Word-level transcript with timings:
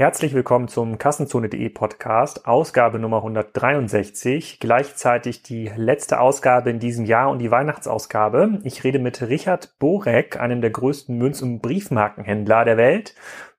Herzlich 0.00 0.32
willkommen 0.32 0.66
zum 0.66 0.96
Kassenzone.de 0.96 1.68
Podcast, 1.68 2.46
Ausgabe 2.46 2.98
Nummer 2.98 3.18
163, 3.18 4.58
gleichzeitig 4.58 5.42
die 5.42 5.70
letzte 5.76 6.20
Ausgabe 6.20 6.70
in 6.70 6.78
diesem 6.78 7.04
Jahr 7.04 7.28
und 7.28 7.38
die 7.38 7.50
Weihnachtsausgabe. 7.50 8.60
Ich 8.64 8.82
rede 8.82 8.98
mit 8.98 9.20
Richard 9.20 9.78
Borek, 9.78 10.40
einem 10.40 10.62
der 10.62 10.70
größten 10.70 11.18
Münz- 11.18 11.42
und 11.42 11.60
Briefmarkenhändler 11.60 12.64
der 12.64 12.78
Welt 12.78 13.14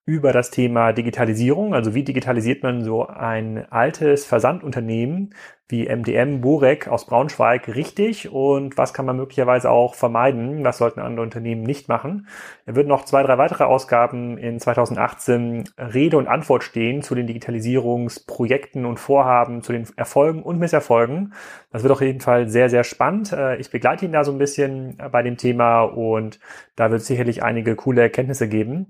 über 0.05 0.33
das 0.33 0.49
Thema 0.49 0.93
Digitalisierung, 0.93 1.73
also 1.73 1.93
wie 1.93 2.03
digitalisiert 2.03 2.63
man 2.63 2.83
so 2.83 3.07
ein 3.07 3.71
altes 3.71 4.25
Versandunternehmen 4.25 5.33
wie 5.71 5.87
MDM 5.87 6.41
Burek 6.41 6.87
aus 6.87 7.05
Braunschweig 7.05 7.73
richtig 7.73 8.29
und 8.29 8.77
was 8.77 8.93
kann 8.93 9.05
man 9.05 9.15
möglicherweise 9.15 9.71
auch 9.71 9.95
vermeiden, 9.95 10.63
was 10.63 10.77
sollten 10.77 10.99
andere 10.99 11.23
Unternehmen 11.23 11.63
nicht 11.63 11.87
machen. 11.87 12.27
Er 12.65 12.75
wird 12.75 12.87
noch 12.87 13.05
zwei, 13.05 13.23
drei 13.23 13.37
weitere 13.37 13.63
Ausgaben 13.63 14.37
in 14.37 14.59
2018 14.59 15.63
Rede 15.77 16.17
und 16.17 16.27
Antwort 16.27 16.63
stehen 16.63 17.01
zu 17.01 17.15
den 17.15 17.25
Digitalisierungsprojekten 17.25 18.85
und 18.85 18.99
Vorhaben, 18.99 19.61
zu 19.61 19.71
den 19.71 19.87
Erfolgen 19.95 20.43
und 20.43 20.59
Misserfolgen. 20.59 21.33
Das 21.71 21.83
wird 21.83 21.93
auf 21.93 22.01
jeden 22.01 22.19
Fall 22.19 22.49
sehr, 22.49 22.69
sehr 22.69 22.83
spannend. 22.83 23.31
Äh, 23.31 23.55
ich 23.57 23.71
begleite 23.71 24.05
ihn 24.05 24.11
da 24.11 24.23
so 24.23 24.31
ein 24.33 24.37
bisschen 24.37 24.97
bei 25.11 25.23
dem 25.23 25.37
Thema 25.37 25.83
und 25.83 26.39
da 26.75 26.91
wird 26.91 27.01
es 27.01 27.07
sicherlich 27.07 27.43
einige 27.43 27.75
coole 27.75 28.01
Erkenntnisse 28.01 28.49
geben. 28.49 28.87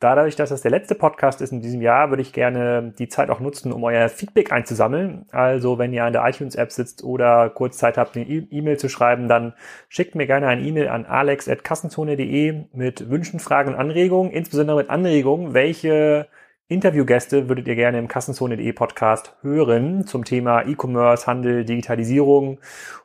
Dadurch, 0.00 0.36
dass 0.36 0.50
das 0.50 0.60
der 0.60 0.70
letzte 0.70 0.94
Podcast 0.94 1.40
ist 1.40 1.52
in 1.52 1.60
diesem 1.62 1.80
Jahr, 1.80 2.10
würde 2.10 2.20
ich 2.20 2.32
gerne 2.32 2.92
die 2.98 3.08
Zeit 3.08 3.30
auch 3.30 3.40
nutzen, 3.40 3.72
um 3.72 3.84
euer 3.84 4.08
Feedback 4.08 4.52
einzusammeln. 4.52 5.26
Also 5.30 5.78
wenn 5.78 5.92
ihr 5.92 6.04
an 6.04 6.12
der 6.12 6.26
iTunes-App 6.26 6.72
sitzt 6.72 7.04
oder 7.04 7.48
kurz 7.48 7.78
Zeit 7.78 7.96
habt, 7.96 8.16
eine 8.16 8.26
e- 8.26 8.46
E-Mail 8.50 8.76
zu 8.76 8.88
schreiben, 8.88 9.28
dann 9.28 9.54
schickt 9.88 10.14
mir 10.14 10.26
gerne 10.26 10.48
eine 10.48 10.62
E-Mail 10.62 10.88
an 10.88 11.06
alex.kassenzone.de 11.06 12.64
mit 12.72 13.08
Wünschen, 13.08 13.40
Fragen 13.40 13.70
und 13.70 13.80
Anregungen, 13.80 14.30
insbesondere 14.32 14.76
mit 14.76 14.90
Anregungen, 14.90 15.54
welche 15.54 16.28
Interviewgäste 16.66 17.48
würdet 17.48 17.68
ihr 17.68 17.74
gerne 17.74 17.98
im 17.98 18.08
Kassenzone.de 18.08 18.72
Podcast 18.72 19.36
hören 19.42 20.06
zum 20.06 20.24
Thema 20.24 20.66
E-Commerce, 20.66 21.26
Handel, 21.26 21.64
Digitalisierung 21.64 22.58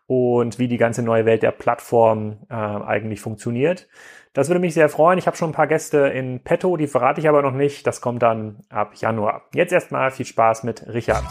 und 0.08 0.60
wie 0.60 0.68
die 0.68 0.78
ganze 0.78 1.04
neue 1.04 1.26
Welt 1.26 1.44
der 1.44 1.52
Plattform 1.52 2.38
äh, 2.50 2.54
eigentlich 2.54 3.20
funktioniert. 3.22 3.88
Das 4.34 4.48
würde 4.48 4.60
mich 4.60 4.76
sehr 4.76 4.90
freuen. 4.90 5.18
Ich 5.18 5.26
habe 5.26 5.36
schon 5.36 5.50
ein 5.50 5.54
paar 5.54 5.66
Gäste 5.66 5.98
in 5.98 6.44
petto, 6.44 6.78
die 6.78 6.86
verrate 6.86 7.20
ich 7.20 7.28
aber 7.28 7.42
noch 7.42 7.52
nicht. 7.52 7.88
Das 7.88 8.00
kommt 8.00 8.22
dann 8.22 8.58
ab 8.70 8.94
Januar. 8.96 9.42
Jetzt 9.56 9.74
erstmal 9.74 10.12
viel 10.12 10.28
Spaß 10.28 10.62
mit 10.64 10.86
Richard. 10.88 11.24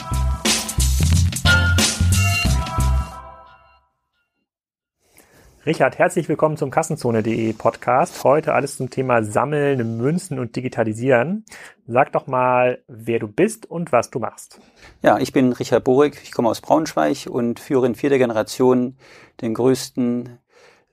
Richard, 5.64 5.98
herzlich 5.98 6.28
willkommen 6.28 6.56
zum 6.56 6.72
Kassenzone.de 6.72 7.52
Podcast. 7.52 8.24
Heute 8.24 8.54
alles 8.54 8.78
zum 8.78 8.91
Thema 8.91 9.22
Sammeln, 9.22 9.98
Münzen 9.98 10.41
und 10.41 10.56
Digitalisieren. 10.56 11.44
Sag 11.86 12.10
doch 12.12 12.26
mal, 12.26 12.82
wer 12.88 13.20
du 13.20 13.28
bist 13.28 13.66
und 13.66 13.92
was 13.92 14.10
du 14.10 14.19
machst. 14.19 14.60
Ja, 15.02 15.19
ich 15.19 15.32
bin 15.32 15.52
Richard 15.52 15.84
Borik, 15.84 16.20
ich 16.24 16.32
komme 16.32 16.48
aus 16.48 16.60
Braunschweig 16.60 17.28
und 17.30 17.60
führe 17.60 17.86
in 17.86 17.94
vierter 17.94 18.19
Generation 18.19 18.96
den 19.41 19.54
größten 19.54 20.41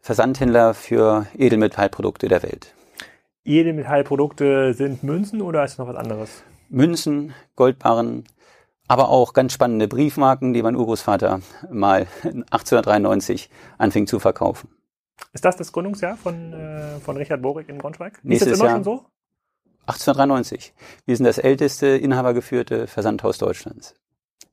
Versandhändler 0.05 0.75
für 0.75 1.25
Edelmetallprodukte 1.35 2.27
der 2.27 2.43
Welt. 2.43 2.75
Edelmetallprodukte 3.43 4.75
sind 4.75 5.01
Münzen 5.01 5.41
oder 5.41 5.65
ist 5.65 5.79
noch 5.79 5.87
was 5.87 5.95
anderes? 5.95 6.43
Münzen, 6.69 7.33
Goldbarren, 7.55 8.25
aber 8.87 9.09
auch 9.09 9.33
ganz 9.33 9.53
spannende 9.53 9.87
Briefmarken, 9.87 10.53
die 10.53 10.61
mein 10.61 10.75
Urgroßvater 10.75 11.39
mal 11.71 12.05
1893 12.21 13.49
anfing 13.79 14.05
zu 14.05 14.19
verkaufen. 14.19 14.69
Ist 15.33 15.43
das 15.43 15.55
das 15.55 15.71
Gründungsjahr 15.71 16.17
von, 16.17 16.53
äh, 16.53 16.99
von 16.99 17.17
Richard 17.17 17.41
Borik 17.41 17.67
in 17.67 17.79
Braunschweig? 17.79 18.19
Nächstes 18.21 18.51
ist 18.51 18.51
das 18.51 18.59
immer 18.59 18.69
Jahr, 18.69 18.75
schon 18.75 18.83
so? 18.83 19.05
1893. 19.87 20.75
Wir 21.07 21.17
sind 21.17 21.25
das 21.25 21.39
älteste 21.39 21.87
inhabergeführte 21.87 22.85
Versandhaus 22.85 23.39
Deutschlands. 23.39 23.95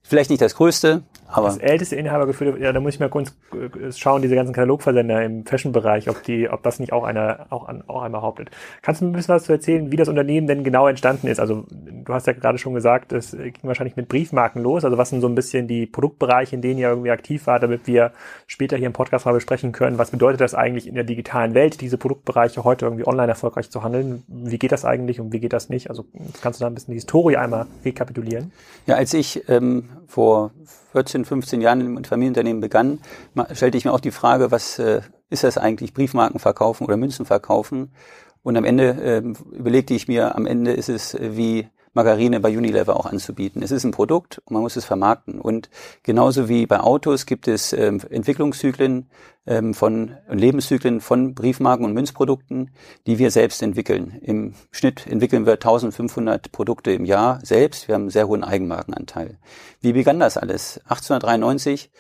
Vielleicht 0.05 0.31
nicht 0.31 0.43
das 0.43 0.57
größte, 0.57 1.03
aber. 1.33 1.47
Das 1.47 1.57
älteste 1.57 1.97
Inhabergefühl, 1.97 2.61
ja, 2.61 2.73
da 2.73 2.81
muss 2.81 2.95
ich 2.95 3.01
mal 3.01 3.09
kurz 3.09 3.35
äh, 3.53 3.91
schauen, 3.93 4.21
diese 4.21 4.35
ganzen 4.35 4.53
Katalogversender 4.53 5.25
im 5.25 5.47
Fashion-Bereich, 5.47 6.11
ob 6.11 6.23
die, 6.23 6.51
ob 6.51 6.63
das 6.63 6.79
nicht 6.79 6.93
auch 6.93 7.05
einer, 7.05 7.47
auch, 7.49 7.69
an, 7.69 7.83
auch 7.87 8.03
einmal 8.03 8.21
behauptet. 8.21 8.51
Kannst 8.83 9.01
du 9.01 9.07
mir 9.07 9.13
ein 9.13 9.15
bisschen 9.15 9.35
was 9.35 9.45
zu 9.45 9.53
erzählen, 9.53 9.91
wie 9.91 9.97
das 9.97 10.09
Unternehmen 10.09 10.47
denn 10.47 10.63
genau 10.63 10.87
entstanden 10.89 11.29
ist? 11.29 11.41
Also, 11.41 11.65
du 11.71 12.13
hast 12.13 12.27
ja 12.27 12.35
gerade 12.35 12.59
schon 12.59 12.75
gesagt, 12.75 13.13
es 13.13 13.31
ging 13.33 13.55
wahrscheinlich 13.63 13.97
mit 13.97 14.09
Briefmarken 14.09 14.63
los. 14.63 14.85
Also, 14.85 14.99
was 14.99 15.09
sind 15.09 15.23
so 15.23 15.27
ein 15.27 15.35
bisschen 15.35 15.69
die 15.69 15.87
Produktbereiche, 15.87 16.55
in 16.55 16.61
denen 16.61 16.79
ihr 16.79 16.89
irgendwie 16.89 17.11
aktiv 17.11 17.47
war, 17.47 17.59
damit 17.59 17.87
wir 17.87 18.13
später 18.47 18.77
hier 18.77 18.87
im 18.87 18.93
Podcast 18.93 19.25
mal 19.25 19.33
besprechen 19.33 19.73
können, 19.73 19.97
was 19.97 20.11
bedeutet 20.11 20.43
das 20.43 20.55
eigentlich 20.55 20.87
in 20.87 20.95
der 20.95 21.05
digitalen 21.05 21.55
Welt, 21.55 21.81
diese 21.81 21.97
Produktbereiche 21.97 22.63
heute 22.65 22.85
irgendwie 22.85 23.07
online 23.07 23.29
erfolgreich 23.29 23.71
zu 23.71 23.83
handeln? 23.83 24.23
Wie 24.29 24.59
geht 24.59 24.73
das 24.73 24.85
eigentlich 24.85 25.19
und 25.19 25.33
wie 25.33 25.41
geht 25.41 25.55
das 25.55 25.71
nicht? 25.71 25.89
Also, 25.89 26.05
kannst 26.43 26.61
du 26.61 26.65
da 26.65 26.67
ein 26.69 26.75
bisschen 26.75 26.93
die 26.93 26.99
Historie 26.99 27.39
einmal 27.39 27.67
rekapitulieren? 27.85 28.53
Ja, 28.87 28.97
als 28.97 29.15
ich 29.15 29.49
ähm, 29.49 29.89
vor 30.07 30.53
14, 30.93 31.25
15 31.25 31.61
Jahren 31.61 31.81
im 31.81 32.05
Familienunternehmen 32.05 32.61
begann, 32.61 33.01
stellte 33.53 33.79
ich 33.79 33.85
mir 33.85 33.93
auch 33.93 34.01
die 34.01 34.11
Frage, 34.11 34.51
was 34.51 34.79
äh, 34.79 35.03
ist 35.31 35.45
das 35.45 35.59
eigentlich, 35.59 35.95
Briefmarken 35.95 36.39
verkaufen 36.39 36.85
oder 36.85 36.97
Münzen 36.97 37.25
verkaufen? 37.27 37.93
Und 38.43 38.57
am 38.57 38.65
Ende 38.65 38.91
äh, 38.91 39.57
überlegte 39.57 39.95
ich 39.95 40.09
mir, 40.09 40.35
am 40.35 40.47
Ende 40.47 40.73
ist 40.73 40.89
es 40.89 41.15
äh, 41.15 41.37
wie 41.37 41.69
Margarine 41.95 42.41
bei 42.41 42.57
Unilever 42.57 42.97
auch 42.97 43.07
anzubieten. 43.07 43.63
Es 43.63 43.71
ist 43.71 43.85
ein 43.85 43.91
Produkt 43.91 44.39
und 44.45 44.53
man 44.53 44.63
muss 44.63 44.77
es 44.77 44.85
vermarkten. 44.85 45.41
Und 45.41 45.69
genauso 46.03 46.49
wie 46.49 46.67
bei 46.67 46.81
Autos 46.81 47.27
gibt 47.27 47.49
es 47.49 47.73
ähm, 47.73 48.01
Entwicklungszyklen 48.09 49.11
ähm, 49.47 49.75
von 49.75 50.17
Lebenszyklen 50.29 51.01
von 51.01 51.35
Briefmarken 51.35 51.85
und 51.85 51.93
Münzprodukten, 51.93 52.71
die 53.07 53.19
wir 53.19 53.31
selbst 53.31 53.63
entwickeln. 53.63 54.19
Im 54.23 54.55
Schnitt 54.71 55.07
entwickeln 55.07 55.45
wir 55.47 55.55
1500 55.55 56.51
Produkte 56.53 56.93
im 56.93 57.05
Jahr 57.05 57.41
selbst. 57.43 57.89
Wir 57.89 57.95
haben 57.95 58.03
einen 58.03 58.11
sehr 58.11 58.29
hohen 58.29 58.45
Eigenmarkenanteil. 58.45 59.39
Wie 59.81 59.93
begann 59.93 60.21
das 60.21 60.37
alles? 60.37 60.79
1893 60.85 61.91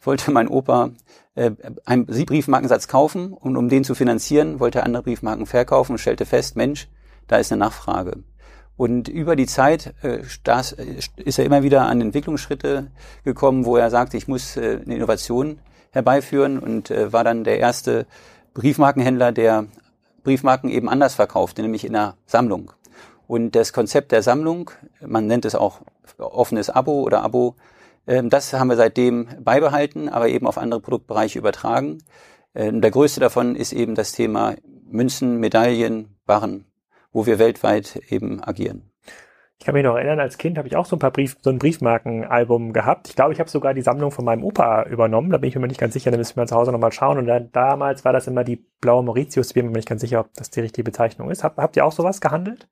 wollte 0.00 0.30
mein 0.30 0.48
Opa 0.48 0.90
äh, 1.34 1.52
einen 1.84 2.06
Briefmarkensatz 2.06 2.88
kaufen 2.88 3.32
und 3.32 3.56
um 3.56 3.68
den 3.68 3.84
zu 3.84 3.94
finanzieren, 3.94 4.60
wollte 4.60 4.80
er 4.80 4.84
andere 4.84 5.02
Briefmarken 5.02 5.46
verkaufen 5.46 5.92
und 5.92 5.98
stellte 5.98 6.26
fest, 6.26 6.56
Mensch, 6.56 6.88
da 7.28 7.36
ist 7.36 7.52
eine 7.52 7.60
Nachfrage. 7.60 8.22
Und 8.82 9.06
über 9.06 9.36
die 9.36 9.46
Zeit 9.46 9.94
äh, 10.02 10.24
das, 10.42 10.72
äh, 10.72 10.96
ist 11.14 11.38
er 11.38 11.44
immer 11.44 11.62
wieder 11.62 11.82
an 11.82 12.00
Entwicklungsschritte 12.00 12.90
gekommen, 13.22 13.64
wo 13.64 13.76
er 13.76 13.90
sagte, 13.90 14.16
ich 14.16 14.26
muss 14.26 14.56
äh, 14.56 14.80
eine 14.84 14.96
Innovation 14.96 15.60
herbeiführen 15.92 16.58
und 16.58 16.90
war 16.90 17.22
dann 17.22 17.44
der 17.44 17.60
erste 17.60 18.06
Briefmarkenhändler, 18.54 19.30
der 19.30 19.66
Briefmarken 20.24 20.68
eben 20.68 20.88
anders 20.88 21.14
verkaufte, 21.14 21.62
nämlich 21.62 21.84
in 21.84 21.94
einer 21.94 22.16
Sammlung. 22.26 22.72
Und 23.28 23.54
das 23.54 23.72
Konzept 23.72 24.10
der 24.10 24.24
Sammlung, 24.24 24.72
man 25.00 25.28
nennt 25.28 25.44
es 25.44 25.54
auch 25.54 25.82
offenes 26.18 26.68
Abo 26.68 27.02
oder 27.02 27.22
Abo, 27.22 27.54
äh, 28.06 28.20
das 28.24 28.52
haben 28.52 28.66
wir 28.66 28.76
seitdem 28.76 29.28
beibehalten, 29.44 30.08
aber 30.08 30.26
eben 30.26 30.48
auf 30.48 30.58
andere 30.58 30.80
Produktbereiche 30.80 31.38
übertragen. 31.38 31.98
Äh, 32.52 32.72
der 32.72 32.90
größte 32.90 33.20
davon 33.20 33.54
ist 33.54 33.74
eben 33.74 33.94
das 33.94 34.10
Thema 34.10 34.56
Münzen, 34.90 35.38
Medaillen, 35.38 36.16
Barren 36.26 36.64
wo 37.12 37.26
wir 37.26 37.38
weltweit 37.38 37.96
eben 38.08 38.42
agieren. 38.42 38.92
Ich 39.62 39.66
kann 39.66 39.74
mich 39.74 39.84
noch 39.84 39.94
erinnern, 39.94 40.18
als 40.18 40.38
Kind 40.38 40.58
habe 40.58 40.66
ich 40.66 40.74
auch 40.74 40.86
so 40.86 40.96
ein 40.96 40.98
paar 40.98 41.12
Brief, 41.12 41.36
so 41.40 41.48
ein 41.48 41.60
Briefmarkenalbum 41.60 42.72
gehabt. 42.72 43.08
Ich 43.08 43.14
glaube, 43.14 43.32
ich 43.32 43.38
habe 43.38 43.48
sogar 43.48 43.74
die 43.74 43.82
Sammlung 43.82 44.10
von 44.10 44.24
meinem 44.24 44.42
Opa 44.42 44.82
übernommen. 44.86 45.30
Da 45.30 45.38
bin 45.38 45.48
ich 45.48 45.54
mir 45.54 45.68
nicht 45.68 45.78
ganz 45.78 45.92
sicher, 45.92 46.10
da 46.10 46.16
müssen 46.16 46.36
wir 46.36 46.46
zu 46.48 46.56
Hause 46.56 46.72
nochmal 46.72 46.90
schauen. 46.90 47.16
Und 47.16 47.26
dann, 47.26 47.52
damals 47.52 48.04
war 48.04 48.12
das 48.12 48.26
immer 48.26 48.42
die 48.42 48.56
blaue 48.80 49.04
Mauritius. 49.04 49.52
Bin 49.52 49.66
mir 49.66 49.72
nicht 49.74 49.88
ganz 49.88 50.00
sicher, 50.00 50.18
ob 50.18 50.34
das 50.34 50.50
die 50.50 50.62
richtige 50.62 50.82
Bezeichnung 50.82 51.30
ist. 51.30 51.44
Hab, 51.44 51.58
habt 51.58 51.76
ihr 51.76 51.86
auch 51.86 51.92
sowas 51.92 52.20
gehandelt? 52.20 52.66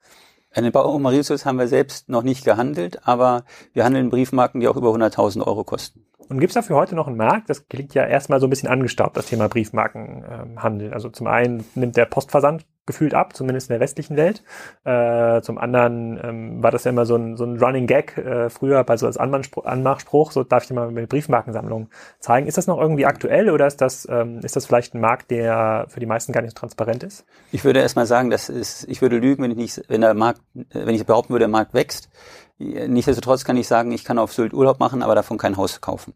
Eine 0.53 0.73
blaue 0.73 0.99
Mauritius 0.99 1.47
haben 1.47 1.61
wir 1.61 1.69
selbst 1.69 2.09
noch 2.09 2.25
nicht 2.25 2.45
gehandelt, 2.45 3.07
aber 3.07 3.45
wir 3.73 3.85
handeln 3.85 4.11
Briefmarken, 4.11 4.61
die 4.61 4.67
auch 4.67 4.77
über 4.77 4.89
100.000 4.89 5.47
Euro 5.47 5.63
kosten. 5.63 6.07
Und 6.29 6.41
gibt 6.41 6.51
es 6.51 6.55
dafür 6.55 6.75
heute 6.75 6.97
noch 6.97 7.07
einen 7.07 7.17
Markt? 7.17 7.51
Das 7.51 7.69
klingt 7.69 7.95
ja 7.95 8.05
erstmal 8.05 8.41
so 8.41 8.49
ein 8.49 8.51
bisschen 8.51 8.69
angestaubt, 8.69 9.17
das 9.17 9.27
Thema 9.27 9.49
Briefmarkenhandel. 9.49 10.89
Ähm, 10.89 10.93
also 10.93 11.09
zum 11.09 11.29
einen 11.29 11.65
nimmt 11.77 11.97
der 11.97 12.07
Postversand 12.07 12.67
gefühlt 12.87 13.15
ab, 13.15 13.37
zumindest 13.37 13.71
in 13.71 13.75
der 13.75 13.81
westlichen 13.81 14.17
Welt. 14.17 14.43
Äh, 14.85 15.43
zum 15.43 15.59
anderen 15.59 16.19
ähm, 16.23 16.63
war 16.63 16.71
das 16.71 16.85
ja 16.85 16.91
immer 16.91 17.07
so 17.07 17.17
ein, 17.17 17.37
so 17.37 17.45
ein 17.45 17.59
Running 17.59 17.87
Gag 17.87 18.17
äh, 18.19 18.51
früher 18.51 18.83
bei 18.85 18.97
so 18.97 19.07
als 19.07 19.17
Anmachspruch, 19.17 20.33
so 20.33 20.43
darf 20.45 20.65
ich 20.65 20.69
dir 20.69 20.75
mal 20.75 20.89
eine 20.89 21.07
Briefmarkensammlung 21.07 21.89
zeigen. 22.19 22.47
Ist 22.47 22.59
das 22.59 22.67
noch 22.67 22.81
irgendwie 22.81 23.07
aktuell 23.07 23.51
oder 23.51 23.67
ist 23.67 23.81
das, 23.81 24.09
ähm, 24.11 24.41
ist 24.43 24.57
das 24.57 24.67
vielleicht 24.67 24.95
ein 24.95 25.01
Markt, 25.01 25.31
der 25.31 25.87
für 25.89 26.01
die 26.01 26.07
meisten 26.07 26.33
gar 26.33 26.43
nicht 26.43 26.53
so 26.53 26.61
transparent 26.61 27.03
ist? 27.03 27.25
Ich 27.53 27.65
würde 27.65 27.81
erstmal 27.81 28.07
sagen, 28.07 28.31
das 28.31 28.49
ist, 28.49 28.89
ich 28.89 29.03
würde 29.03 29.19
lügen, 29.19 29.43
wenn 29.43 29.51
ich 29.51 29.57
nicht, 29.57 29.83
wenn 29.89 30.01
der 30.01 30.15
Markt, 30.15 30.41
wenn 30.55 30.95
ich 30.95 31.07
behaupten 31.07 31.33
würde, 31.33 31.45
der 31.45 31.49
Markt 31.49 31.75
wächst. 31.75 32.09
Nichtsdestotrotz 32.59 33.45
kann 33.45 33.57
ich 33.57 33.67
sagen, 33.69 33.91
ich 33.91 34.05
kann 34.05 34.19
auf 34.19 34.35
Sylt 34.35 34.53
Urlaub 34.53 34.81
machen, 34.81 35.03
aber 35.03 35.15
davon 35.15 35.39
kein 35.39 35.57
Haus 35.57 35.81
kaufen. 35.81 36.13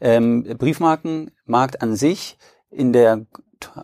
Ähm, 0.00 0.44
Briefmarkenmarkt 0.58 1.82
an 1.82 1.96
sich 1.96 2.38
in 2.70 2.92
der 2.92 3.26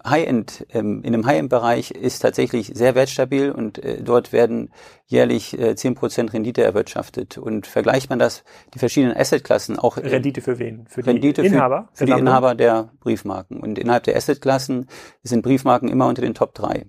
High-End, 0.06 0.66
ähm, 0.70 1.02
in 1.02 1.12
dem 1.12 1.26
High-End-Bereich 1.26 1.90
ist 1.92 2.20
tatsächlich 2.20 2.72
sehr 2.74 2.94
wertstabil 2.94 3.50
und 3.50 3.78
äh, 3.78 4.02
dort 4.02 4.32
werden 4.32 4.70
jährlich 5.06 5.58
äh, 5.58 5.72
10% 5.72 6.32
Rendite 6.32 6.62
erwirtschaftet. 6.62 7.38
Und 7.38 7.66
vergleicht 7.66 8.10
man 8.10 8.18
das, 8.18 8.44
die 8.74 8.78
verschiedenen 8.78 9.16
Assetklassen 9.16 9.78
auch. 9.78 9.96
Rendite 9.96 10.40
für 10.40 10.58
wen? 10.58 10.86
Für 10.88 11.02
die 11.02 11.10
Rendite 11.10 11.42
Inhaber? 11.42 11.88
Für, 11.92 12.06
für 12.06 12.12
die 12.12 12.18
Inhaber 12.18 12.54
der 12.54 12.90
Briefmarken. 13.00 13.60
Und 13.60 13.78
innerhalb 13.78 14.04
der 14.04 14.16
Assetklassen 14.16 14.86
sind 15.22 15.42
Briefmarken 15.42 15.88
immer 15.88 16.08
unter 16.08 16.22
den 16.22 16.34
Top 16.34 16.54
3. 16.54 16.86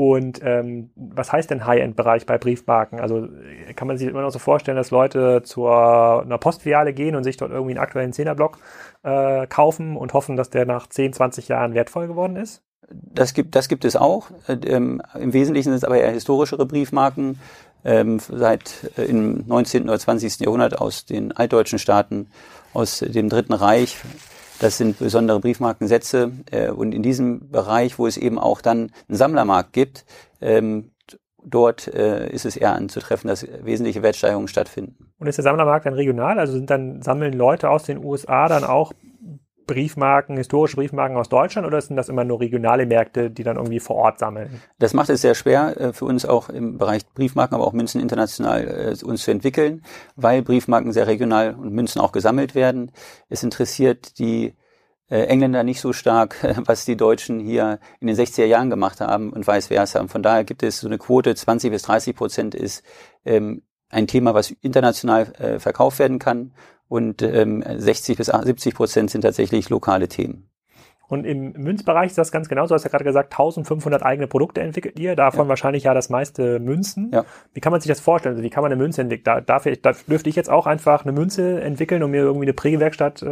Und 0.00 0.40
ähm, 0.42 0.88
was 0.96 1.30
heißt 1.30 1.50
denn 1.50 1.66
High-End-Bereich 1.66 2.24
bei 2.24 2.38
Briefmarken? 2.38 3.00
Also 3.00 3.28
kann 3.76 3.86
man 3.86 3.98
sich 3.98 4.08
immer 4.08 4.22
noch 4.22 4.30
so 4.30 4.38
vorstellen, 4.38 4.78
dass 4.78 4.90
Leute 4.90 5.42
zur 5.42 6.22
einer 6.22 6.38
Postfiliale 6.38 6.94
gehen 6.94 7.16
und 7.16 7.22
sich 7.22 7.36
dort 7.36 7.50
irgendwie 7.50 7.72
einen 7.72 7.84
aktuellen 7.84 8.14
Zehnerblock 8.14 8.56
äh, 9.02 9.46
kaufen 9.46 9.98
und 9.98 10.14
hoffen, 10.14 10.38
dass 10.38 10.48
der 10.48 10.64
nach 10.64 10.86
10, 10.86 11.12
20 11.12 11.48
Jahren 11.48 11.74
wertvoll 11.74 12.06
geworden 12.06 12.36
ist? 12.36 12.62
Das 12.88 13.34
gibt, 13.34 13.54
das 13.54 13.68
gibt 13.68 13.84
es 13.84 13.94
auch. 13.94 14.30
Ähm, 14.48 15.02
Im 15.20 15.34
Wesentlichen 15.34 15.68
sind 15.68 15.76
es 15.76 15.84
aber 15.84 15.98
eher 15.98 16.12
historischere 16.12 16.64
Briefmarken, 16.64 17.38
ähm, 17.84 18.20
seit 18.20 18.90
äh, 18.96 19.02
im 19.02 19.46
19. 19.48 19.82
oder 19.82 19.98
20. 19.98 20.40
Jahrhundert 20.40 20.78
aus 20.80 21.04
den 21.04 21.32
altdeutschen 21.32 21.78
Staaten, 21.78 22.28
aus 22.72 23.00
dem 23.00 23.28
Dritten 23.28 23.52
Reich. 23.52 23.98
Das 24.60 24.76
sind 24.76 24.98
besondere 24.98 25.40
Briefmarkensätze. 25.40 26.32
Äh, 26.50 26.70
und 26.70 26.94
in 26.94 27.02
diesem 27.02 27.50
Bereich, 27.50 27.98
wo 27.98 28.06
es 28.06 28.16
eben 28.16 28.38
auch 28.38 28.60
dann 28.60 28.92
einen 29.08 29.16
Sammlermarkt 29.16 29.72
gibt, 29.72 30.04
ähm, 30.40 30.90
dort 31.42 31.88
äh, 31.88 32.30
ist 32.30 32.44
es 32.44 32.56
eher 32.56 32.74
anzutreffen, 32.74 33.28
dass 33.28 33.46
wesentliche 33.64 34.02
Wertsteigerungen 34.02 34.48
stattfinden. 34.48 35.12
Und 35.18 35.26
ist 35.26 35.38
der 35.38 35.44
Sammlermarkt 35.44 35.86
dann 35.86 35.94
regional? 35.94 36.38
Also 36.38 36.52
sind 36.52 36.68
dann 36.68 37.00
sammeln 37.00 37.32
Leute 37.32 37.70
aus 37.70 37.84
den 37.84 38.04
USA 38.04 38.48
dann 38.48 38.64
auch 38.64 38.92
Briefmarken, 39.70 40.36
historische 40.36 40.74
Briefmarken 40.74 41.16
aus 41.16 41.28
Deutschland 41.28 41.64
oder 41.64 41.80
sind 41.80 41.94
das 41.94 42.08
immer 42.08 42.24
nur 42.24 42.40
regionale 42.40 42.86
Märkte, 42.86 43.30
die 43.30 43.44
dann 43.44 43.54
irgendwie 43.56 43.78
vor 43.78 43.94
Ort 43.94 44.18
sammeln? 44.18 44.60
Das 44.80 44.94
macht 44.94 45.10
es 45.10 45.20
sehr 45.20 45.36
schwer 45.36 45.80
äh, 45.80 45.92
für 45.92 46.06
uns 46.06 46.26
auch 46.26 46.48
im 46.48 46.76
Bereich 46.76 47.06
Briefmarken, 47.14 47.54
aber 47.54 47.64
auch 47.64 47.72
Münzen 47.72 48.00
international 48.00 48.96
äh, 49.00 49.04
uns 49.04 49.22
zu 49.22 49.30
entwickeln, 49.30 49.84
weil 50.16 50.42
Briefmarken 50.42 50.92
sehr 50.92 51.06
regional 51.06 51.54
und 51.54 51.72
Münzen 51.72 52.00
auch 52.00 52.10
gesammelt 52.10 52.56
werden. 52.56 52.90
Es 53.28 53.44
interessiert 53.44 54.18
die 54.18 54.56
äh, 55.08 55.26
Engländer 55.26 55.62
nicht 55.62 55.80
so 55.80 55.92
stark, 55.92 56.36
was 56.66 56.84
die 56.84 56.96
Deutschen 56.96 57.38
hier 57.38 57.78
in 58.00 58.08
den 58.08 58.16
60er 58.16 58.46
Jahren 58.46 58.70
gemacht 58.70 59.00
haben 59.00 59.32
und 59.32 59.46
vice 59.46 59.68
versa. 59.68 60.04
Von 60.08 60.24
daher 60.24 60.42
gibt 60.42 60.64
es 60.64 60.80
so 60.80 60.88
eine 60.88 60.98
Quote, 60.98 61.32
20 61.32 61.70
bis 61.70 61.82
30 61.82 62.16
Prozent 62.16 62.54
ist 62.56 62.82
ähm, 63.24 63.62
ein 63.88 64.08
Thema, 64.08 64.34
was 64.34 64.50
international 64.62 65.58
verkauft 65.58 65.98
werden 65.98 66.20
kann 66.20 66.52
und 66.90 67.22
ähm, 67.22 67.62
60 67.64 68.16
bis 68.16 68.26
70 68.26 68.74
Prozent 68.74 69.10
sind 69.10 69.22
tatsächlich 69.22 69.70
lokale 69.70 70.08
Themen. 70.08 70.50
Und 71.06 71.24
im 71.24 71.52
Münzbereich 71.52 72.06
ist 72.06 72.18
das 72.18 72.30
ganz 72.30 72.48
genau. 72.48 72.66
Du 72.66 72.74
hast 72.74 72.84
ja 72.84 72.90
gerade 72.90 73.04
gesagt, 73.04 73.32
1500 73.32 74.02
eigene 74.02 74.26
Produkte 74.26 74.60
entwickelt 74.60 74.98
ihr, 74.98 75.16
davon 75.16 75.46
ja. 75.46 75.48
wahrscheinlich 75.48 75.84
ja 75.84 75.94
das 75.94 76.08
meiste 76.08 76.58
Münzen. 76.58 77.10
Ja. 77.12 77.24
Wie 77.52 77.60
kann 77.60 77.72
man 77.72 77.80
sich 77.80 77.88
das 77.88 78.00
vorstellen? 78.00 78.34
Also 78.34 78.44
wie 78.44 78.50
kann 78.50 78.62
man 78.62 78.72
eine 78.72 78.80
Münze 78.80 79.02
entwickeln? 79.02 79.24
Da, 79.24 79.40
darf 79.40 79.66
ich, 79.66 79.80
da 79.82 79.92
dürfte 80.08 80.28
ich 80.28 80.36
jetzt 80.36 80.50
auch 80.50 80.66
einfach 80.66 81.04
eine 81.04 81.12
Münze 81.12 81.60
entwickeln 81.60 82.02
und 82.02 82.10
mir 82.10 82.22
irgendwie 82.22 82.44
eine 82.44 82.52
Prägewerkstatt 82.52 83.22
äh, 83.22 83.26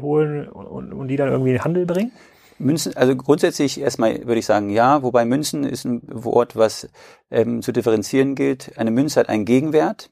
holen 0.00 0.48
und, 0.48 0.92
und 0.92 1.08
die 1.08 1.16
dann 1.16 1.28
irgendwie 1.28 1.50
in 1.50 1.56
den 1.56 1.64
Handel 1.64 1.86
bringen? 1.86 2.12
Münzen, 2.58 2.96
also 2.96 3.16
grundsätzlich 3.16 3.80
erstmal 3.80 4.26
würde 4.26 4.38
ich 4.38 4.46
sagen 4.46 4.70
ja, 4.70 5.02
wobei 5.02 5.24
Münzen 5.24 5.64
ist 5.64 5.84
ein 5.84 6.02
Wort, 6.06 6.54
was 6.54 6.88
ähm, 7.30 7.62
zu 7.62 7.72
differenzieren 7.72 8.36
gilt. 8.36 8.78
Eine 8.78 8.92
Münze 8.92 9.18
hat 9.18 9.28
einen 9.28 9.44
Gegenwert, 9.44 10.10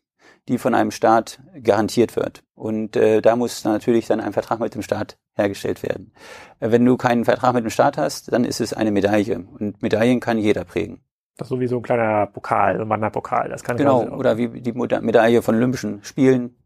die 0.49 0.59
von 0.59 0.75
einem 0.75 0.91
Staat 0.91 1.41
garantiert 1.63 2.17
wird. 2.17 2.43
Und 2.55 2.97
äh, 2.97 3.21
da 3.21 3.37
muss 3.37 3.65
natürlich 3.65 4.07
dann 4.07 4.21
ein 4.21 4.33
Vertrag 4.33 4.61
mit 4.61 4.75
dem 4.75 4.83
Staat 4.83 5.17
hergestellt 5.35 5.83
werden. 5.83 6.13
Äh, 6.61 6.71
wenn 6.71 6.85
du 6.85 6.97
keinen 6.97 7.25
Vertrag 7.25 7.55
mit 7.55 7.65
dem 7.65 7.71
Staat 7.71 7.97
hast, 7.97 8.33
dann 8.33 8.45
ist 8.45 8.61
es 8.61 8.73
eine 8.73 8.91
Medaille. 8.91 9.45
Und 9.59 9.83
Medaillen 9.83 10.21
kann 10.21 10.39
jeder 10.39 10.65
prägen. 10.65 11.01
Das 11.37 11.47
ist 11.47 11.51
sowieso 11.51 11.77
ein 11.77 11.83
kleiner 11.83 12.27
Pokal, 12.27 12.81
ein 12.81 12.89
Wanderpokal. 12.89 13.49
Das 13.49 13.63
kann 13.63 13.77
genau, 13.77 14.05
oder 14.05 14.37
wie 14.37 14.61
die 14.61 14.73
Medaille 14.73 15.43
von 15.43 15.55
Olympischen 15.55 16.05
Spielen. 16.05 16.57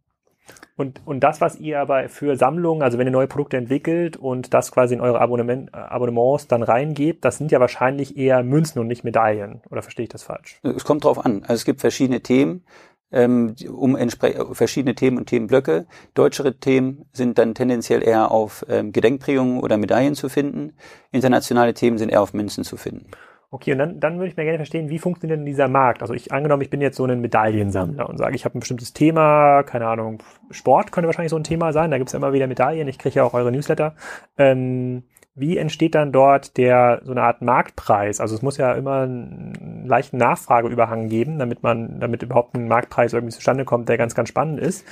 Und, 0.76 1.00
und 1.06 1.20
das, 1.20 1.40
was 1.40 1.56
ihr 1.56 1.80
aber 1.80 2.08
für 2.10 2.36
Sammlungen, 2.36 2.82
also 2.82 2.98
wenn 2.98 3.06
ihr 3.06 3.12
neue 3.12 3.28
Produkte 3.28 3.56
entwickelt 3.56 4.16
und 4.16 4.52
das 4.52 4.70
quasi 4.70 4.94
in 4.94 5.00
eure 5.00 5.20
Abonnement, 5.20 5.70
äh, 5.72 5.76
Abonnements 5.76 6.48
dann 6.48 6.62
reingebt, 6.62 7.24
das 7.24 7.38
sind 7.38 7.50
ja 7.50 7.60
wahrscheinlich 7.60 8.16
eher 8.16 8.42
Münzen 8.42 8.80
und 8.80 8.86
nicht 8.86 9.02
Medaillen. 9.02 9.62
Oder 9.70 9.82
verstehe 9.82 10.04
ich 10.04 10.10
das 10.10 10.22
falsch? 10.22 10.60
Es 10.62 10.84
kommt 10.84 11.04
drauf 11.04 11.24
an. 11.24 11.42
Also 11.42 11.54
es 11.54 11.64
gibt 11.64 11.80
verschiedene 11.80 12.20
Themen 12.20 12.64
ähm, 13.12 13.54
um 13.70 13.96
verschiedene 14.52 14.94
Themen 14.94 15.18
und 15.18 15.26
Themenblöcke. 15.26 15.86
Deutschere 16.14 16.58
Themen 16.58 17.06
sind 17.12 17.38
dann 17.38 17.54
tendenziell 17.54 18.02
eher 18.02 18.30
auf 18.30 18.64
ähm, 18.68 18.92
Gedenkprägungen 18.92 19.60
oder 19.60 19.76
Medaillen 19.76 20.14
zu 20.14 20.28
finden. 20.28 20.74
Internationale 21.12 21.74
Themen 21.74 21.98
sind 21.98 22.10
eher 22.10 22.22
auf 22.22 22.34
Münzen 22.34 22.64
zu 22.64 22.76
finden. 22.76 23.10
Okay, 23.48 23.72
und 23.72 23.78
dann, 23.78 24.00
dann 24.00 24.18
würde 24.18 24.28
ich 24.28 24.36
mir 24.36 24.42
gerne 24.42 24.58
verstehen, 24.58 24.90
wie 24.90 24.98
funktioniert 24.98 25.38
denn 25.38 25.46
dieser 25.46 25.68
Markt? 25.68 26.02
Also 26.02 26.14
ich 26.14 26.32
angenommen, 26.32 26.62
ich 26.62 26.70
bin 26.70 26.80
jetzt 26.80 26.96
so 26.96 27.04
ein 27.04 27.20
Medaillensammler 27.20 28.08
und 28.08 28.18
sage, 28.18 28.34
ich 28.34 28.44
habe 28.44 28.58
ein 28.58 28.60
bestimmtes 28.60 28.92
Thema, 28.92 29.62
keine 29.62 29.86
Ahnung, 29.86 30.18
Sport 30.50 30.90
könnte 30.90 31.06
wahrscheinlich 31.06 31.30
so 31.30 31.36
ein 31.36 31.44
Thema 31.44 31.72
sein, 31.72 31.92
da 31.92 31.98
gibt 31.98 32.08
es 32.08 32.12
ja 32.12 32.18
immer 32.18 32.32
wieder 32.32 32.48
Medaillen, 32.48 32.88
ich 32.88 32.98
kriege 32.98 33.14
ja 33.14 33.24
auch 33.24 33.34
eure 33.34 33.52
Newsletter. 33.52 33.94
Ähm, 34.36 35.04
wie 35.36 35.58
entsteht 35.58 35.94
dann 35.94 36.12
dort 36.12 36.56
der 36.56 37.02
so 37.04 37.12
eine 37.12 37.22
Art 37.22 37.42
Marktpreis? 37.42 38.20
Also 38.20 38.34
es 38.34 38.40
muss 38.40 38.56
ja 38.56 38.72
immer 38.72 39.02
einen 39.02 39.84
leichten 39.86 40.16
Nachfrageüberhang 40.16 41.08
geben, 41.08 41.38
damit 41.38 41.62
man, 41.62 42.00
damit 42.00 42.22
überhaupt 42.22 42.54
ein 42.54 42.68
Marktpreis 42.68 43.12
irgendwie 43.12 43.34
zustande 43.34 43.66
kommt, 43.66 43.88
der 43.90 43.98
ganz, 43.98 44.14
ganz 44.14 44.30
spannend 44.30 44.58
ist. 44.58 44.86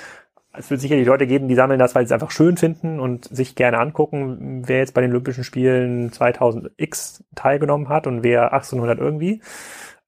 Es 0.57 0.71
wird 0.71 0.83
sicherlich 0.83 1.07
Leute 1.07 1.27
geben, 1.27 1.49
die 1.49 1.55
sammeln 1.55 1.81
das, 1.81 1.95
weil 1.95 2.05
sie 2.05 2.09
es 2.09 2.13
einfach 2.13 2.31
schön 2.31 2.59
finden 2.59 3.01
und 3.01 3.25
sich 3.25 3.57
gerne 3.57 3.79
angucken, 3.79 4.63
wer 4.67 4.79
jetzt 4.79 4.95
bei 4.95 5.01
den 5.01 5.11
Olympischen 5.11 5.45
Spielen 5.45 6.11
2000X 6.11 7.23
teilgenommen 7.35 7.89
hat 7.89 8.07
und 8.07 8.23
wer 8.23 8.53
1800 8.53 8.99
irgendwie. 8.99 9.41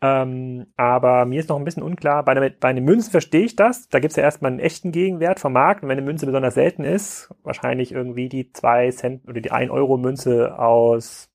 Ähm, 0.02 0.66
aber 0.76 1.24
mir 1.24 1.40
ist 1.40 1.48
noch 1.48 1.56
ein 1.56 1.64
bisschen 1.64 1.82
unklar, 1.82 2.22
bei, 2.24 2.32
einer, 2.32 2.50
bei 2.50 2.68
einem 2.68 2.84
Münzen 2.84 3.10
verstehe 3.10 3.44
ich 3.44 3.56
das. 3.56 3.88
Da 3.88 3.98
gibt 3.98 4.12
es 4.12 4.16
ja 4.16 4.22
erstmal 4.22 4.50
einen 4.50 4.60
echten 4.60 4.92
Gegenwert 4.92 5.40
vom 5.40 5.54
Markt. 5.54 5.82
Und 5.82 5.88
wenn 5.88 5.96
eine 5.96 6.06
Münze 6.06 6.26
besonders 6.26 6.54
selten 6.54 6.84
ist, 6.84 7.34
wahrscheinlich 7.42 7.92
irgendwie 7.92 8.28
die 8.28 8.52
2 8.52 8.90
Cent 8.90 9.28
oder 9.28 9.40
die 9.40 9.52
1 9.52 9.70
Euro 9.70 9.96
Münze 9.96 10.58
aus 10.58 11.30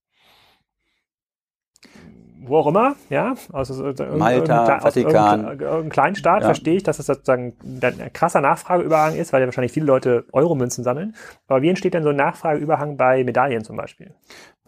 wo 2.43 2.57
auch 2.57 2.67
immer, 2.67 2.95
ja, 3.09 3.35
aus 3.51 3.69
Malta, 3.69 4.79
Vatikan, 4.79 5.45
irgendeinem 5.45 5.89
kleinen 5.89 6.15
Staat, 6.15 6.41
ja. 6.41 6.47
verstehe 6.47 6.75
ich, 6.75 6.83
dass 6.83 6.97
es 6.97 7.05
sozusagen 7.05 7.55
ein 7.63 8.13
krasser 8.13 8.41
Nachfrageüberhang 8.41 9.15
ist, 9.15 9.31
weil 9.31 9.41
ja 9.41 9.47
wahrscheinlich 9.47 9.71
viele 9.71 9.85
Leute 9.85 10.25
Euro-Münzen 10.31 10.83
sammeln. 10.83 11.15
Aber 11.47 11.61
wie 11.61 11.69
entsteht 11.69 11.93
denn 11.93 12.03
so 12.03 12.09
ein 12.09 12.15
Nachfrageüberhang 12.15 12.97
bei 12.97 13.23
Medaillen 13.23 13.63
zum 13.63 13.77
Beispiel? 13.77 14.15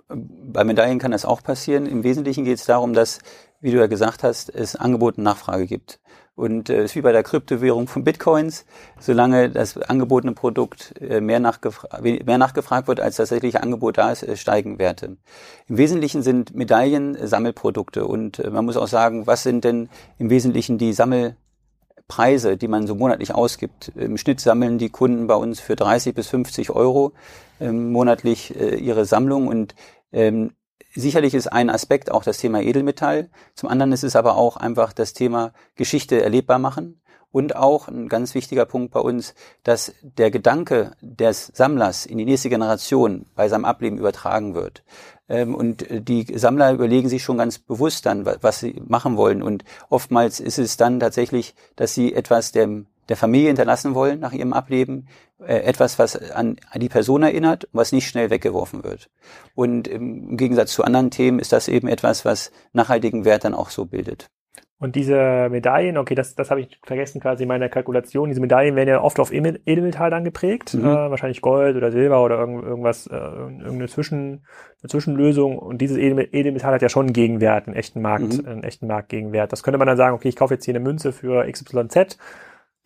Bei 0.08 0.64
Medaillen 0.64 1.00
kann 1.00 1.12
das 1.12 1.26
auch 1.26 1.42
passieren. 1.42 1.88
Im 1.88 2.04
Wesentlichen 2.04 2.46
geht 2.46 2.60
es 2.60 2.66
darum, 2.66 2.94
dass 2.94 3.20
wie 3.64 3.72
du 3.72 3.78
ja 3.78 3.88
gesagt 3.88 4.24
hast, 4.24 4.54
es 4.54 4.76
Angebot 4.76 5.18
und 5.18 5.24
Nachfrage 5.24 5.66
gibt. 5.66 6.00
Und 6.36 6.70
es 6.70 6.76
äh, 6.76 6.84
ist 6.84 6.96
wie 6.96 7.02
bei 7.02 7.14
der 7.14 7.24
Kryptowährung 7.24 7.88
von 7.88 8.04
Bitcoins, 8.04 8.66
solange 9.00 9.50
das 9.50 9.78
angebotene 9.78 10.34
Produkt 10.34 10.96
äh, 11.00 11.22
mehr, 11.22 11.40
nachgefra 11.40 12.02
mehr 12.02 12.38
nachgefragt 12.38 12.88
wird, 12.88 13.00
als 13.00 13.16
tatsächlich 13.16 13.62
Angebot 13.62 13.98
da 13.98 14.12
ist, 14.12 14.24
äh, 14.24 14.36
steigen 14.36 14.80
Werte. 14.80 15.18
Im 15.68 15.78
Wesentlichen 15.78 16.24
sind 16.24 16.54
Medaillen 16.54 17.16
äh, 17.16 17.28
Sammelprodukte 17.28 18.06
und 18.06 18.40
äh, 18.40 18.50
man 18.50 18.66
muss 18.66 18.78
auch 18.78 18.88
sagen, 18.88 19.28
was 19.28 19.44
sind 19.44 19.64
denn 19.64 19.90
im 20.18 20.30
Wesentlichen 20.30 20.78
die 20.78 20.92
Sammelpreise, 20.92 22.58
die 22.58 22.68
man 22.68 22.86
so 22.86 22.96
monatlich 22.96 23.34
ausgibt. 23.34 23.94
Im 23.96 24.18
Schnitt 24.18 24.42
sammeln 24.42 24.78
die 24.78 24.90
Kunden 24.90 25.28
bei 25.28 25.36
uns 25.36 25.62
für 25.62 25.78
30 25.78 26.14
bis 26.14 26.28
50 26.28 26.72
Euro 26.72 27.14
ähm, 27.62 27.94
monatlich 27.94 28.60
äh, 28.60 28.76
ihre 28.76 29.06
Sammlung 29.06 29.48
und 29.48 29.74
ähm, 30.12 30.52
Sicherlich 30.96 31.34
ist 31.34 31.48
ein 31.48 31.70
Aspekt 31.70 32.12
auch 32.12 32.24
das 32.24 32.38
Thema 32.38 32.62
Edelmetall. 32.62 33.30
Zum 33.56 33.70
anderen 33.70 33.92
ist 33.92 34.04
es 34.04 34.16
aber 34.16 34.36
auch 34.36 34.58
einfach 34.58 34.94
das 34.94 35.14
Thema 35.14 35.54
Geschichte 35.76 36.22
erlebbar 36.22 36.60
machen. 36.60 37.00
Und 37.32 37.56
auch 37.56 37.88
ein 37.88 38.10
ganz 38.10 38.36
wichtiger 38.36 38.68
Punkt 38.68 38.94
bei 38.94 39.00
uns, 39.00 39.34
dass 39.64 39.96
der 40.04 40.30
Gedanke 40.30 40.92
des 41.02 41.48
Sammlers 41.48 42.06
in 42.06 42.20
die 42.20 42.26
nächste 42.26 42.50
Generation 42.50 43.26
bei 43.34 43.50
seinem 43.50 43.66
Ableben 43.66 43.98
übertragen 43.98 44.54
wird. 44.54 44.84
Ähm, 45.28 45.56
und 45.56 45.88
die 45.90 46.28
Sammler 46.38 46.72
überlegen 46.74 47.10
sich 47.10 47.24
schon 47.24 47.40
ganz 47.40 47.58
bewusst 47.58 48.06
dann, 48.06 48.28
was 48.28 48.60
sie 48.60 48.80
machen 48.88 49.18
wollen. 49.18 49.42
Und 49.42 49.64
oftmals 49.90 50.40
ist 50.40 50.60
es 50.60 50.78
dann 50.78 51.00
tatsächlich, 51.00 51.56
dass 51.76 51.96
sie 51.96 52.14
etwas 52.14 52.52
dem 52.52 52.86
der 53.10 53.18
Familie 53.18 53.48
hinterlassen 53.48 53.96
wollen 53.96 54.20
nach 54.20 54.34
ihrem 54.34 54.54
Ableben, 54.54 55.08
äh, 55.40 55.58
etwas, 55.58 56.00
was 56.00 56.32
an, 56.32 56.58
die 56.76 56.90
Person 56.90 57.24
erinnert, 57.24 57.68
was 57.74 57.92
nicht 57.92 58.08
schnell 58.08 58.30
weggeworfen 58.30 58.84
wird. 58.84 59.10
Und 59.56 59.88
im 59.88 60.38
Gegensatz 60.38 60.74
zu 60.74 60.84
anderen 60.84 61.12
Themen 61.12 61.40
ist 61.40 61.54
das 61.54 61.68
eben 61.68 61.88
etwas, 61.88 62.26
was 62.26 62.52
nachhaltigen 62.72 63.26
Wert 63.26 63.44
dann 63.44 63.54
auch 63.54 63.70
so 63.70 63.86
bildet. 63.86 64.30
Und 64.84 64.98
diese 64.98 65.48
Medaillen, 65.50 65.98
okay, 65.98 66.14
das, 66.14 66.36
das 66.36 66.52
habe 66.52 66.60
ich 66.60 66.78
vergessen 66.84 67.22
quasi 67.22 67.44
in 67.44 67.48
meiner 67.48 67.70
Kalkulation. 67.70 68.28
Diese 68.28 68.42
Medaillen 68.42 68.76
werden 68.76 68.90
ja 68.90 69.02
oft 69.02 69.18
auf 69.22 69.32
Edelmetall 69.32 70.10
dann 70.10 70.26
geprägt, 70.26 70.74
mhm. 70.74 70.84
äh, 70.84 71.10
wahrscheinlich 71.10 71.40
Gold 71.40 71.78
oder 71.78 71.90
Silber 71.90 72.22
oder 72.22 72.38
irgend, 72.40 72.66
irgendwas, 72.66 73.08
äh, 73.08 73.16
irgendeine 73.16 73.88
Zwischen, 73.88 74.46
Zwischenlösung. 74.86 75.58
Und 75.58 75.78
dieses 75.78 75.96
Edelmetall 75.96 76.74
hat 76.74 76.82
ja 76.82 76.90
schon 76.90 77.06
einen 77.06 77.14
Gegenwert, 77.14 77.68
einen 77.68 77.78
echten 77.78 78.02
Markt, 78.02 78.44
mhm. 78.44 78.46
einen 78.46 78.64
echten 78.64 78.88
Marktgegenwert. 78.88 79.54
Das 79.54 79.64
könnte 79.64 79.78
man 79.78 79.88
dann 79.88 79.96
sagen, 79.96 80.16
okay, 80.16 80.28
ich 80.28 80.36
kaufe 80.36 80.54
jetzt 80.54 80.66
hier 80.66 80.74
eine 80.74 80.84
Münze 80.84 81.14
für 81.14 81.50
XYZ 81.50 82.18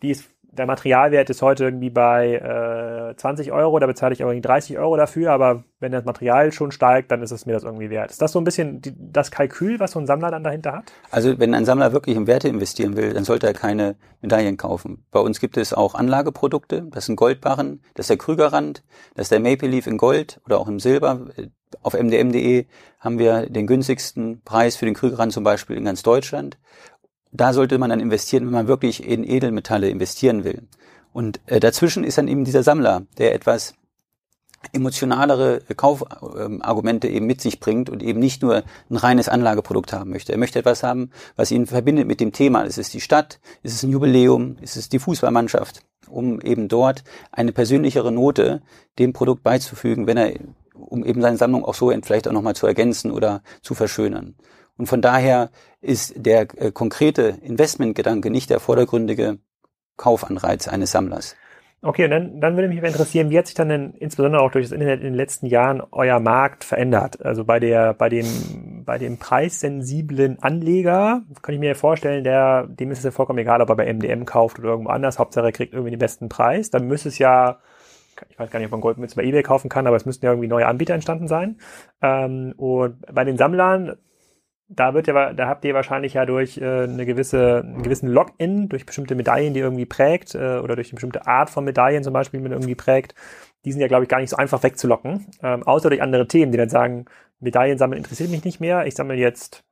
die 0.02 0.10
ist 0.10 0.28
der 0.58 0.66
Materialwert 0.66 1.30
ist 1.30 1.42
heute 1.42 1.64
irgendwie 1.64 1.90
bei 1.90 3.10
äh, 3.12 3.16
20 3.16 3.52
Euro, 3.52 3.78
da 3.78 3.86
bezahle 3.86 4.12
ich 4.12 4.20
irgendwie 4.20 4.40
30 4.40 4.78
Euro 4.78 4.96
dafür, 4.96 5.32
aber 5.32 5.64
wenn 5.80 5.92
das 5.92 6.04
Material 6.04 6.52
schon 6.52 6.72
steigt, 6.72 7.10
dann 7.10 7.22
ist 7.22 7.30
es 7.30 7.46
mir 7.46 7.52
das 7.52 7.64
irgendwie 7.64 7.90
wert. 7.90 8.10
Ist 8.10 8.20
das 8.20 8.32
so 8.32 8.40
ein 8.40 8.44
bisschen 8.44 8.80
die, 8.80 8.92
das 8.96 9.30
Kalkül, 9.30 9.78
was 9.78 9.92
so 9.92 10.00
ein 10.00 10.06
Sammler 10.06 10.30
dann 10.30 10.44
dahinter 10.44 10.72
hat? 10.72 10.92
Also 11.10 11.38
wenn 11.38 11.54
ein 11.54 11.64
Sammler 11.64 11.92
wirklich 11.92 12.16
in 12.16 12.26
Werte 12.26 12.48
investieren 12.48 12.96
will, 12.96 13.12
dann 13.12 13.24
sollte 13.24 13.46
er 13.46 13.54
keine 13.54 13.96
Medaillen 14.20 14.56
kaufen. 14.56 15.04
Bei 15.10 15.20
uns 15.20 15.40
gibt 15.40 15.56
es 15.56 15.72
auch 15.72 15.94
Anlageprodukte, 15.94 16.88
das 16.90 17.06
sind 17.06 17.16
Goldbarren, 17.16 17.80
das 17.94 18.04
ist 18.04 18.10
der 18.10 18.18
Krügerrand, 18.18 18.82
das 19.14 19.26
ist 19.26 19.32
der 19.32 19.40
Maple 19.40 19.68
Leaf 19.68 19.86
in 19.86 19.96
Gold 19.96 20.40
oder 20.44 20.58
auch 20.58 20.68
im 20.68 20.80
Silber. 20.80 21.26
Auf 21.82 21.94
mdm.de 21.94 22.66
haben 22.98 23.18
wir 23.18 23.48
den 23.48 23.66
günstigsten 23.66 24.42
Preis 24.42 24.76
für 24.76 24.86
den 24.86 24.94
Krügerrand 24.94 25.32
zum 25.32 25.44
Beispiel 25.44 25.76
in 25.76 25.84
ganz 25.84 26.02
Deutschland 26.02 26.58
da 27.32 27.52
sollte 27.52 27.78
man 27.78 27.90
dann 27.90 28.00
investieren, 28.00 28.46
wenn 28.46 28.52
man 28.52 28.68
wirklich 28.68 29.06
in 29.06 29.24
Edelmetalle 29.24 29.88
investieren 29.88 30.44
will. 30.44 30.62
Und 31.12 31.40
äh, 31.46 31.60
dazwischen 31.60 32.04
ist 32.04 32.18
dann 32.18 32.28
eben 32.28 32.44
dieser 32.44 32.62
Sammler, 32.62 33.02
der 33.18 33.34
etwas 33.34 33.74
emotionalere 34.72 35.60
Kaufargumente 35.76 37.08
eben 37.08 37.26
mit 37.26 37.40
sich 37.40 37.60
bringt 37.60 37.88
und 37.90 38.02
eben 38.02 38.18
nicht 38.18 38.42
nur 38.42 38.64
ein 38.90 38.96
reines 38.96 39.28
Anlageprodukt 39.28 39.92
haben 39.92 40.10
möchte. 40.10 40.32
Er 40.32 40.38
möchte 40.38 40.58
etwas 40.58 40.82
haben, 40.82 41.10
was 41.36 41.50
ihn 41.50 41.66
verbindet 41.66 42.06
mit 42.06 42.20
dem 42.20 42.32
Thema. 42.32 42.62
Ist 42.62 42.78
es 42.78 42.90
die 42.90 43.00
Stadt? 43.00 43.40
Ist 43.62 43.74
es 43.74 43.82
ein 43.82 43.90
Jubiläum? 43.90 44.56
Ist 44.60 44.76
es 44.76 44.88
die 44.88 44.98
Fußballmannschaft? 44.98 45.82
Um 46.08 46.40
eben 46.40 46.68
dort 46.68 47.04
eine 47.30 47.52
persönlichere 47.52 48.10
Note 48.10 48.62
dem 48.98 49.12
Produkt 49.12 49.42
beizufügen, 49.42 50.06
wenn 50.06 50.16
er, 50.16 50.32
um 50.74 51.04
eben 51.04 51.22
seine 51.22 51.36
Sammlung 51.36 51.64
auch 51.64 51.74
so 51.74 51.92
vielleicht 52.02 52.26
auch 52.26 52.32
nochmal 52.32 52.56
zu 52.56 52.66
ergänzen 52.66 53.12
oder 53.12 53.42
zu 53.62 53.74
verschönern. 53.74 54.34
Und 54.78 54.86
von 54.86 55.02
daher 55.02 55.50
ist 55.80 56.14
der 56.16 56.46
äh, 56.56 56.72
konkrete 56.72 57.36
Investmentgedanke 57.42 58.30
nicht 58.30 58.48
der 58.48 58.60
vordergründige 58.60 59.38
Kaufanreiz 59.96 60.68
eines 60.68 60.92
Sammlers. 60.92 61.36
Okay, 61.80 62.04
und 62.04 62.10
dann, 62.10 62.40
dann 62.40 62.56
würde 62.56 62.68
mich 62.68 62.82
interessieren, 62.82 63.30
wie 63.30 63.38
hat 63.38 63.46
sich 63.46 63.54
dann 63.54 63.68
denn 63.68 63.94
insbesondere 63.94 64.42
auch 64.42 64.50
durch 64.50 64.64
das 64.64 64.72
Internet 64.72 64.98
in 64.98 65.06
den 65.06 65.14
letzten 65.14 65.46
Jahren 65.46 65.80
euer 65.92 66.18
Markt 66.18 66.64
verändert? 66.64 67.24
Also 67.24 67.44
bei 67.44 67.60
der, 67.60 67.94
bei 67.94 68.08
dem, 68.08 68.82
bei 68.84 68.98
dem 68.98 69.18
preissensiblen 69.18 70.42
Anleger 70.42 71.22
kann 71.40 71.54
ich 71.54 71.60
mir 71.60 71.76
vorstellen, 71.76 72.24
der, 72.24 72.66
dem 72.66 72.90
ist 72.90 72.98
es 72.98 73.04
ja 73.04 73.10
vollkommen 73.12 73.38
egal, 73.38 73.62
ob 73.62 73.68
er 73.68 73.76
bei 73.76 73.92
MDM 73.92 74.24
kauft 74.24 74.58
oder 74.58 74.70
irgendwo 74.70 74.90
anders. 74.90 75.20
Hauptsache 75.20 75.46
er 75.46 75.52
kriegt 75.52 75.72
irgendwie 75.72 75.92
den 75.92 76.00
besten 76.00 76.28
Preis. 76.28 76.70
Dann 76.70 76.88
müsste 76.88 77.10
es 77.10 77.18
ja, 77.18 77.60
ich 78.28 78.36
weiß 78.36 78.50
gar 78.50 78.58
nicht, 78.58 78.66
ob 78.66 78.72
man 78.72 78.80
Goldmünzen 78.80 79.14
bei 79.16 79.28
eBay 79.28 79.44
kaufen 79.44 79.68
kann, 79.68 79.86
aber 79.86 79.94
es 79.94 80.04
müssten 80.04 80.26
ja 80.26 80.32
irgendwie 80.32 80.48
neue 80.48 80.66
Anbieter 80.66 80.94
entstanden 80.94 81.28
sein. 81.28 81.58
Ähm, 82.02 82.54
und 82.56 83.06
bei 83.14 83.22
den 83.22 83.36
Sammlern 83.36 83.98
da 84.68 84.92
wird 84.92 85.06
ja, 85.06 85.32
da 85.32 85.48
habt 85.48 85.64
ihr 85.64 85.74
wahrscheinlich 85.74 86.14
ja 86.14 86.26
durch 86.26 86.58
äh, 86.58 86.84
eine 86.84 87.06
gewisse, 87.06 87.62
einen 87.64 87.82
gewissen 87.82 88.08
Login, 88.08 88.68
durch 88.68 88.84
bestimmte 88.84 89.14
Medaillen, 89.14 89.54
die 89.54 89.60
irgendwie 89.60 89.86
prägt, 89.86 90.34
äh, 90.34 90.58
oder 90.58 90.76
durch 90.76 90.88
eine 90.88 90.96
bestimmte 90.96 91.26
Art 91.26 91.50
von 91.50 91.64
Medaillen 91.64 92.04
zum 92.04 92.12
Beispiel, 92.12 92.40
die 92.40 92.44
man 92.44 92.52
irgendwie 92.52 92.74
prägt, 92.74 93.14
die 93.64 93.72
sind 93.72 93.80
ja, 93.80 93.88
glaube 93.88 94.04
ich, 94.04 94.08
gar 94.08 94.20
nicht 94.20 94.30
so 94.30 94.36
einfach 94.36 94.62
wegzulocken, 94.62 95.26
ähm, 95.42 95.62
außer 95.62 95.88
durch 95.88 96.02
andere 96.02 96.28
Themen, 96.28 96.52
die 96.52 96.58
dann 96.58 96.68
sagen, 96.68 97.06
Medaillen 97.40 97.78
sammeln 97.78 97.98
interessiert 97.98 98.30
mich 98.30 98.44
nicht 98.44 98.60
mehr, 98.60 98.86
ich 98.86 98.94
sammle 98.94 99.14
jetzt 99.14 99.64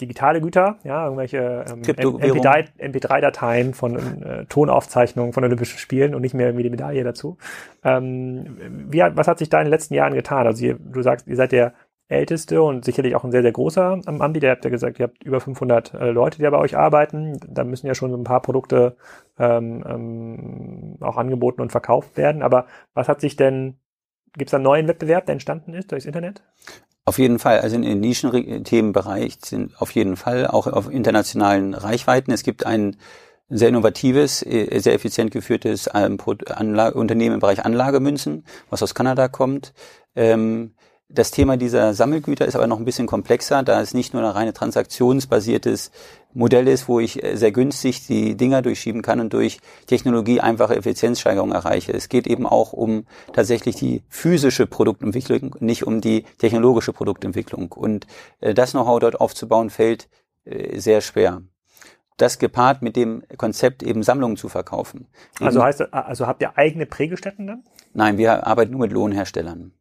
digitale 0.00 0.40
Güter, 0.40 0.78
ja, 0.84 1.04
irgendwelche 1.04 1.64
ähm, 1.70 1.82
MP3-Dateien 1.82 3.72
von 3.72 4.22
äh, 4.22 4.44
Tonaufzeichnungen 4.44 5.32
von 5.32 5.42
Olympischen 5.42 5.78
Spielen 5.78 6.14
und 6.14 6.20
nicht 6.20 6.34
mehr 6.34 6.48
irgendwie 6.48 6.64
die 6.64 6.70
Medaille 6.70 7.02
dazu. 7.02 7.38
Ähm, 7.82 8.58
wie, 8.90 9.00
was 9.00 9.26
hat 9.26 9.38
sich 9.38 9.48
da 9.48 9.58
in 9.58 9.64
den 9.64 9.70
letzten 9.70 9.94
Jahren 9.94 10.14
getan? 10.14 10.46
Also 10.46 10.64
ihr, 10.64 10.78
du 10.78 11.00
sagst, 11.00 11.26
ihr 11.26 11.36
seid 11.36 11.52
der 11.52 11.72
älteste 12.08 12.62
und 12.62 12.84
sicherlich 12.84 13.16
auch 13.16 13.24
ein 13.24 13.32
sehr, 13.32 13.42
sehr 13.42 13.52
großer 13.52 14.00
Anbieter. 14.06 14.46
Ihr 14.46 14.52
habt 14.52 14.64
ja 14.64 14.70
gesagt, 14.70 14.98
ihr 14.98 15.04
habt 15.04 15.22
über 15.24 15.40
500 15.40 15.94
äh, 15.94 16.10
Leute, 16.10 16.38
die 16.38 16.44
da 16.44 16.50
bei 16.50 16.58
euch 16.58 16.76
arbeiten. 16.76 17.38
Da 17.48 17.64
müssen 17.64 17.86
ja 17.86 17.94
schon 17.94 18.14
ein 18.14 18.24
paar 18.24 18.42
Produkte 18.42 18.96
ähm, 19.38 19.84
ähm, 19.88 20.96
auch 21.00 21.16
angeboten 21.16 21.60
und 21.60 21.72
verkauft 21.72 22.16
werden. 22.16 22.42
Aber 22.42 22.66
was 22.94 23.08
hat 23.08 23.20
sich 23.20 23.36
denn, 23.36 23.78
gibt 24.34 24.48
es 24.48 24.50
da 24.52 24.58
einen 24.58 24.64
neuen 24.64 24.88
Wettbewerb, 24.88 25.26
der 25.26 25.32
entstanden 25.32 25.74
ist 25.74 25.90
durchs 25.90 26.06
Internet? 26.06 26.42
Auf 27.04 27.18
jeden 27.18 27.38
Fall, 27.38 27.60
also 27.60 27.76
in 27.76 27.82
den 27.82 28.00
Nischenthemenbereich 28.00 29.38
sind 29.44 29.80
auf 29.80 29.90
jeden 29.92 30.16
Fall 30.16 30.46
auch 30.46 30.66
auf 30.66 30.90
internationalen 30.90 31.74
Reichweiten. 31.74 32.32
Es 32.32 32.42
gibt 32.42 32.66
ein 32.66 32.96
sehr 33.48 33.68
innovatives, 33.68 34.42
äh, 34.42 34.78
sehr 34.78 34.94
effizient 34.94 35.30
geführtes 35.30 35.88
ähm, 35.94 36.18
Unternehmen 36.20 37.34
im 37.34 37.40
Bereich 37.40 37.64
Anlagemünzen, 37.64 38.44
was 38.70 38.82
aus 38.82 38.94
Kanada 38.94 39.28
kommt. 39.28 39.72
Ähm, 40.14 40.74
das 41.08 41.30
Thema 41.30 41.56
dieser 41.56 41.94
Sammelgüter 41.94 42.46
ist 42.46 42.56
aber 42.56 42.66
noch 42.66 42.78
ein 42.78 42.84
bisschen 42.84 43.06
komplexer, 43.06 43.62
da 43.62 43.80
es 43.80 43.94
nicht 43.94 44.12
nur 44.12 44.22
ein 44.22 44.30
reine 44.30 44.52
transaktionsbasiertes 44.52 45.92
Modell 46.34 46.66
ist, 46.66 46.88
wo 46.88 46.98
ich 47.00 47.22
äh, 47.22 47.36
sehr 47.36 47.52
günstig 47.52 48.06
die 48.06 48.36
Dinger 48.36 48.60
durchschieben 48.60 49.02
kann 49.02 49.20
und 49.20 49.32
durch 49.32 49.60
Technologie 49.86 50.40
einfache 50.40 50.76
Effizienzsteigerung 50.76 51.52
erreiche. 51.52 51.92
Es 51.92 52.08
geht 52.08 52.26
eben 52.26 52.46
auch 52.46 52.72
um 52.72 53.06
tatsächlich 53.32 53.76
die 53.76 54.02
physische 54.08 54.66
Produktentwicklung, 54.66 55.56
nicht 55.60 55.86
um 55.86 56.00
die 56.00 56.24
technologische 56.38 56.92
Produktentwicklung. 56.92 57.72
Und 57.72 58.06
äh, 58.40 58.52
das 58.52 58.72
Know-how 58.72 58.98
dort 58.98 59.20
aufzubauen, 59.20 59.70
fällt 59.70 60.08
äh, 60.44 60.78
sehr 60.78 61.00
schwer 61.00 61.42
das 62.18 62.38
gepaart 62.38 62.80
mit 62.80 62.96
dem 62.96 63.22
Konzept 63.36 63.82
eben 63.82 64.02
Sammlungen 64.02 64.38
zu 64.38 64.48
verkaufen. 64.48 65.06
Also 65.38 65.62
heißt, 65.62 65.92
also 65.92 66.26
habt 66.26 66.40
ihr 66.40 66.56
eigene 66.56 66.86
Prägestätten 66.86 67.46
dann? 67.46 67.64
Nein, 67.92 68.16
wir 68.16 68.46
arbeiten 68.46 68.72
nur 68.72 68.80
mit 68.80 68.92
Lohnherstellern 68.92 69.72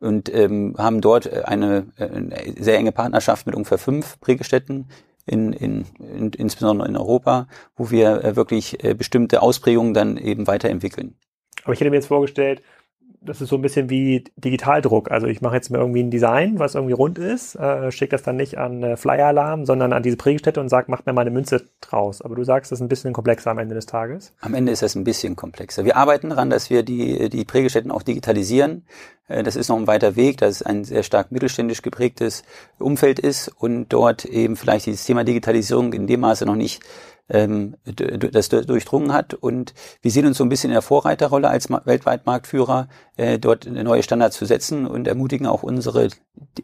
und 0.00 0.32
ähm, 0.32 0.74
haben 0.78 1.00
dort 1.00 1.26
äh, 1.26 1.42
eine, 1.44 1.86
eine 1.96 2.36
äh, 2.36 2.62
sehr 2.62 2.78
enge 2.78 2.92
Partnerschaft 2.92 3.46
mit 3.46 3.54
ungefähr 3.54 3.78
fünf 3.78 4.20
Prägestätten 4.20 4.88
in, 5.26 5.52
in, 5.52 5.84
in, 5.98 6.30
insbesondere 6.32 6.88
in 6.88 6.96
Europa, 6.96 7.48
wo 7.76 7.90
wir 7.90 8.24
äh, 8.24 8.36
wirklich 8.36 8.82
äh, 8.84 8.94
bestimmte 8.94 9.42
Ausprägungen 9.42 9.94
dann 9.94 10.16
eben 10.16 10.46
weiterentwickeln. 10.46 11.16
Aber 11.64 11.72
ich 11.72 11.80
hätte 11.80 11.90
mir 11.90 11.96
jetzt 11.96 12.06
vorgestellt, 12.06 12.62
das 13.20 13.40
ist 13.40 13.48
so 13.48 13.56
ein 13.56 13.62
bisschen 13.62 13.90
wie 13.90 14.24
Digitaldruck. 14.36 15.10
Also 15.10 15.26
ich 15.26 15.40
mache 15.40 15.56
jetzt 15.56 15.70
mir 15.70 15.78
irgendwie 15.78 16.02
ein 16.02 16.10
Design, 16.10 16.58
was 16.58 16.74
irgendwie 16.74 16.94
rund 16.94 17.18
ist, 17.18 17.56
äh, 17.56 17.90
schicke 17.90 18.12
das 18.12 18.22
dann 18.22 18.36
nicht 18.36 18.58
an 18.58 18.82
äh, 18.82 18.96
Flyer-Alarm, 18.96 19.66
sondern 19.66 19.92
an 19.92 20.02
diese 20.02 20.16
Prägestätte 20.16 20.60
und 20.60 20.68
sage, 20.68 20.90
macht 20.90 21.06
mir 21.06 21.12
mal 21.12 21.22
eine 21.22 21.30
Münze 21.30 21.64
draus. 21.80 22.22
Aber 22.22 22.34
du 22.34 22.44
sagst, 22.44 22.70
das 22.70 22.78
ist 22.78 22.84
ein 22.84 22.88
bisschen 22.88 23.12
komplexer 23.12 23.50
am 23.50 23.58
Ende 23.58 23.74
des 23.74 23.86
Tages. 23.86 24.32
Am 24.40 24.54
Ende 24.54 24.72
ist 24.72 24.82
das 24.82 24.94
ein 24.94 25.04
bisschen 25.04 25.36
komplexer. 25.36 25.84
Wir 25.84 25.96
arbeiten 25.96 26.30
daran, 26.30 26.50
dass 26.50 26.70
wir 26.70 26.82
die, 26.82 27.28
die 27.28 27.44
Prägestätten 27.44 27.90
auch 27.90 28.02
digitalisieren. 28.02 28.84
Äh, 29.28 29.42
das 29.42 29.56
ist 29.56 29.68
noch 29.68 29.76
ein 29.76 29.86
weiter 29.86 30.16
Weg, 30.16 30.38
dass 30.38 30.56
es 30.56 30.62
ein 30.62 30.84
sehr 30.84 31.02
stark 31.02 31.32
mittelständisch 31.32 31.82
geprägtes 31.82 32.42
Umfeld 32.78 33.18
ist 33.18 33.48
und 33.48 33.88
dort 33.88 34.24
eben 34.24 34.56
vielleicht 34.56 34.86
dieses 34.86 35.04
Thema 35.04 35.24
Digitalisierung 35.24 35.92
in 35.92 36.06
dem 36.06 36.20
Maße 36.20 36.46
noch 36.46 36.56
nicht 36.56 36.82
ähm, 37.28 37.76
das 37.84 38.48
durchdrungen 38.48 39.12
hat. 39.12 39.34
Und 39.34 39.74
wir 40.02 40.10
sehen 40.10 40.26
uns 40.26 40.38
so 40.38 40.44
ein 40.44 40.48
bisschen 40.48 40.70
in 40.70 40.74
der 40.74 40.82
Vorreiterrolle 40.82 41.48
als 41.48 41.70
weltweit 41.70 42.26
Marktführer, 42.26 42.88
äh, 43.16 43.38
dort 43.38 43.66
neue 43.66 44.02
Standards 44.02 44.36
zu 44.36 44.44
setzen 44.44 44.86
und 44.86 45.06
ermutigen 45.06 45.46
auch 45.46 45.62
unsere 45.62 46.08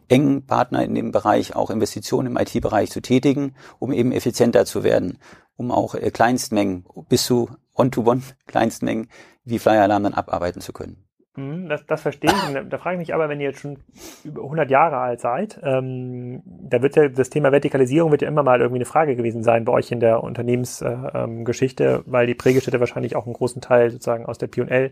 engen 0.07 0.45
Partner 0.45 0.83
in 0.83 0.95
dem 0.95 1.11
Bereich 1.11 1.55
auch 1.55 1.69
Investitionen 1.69 2.27
im 2.27 2.37
IT-Bereich 2.37 2.91
zu 2.91 3.01
tätigen, 3.01 3.55
um 3.79 3.91
eben 3.91 4.11
effizienter 4.11 4.65
zu 4.65 4.83
werden, 4.83 5.19
um 5.55 5.71
auch 5.71 5.95
äh, 5.95 6.11
Kleinstmengen 6.11 6.85
bis 7.09 7.25
zu 7.25 7.49
One-to-One 7.73 8.21
Kleinstmengen 8.47 9.09
wie 9.43 9.59
Flyer 9.59 9.83
Alarm 9.83 10.03
dann 10.03 10.13
abarbeiten 10.13 10.61
zu 10.61 10.73
können. 10.73 11.04
Mhm, 11.37 11.67
das, 11.67 11.85
das 11.85 12.01
verstehe 12.01 12.31
ich. 12.31 12.55
Und 12.55 12.69
da 12.69 12.77
frage 12.77 12.95
ich 12.95 12.99
mich 12.99 13.13
aber, 13.13 13.27
wenn 13.27 13.41
ihr 13.41 13.47
jetzt 13.47 13.59
schon 13.59 13.77
über 14.23 14.43
100 14.43 14.69
Jahre 14.69 14.97
alt 14.97 15.19
seid, 15.19 15.59
ähm, 15.63 16.41
da 16.45 16.81
wird 16.81 16.95
ja 16.95 17.09
das 17.09 17.29
Thema 17.29 17.51
Vertikalisierung 17.51 18.11
wird 18.11 18.21
ja 18.21 18.29
immer 18.29 18.43
mal 18.43 18.61
irgendwie 18.61 18.77
eine 18.77 18.85
Frage 18.85 19.15
gewesen 19.17 19.43
sein 19.43 19.65
bei 19.65 19.73
euch 19.73 19.91
in 19.91 19.99
der 19.99 20.23
Unternehmensgeschichte, 20.23 21.83
äh, 21.83 21.95
ähm, 21.95 22.03
weil 22.05 22.27
die 22.27 22.35
Prägestätte 22.35 22.79
wahrscheinlich 22.79 23.17
auch 23.17 23.25
einen 23.25 23.33
großen 23.33 23.61
Teil 23.61 23.91
sozusagen 23.91 24.25
aus 24.25 24.37
der 24.37 24.47
P&L 24.47 24.91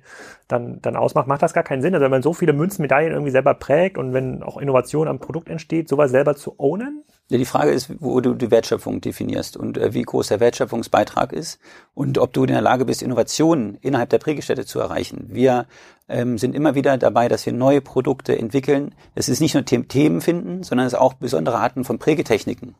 dann, 0.50 0.82
dann 0.82 0.98
ausmacht. 0.98 1.28
Macht 1.28 1.44
das 1.44 1.54
gar 1.54 1.64
keinen 1.64 1.82
Sinn? 1.82 1.94
Also 1.94 2.04
wenn 2.04 2.12
man 2.12 2.22
so 2.24 2.34
viele 2.34 2.54
Münzenmedaillen 2.54 3.14
irgendwie 3.14 3.32
selber 3.32 3.54
prägt 3.54 3.98
und 3.98 4.14
wenn 4.14 4.44
auch 4.44 4.58
Innovation 4.58 5.08
am 5.08 5.20
Produkt 5.20 5.50
entsteht, 5.50 5.88
sowas 5.88 6.12
selber 6.12 6.36
zu 6.36 6.56
ownen? 6.60 7.04
Die 7.30 7.46
Frage 7.46 7.72
ist, 7.72 7.90
wo 8.00 8.20
du 8.20 8.34
die 8.34 8.52
Wertschöpfung 8.52 9.00
definierst 9.00 9.56
und 9.58 9.78
äh, 9.78 9.94
wie 9.94 10.02
groß 10.02 10.28
der 10.28 10.40
Wertschöpfungsbeitrag 10.40 11.32
ist 11.32 11.60
und 11.94 12.18
ob 12.18 12.34
du 12.34 12.44
in 12.44 12.52
der 12.52 12.62
Lage 12.62 12.86
bist, 12.86 13.02
Innovationen 13.02 13.78
innerhalb 13.82 14.10
der 14.10 14.20
Prägestätte 14.20 14.66
zu 14.66 14.80
erreichen. 14.80 15.30
Wir 15.30 15.66
ähm, 16.10 16.38
sind 16.38 16.54
immer 16.54 16.76
wieder 16.76 16.98
dabei, 16.98 17.30
dass 17.30 17.46
wir 17.46 17.54
neue 17.54 17.82
Produkte 17.82 18.38
entwickeln. 18.38 18.94
Es 19.16 19.30
ist 19.30 19.40
nicht 19.40 19.54
nur 19.54 19.66
Themen 19.66 20.22
finden, 20.22 20.64
sondern 20.64 20.86
es 20.86 20.94
ist 20.94 21.00
auch 21.00 21.14
besondere 21.14 21.60
Arten 21.60 21.86
von 21.86 21.98
Prägetechniken. 21.98 22.76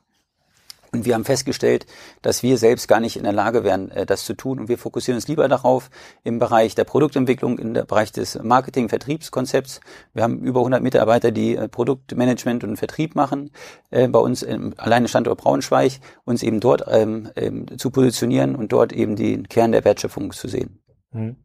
Und 0.94 1.06
wir 1.06 1.16
haben 1.16 1.26
festgestellt, 1.26 1.88
dass 2.22 2.44
wir 2.44 2.58
selbst 2.60 2.88
gar 2.88 3.00
nicht 3.00 3.18
in 3.18 3.24
der 3.24 3.34
Lage 3.34 3.64
wären, 3.64 3.90
äh, 3.92 4.06
das 4.06 4.26
zu 4.26 4.36
tun. 4.36 4.60
Und 4.60 4.70
wir 4.70 4.78
fokussieren 4.78 5.18
uns 5.18 5.28
lieber 5.28 5.48
darauf 5.50 5.90
im 6.24 6.38
Bereich 6.38 6.76
der 6.76 6.84
Produktentwicklung, 6.84 7.58
im 7.58 7.74
Bereich 7.74 8.12
des 8.12 8.42
Marketing-Vertriebskonzepts. 8.42 9.82
Wir 10.14 10.22
haben 10.22 10.40
über 10.40 10.60
100 10.60 10.84
Mitarbeiter, 10.84 11.32
die 11.32 11.56
äh, 11.56 11.68
Produktmanagement 11.68 12.64
und 12.64 12.78
Vertrieb 12.78 13.16
machen, 13.16 13.50
äh, 13.90 14.08
bei 14.08 14.20
uns 14.20 14.44
im 14.44 14.76
alleine 14.78 15.08
Standort 15.08 15.40
Braunschweig, 15.40 15.94
uns 16.26 16.44
eben 16.44 16.60
dort 16.60 16.84
ähm, 16.88 17.32
ähm, 17.36 17.66
zu 17.78 17.90
positionieren 17.90 18.56
und 18.56 18.72
dort 18.72 18.94
eben 18.94 19.16
den 19.16 19.50
Kern 19.50 19.72
der 19.72 19.84
Wertschöpfung 19.84 20.32
zu 20.32 20.48
sehen. 20.48 20.80
Mhm. 21.12 21.38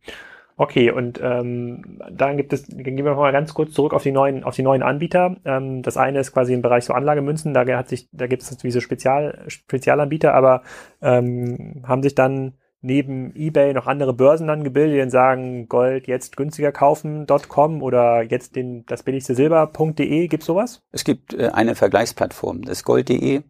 Okay, 0.61 0.91
und 0.91 1.21
ähm, 1.23 2.01
dann 2.11 2.37
gibt 2.37 2.53
es, 2.53 2.67
gehen 2.67 2.97
wir 2.97 3.15
mal 3.15 3.31
ganz 3.31 3.55
kurz 3.55 3.73
zurück 3.73 3.95
auf 3.95 4.03
die 4.03 4.11
neuen, 4.11 4.43
auf 4.43 4.57
die 4.57 4.63
neuen 4.63 4.83
Anbieter. 4.83 5.37
Ähm, 5.45 5.83
das 5.83 5.97
eine 5.97 6.19
ist 6.19 6.33
quasi 6.33 6.53
im 6.53 6.63
Bereich 6.63 6.85
so 6.85 6.95
Anlagemünzen, 6.95 7.55
da 7.55 7.65
hat 7.65 7.89
sich, 7.89 8.09
da 8.11 8.27
gibt 8.27 8.43
es 8.43 8.57
diese 8.57 8.81
Spezial, 8.81 9.45
Spezialanbieter, 9.47 10.35
aber 10.35 10.63
ähm, 11.01 11.85
haben 11.87 12.03
sich 12.03 12.17
dann 12.17 12.55
neben 12.81 13.37
eBay 13.37 13.73
noch 13.73 13.87
andere 13.87 14.13
Börsen 14.13 14.49
dann 14.49 14.65
gebildet, 14.65 15.07
die 15.07 15.11
sagen, 15.11 15.69
Gold 15.69 16.09
jetzt 16.09 16.37
günstiger 16.37 16.73
kaufen.com 16.73 17.81
oder 17.81 18.23
jetzt 18.23 18.57
den, 18.57 18.85
das 18.87 19.05
billigste 19.05 19.37
Silber.de, 19.37 20.27
gibt's 20.27 20.47
sowas? 20.47 20.83
Es 20.91 21.05
gibt 21.05 21.35
äh, 21.35 21.51
eine 21.53 21.77
Vergleichsplattform, 21.77 22.63
das 22.63 22.83
Gold.de. 22.83 23.43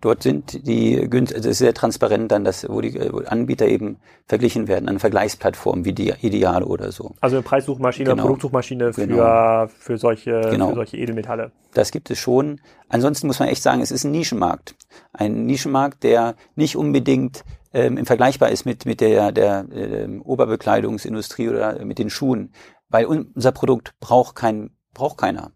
Dort 0.00 0.22
sind 0.22 0.66
die 0.66 1.08
also 1.10 1.34
es 1.34 1.46
ist 1.46 1.58
sehr 1.58 1.74
transparent 1.74 2.30
dann, 2.30 2.44
dass, 2.44 2.68
wo 2.68 2.80
die 2.80 2.98
Anbieter 3.26 3.66
eben 3.66 3.98
verglichen 4.26 4.68
werden, 4.68 4.88
eine 4.88 5.00
Vergleichsplattform 5.00 5.84
wie 5.84 5.92
die 5.92 6.12
Ideale 6.20 6.66
oder 6.66 6.92
so. 6.92 7.14
Also 7.20 7.36
eine 7.36 7.42
Preissuchmaschine 7.42 8.10
genau. 8.10 8.22
Produktsuchmaschine 8.22 8.92
für, 8.92 9.06
genau. 9.06 9.66
für, 9.66 9.98
solche, 9.98 10.40
genau. 10.50 10.68
für 10.68 10.74
solche 10.76 10.96
Edelmetalle. 10.98 11.50
Das 11.74 11.90
gibt 11.90 12.10
es 12.10 12.18
schon. 12.18 12.60
Ansonsten 12.88 13.26
muss 13.26 13.40
man 13.40 13.48
echt 13.48 13.62
sagen, 13.62 13.80
es 13.82 13.90
ist 13.90 14.04
ein 14.04 14.12
Nischenmarkt. 14.12 14.76
Ein 15.12 15.46
Nischenmarkt, 15.46 16.04
der 16.04 16.36
nicht 16.54 16.76
unbedingt 16.76 17.44
ähm, 17.72 18.04
vergleichbar 18.06 18.50
ist 18.50 18.64
mit, 18.64 18.86
mit 18.86 19.00
der, 19.00 19.32
der 19.32 19.66
äh, 19.70 20.08
Oberbekleidungsindustrie 20.20 21.48
oder 21.48 21.84
mit 21.84 21.98
den 21.98 22.10
Schuhen. 22.10 22.52
Weil 22.88 23.06
unser 23.06 23.52
Produkt 23.52 23.94
braucht 24.00 24.36
kein, 24.36 24.70
braucht 24.94 25.18
keiner. 25.18 25.50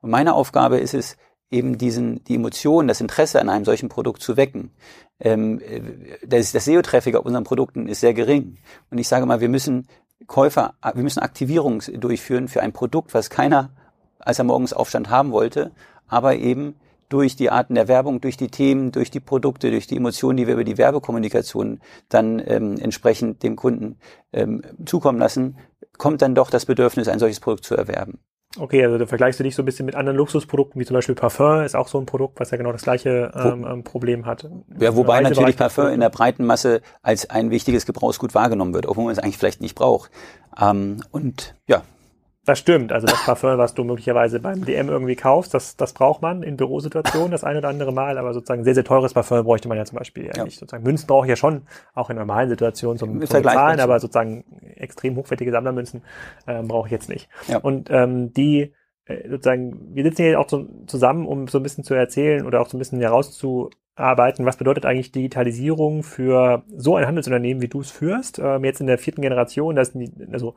Und 0.00 0.10
meine 0.10 0.34
Aufgabe 0.34 0.78
ist 0.78 0.94
es, 0.94 1.16
eben 1.50 1.78
diesen, 1.78 2.22
die 2.24 2.34
Emotion, 2.34 2.88
das 2.88 3.00
Interesse 3.00 3.40
an 3.40 3.48
einem 3.48 3.64
solchen 3.64 3.88
Produkt 3.88 4.22
zu 4.22 4.36
wecken. 4.36 4.70
Ähm, 5.20 5.60
das, 6.26 6.52
das 6.52 6.64
SEO-Traffic 6.64 7.16
auf 7.16 7.24
unseren 7.24 7.44
Produkten 7.44 7.88
ist 7.88 8.00
sehr 8.00 8.14
gering. 8.14 8.58
Und 8.90 8.98
ich 8.98 9.08
sage 9.08 9.26
mal, 9.26 9.40
wir 9.40 9.48
müssen 9.48 9.86
Käufer, 10.26 10.74
wir 10.94 11.02
müssen 11.02 11.20
Aktivierung 11.20 11.82
durchführen 11.94 12.48
für 12.48 12.62
ein 12.62 12.72
Produkt, 12.72 13.14
was 13.14 13.30
keiner, 13.30 13.70
als 14.18 14.38
er 14.38 14.44
morgens 14.44 14.72
Aufstand 14.72 15.10
haben 15.10 15.30
wollte, 15.30 15.72
aber 16.06 16.36
eben 16.36 16.74
durch 17.08 17.36
die 17.36 17.50
Arten 17.50 17.74
der 17.74 17.88
Werbung, 17.88 18.20
durch 18.20 18.36
die 18.36 18.48
Themen, 18.48 18.92
durch 18.92 19.10
die 19.10 19.20
Produkte, 19.20 19.70
durch 19.70 19.86
die 19.86 19.96
Emotionen, 19.96 20.36
die 20.36 20.46
wir 20.46 20.54
über 20.54 20.64
die 20.64 20.76
Werbekommunikation 20.76 21.80
dann 22.08 22.42
ähm, 22.46 22.76
entsprechend 22.78 23.42
dem 23.42 23.56
Kunden 23.56 23.96
ähm, 24.32 24.62
zukommen 24.84 25.18
lassen, 25.18 25.56
kommt 25.96 26.20
dann 26.20 26.34
doch 26.34 26.50
das 26.50 26.66
Bedürfnis, 26.66 27.08
ein 27.08 27.18
solches 27.18 27.40
Produkt 27.40 27.64
zu 27.64 27.76
erwerben. 27.76 28.18
Okay, 28.58 28.84
also 28.84 28.98
da 28.98 29.06
vergleichst 29.06 29.38
du 29.38 29.44
dich 29.44 29.54
so 29.54 29.62
ein 29.62 29.64
bisschen 29.64 29.86
mit 29.86 29.94
anderen 29.94 30.16
Luxusprodukten, 30.16 30.80
wie 30.80 30.84
zum 30.84 30.94
Beispiel 30.94 31.14
Parfum, 31.14 31.62
ist 31.62 31.76
auch 31.76 31.88
so 31.88 31.98
ein 31.98 32.06
Produkt, 32.06 32.40
was 32.40 32.50
ja 32.50 32.56
genau 32.56 32.72
das 32.72 32.82
gleiche 32.82 33.32
ähm, 33.34 33.66
ähm 33.68 33.84
Problem 33.84 34.26
hat. 34.26 34.48
Ja, 34.78 34.96
wobei 34.96 35.20
natürlich 35.20 35.56
Parfum 35.56 35.88
in 35.88 36.00
der 36.00 36.10
breiten 36.10 36.44
Masse 36.44 36.80
als 37.02 37.30
ein 37.30 37.50
wichtiges 37.50 37.86
Gebrauchsgut 37.86 38.34
wahrgenommen 38.34 38.74
wird, 38.74 38.86
obwohl 38.86 39.04
man 39.04 39.12
es 39.12 39.18
eigentlich 39.18 39.38
vielleicht 39.38 39.60
nicht 39.60 39.74
braucht. 39.74 40.10
Ähm, 40.60 41.02
und 41.10 41.54
ja, 41.66 41.82
das 42.48 42.58
stimmt. 42.58 42.92
Also 42.92 43.06
das 43.06 43.24
Parfum, 43.24 43.58
was 43.58 43.74
du 43.74 43.84
möglicherweise 43.84 44.40
beim 44.40 44.64
DM 44.64 44.88
irgendwie 44.88 45.16
kaufst, 45.16 45.52
das, 45.52 45.76
das 45.76 45.92
braucht 45.92 46.22
man 46.22 46.42
in 46.42 46.56
Bürosituationen 46.56 47.30
das 47.30 47.44
ein 47.44 47.56
oder 47.56 47.68
andere 47.68 47.92
Mal. 47.92 48.18
Aber 48.18 48.32
sozusagen 48.32 48.64
sehr, 48.64 48.74
sehr 48.74 48.84
teures 48.84 49.12
Parfum 49.12 49.44
bräuchte 49.44 49.68
man 49.68 49.76
ja 49.76 49.84
zum 49.84 49.98
Beispiel 49.98 50.30
ja. 50.34 50.44
nicht. 50.44 50.58
Sozusagen 50.58 50.82
Münzen 50.82 51.06
brauche 51.06 51.26
ich 51.26 51.30
ja 51.30 51.36
schon, 51.36 51.62
auch 51.94 52.10
in 52.10 52.16
normalen 52.16 52.48
Situationen 52.48 52.98
zum, 52.98 53.20
zum 53.24 53.44
Zahlen, 53.44 53.80
aber 53.80 54.00
sozusagen 54.00 54.44
extrem 54.76 55.16
hochwertige 55.16 55.50
Sammlermünzen 55.50 56.02
ähm, 56.46 56.68
brauche 56.68 56.88
ich 56.88 56.92
jetzt 56.92 57.08
nicht. 57.08 57.28
Ja. 57.48 57.58
Und 57.58 57.90
ähm, 57.90 58.32
die 58.32 58.72
äh, 59.04 59.28
sozusagen, 59.28 59.94
wir 59.94 60.04
sitzen 60.04 60.22
hier 60.22 60.40
auch 60.40 60.48
so, 60.48 60.66
zusammen, 60.86 61.26
um 61.26 61.48
so 61.48 61.58
ein 61.58 61.62
bisschen 61.62 61.84
zu 61.84 61.94
erzählen 61.94 62.46
oder 62.46 62.60
auch 62.60 62.68
so 62.68 62.76
ein 62.76 62.78
bisschen 62.78 62.98
herauszuarbeiten, 63.98 64.46
was 64.46 64.56
bedeutet 64.56 64.86
eigentlich 64.86 65.12
Digitalisierung 65.12 66.02
für 66.02 66.62
so 66.76 66.96
ein 66.96 67.06
Handelsunternehmen, 67.06 67.62
wie 67.62 67.68
du 67.68 67.80
es 67.80 67.90
führst, 67.90 68.38
ähm, 68.38 68.64
jetzt 68.64 68.80
in 68.80 68.86
der 68.86 68.98
vierten 68.98 69.22
Generation, 69.22 69.76
das 69.76 69.92
also 70.32 70.54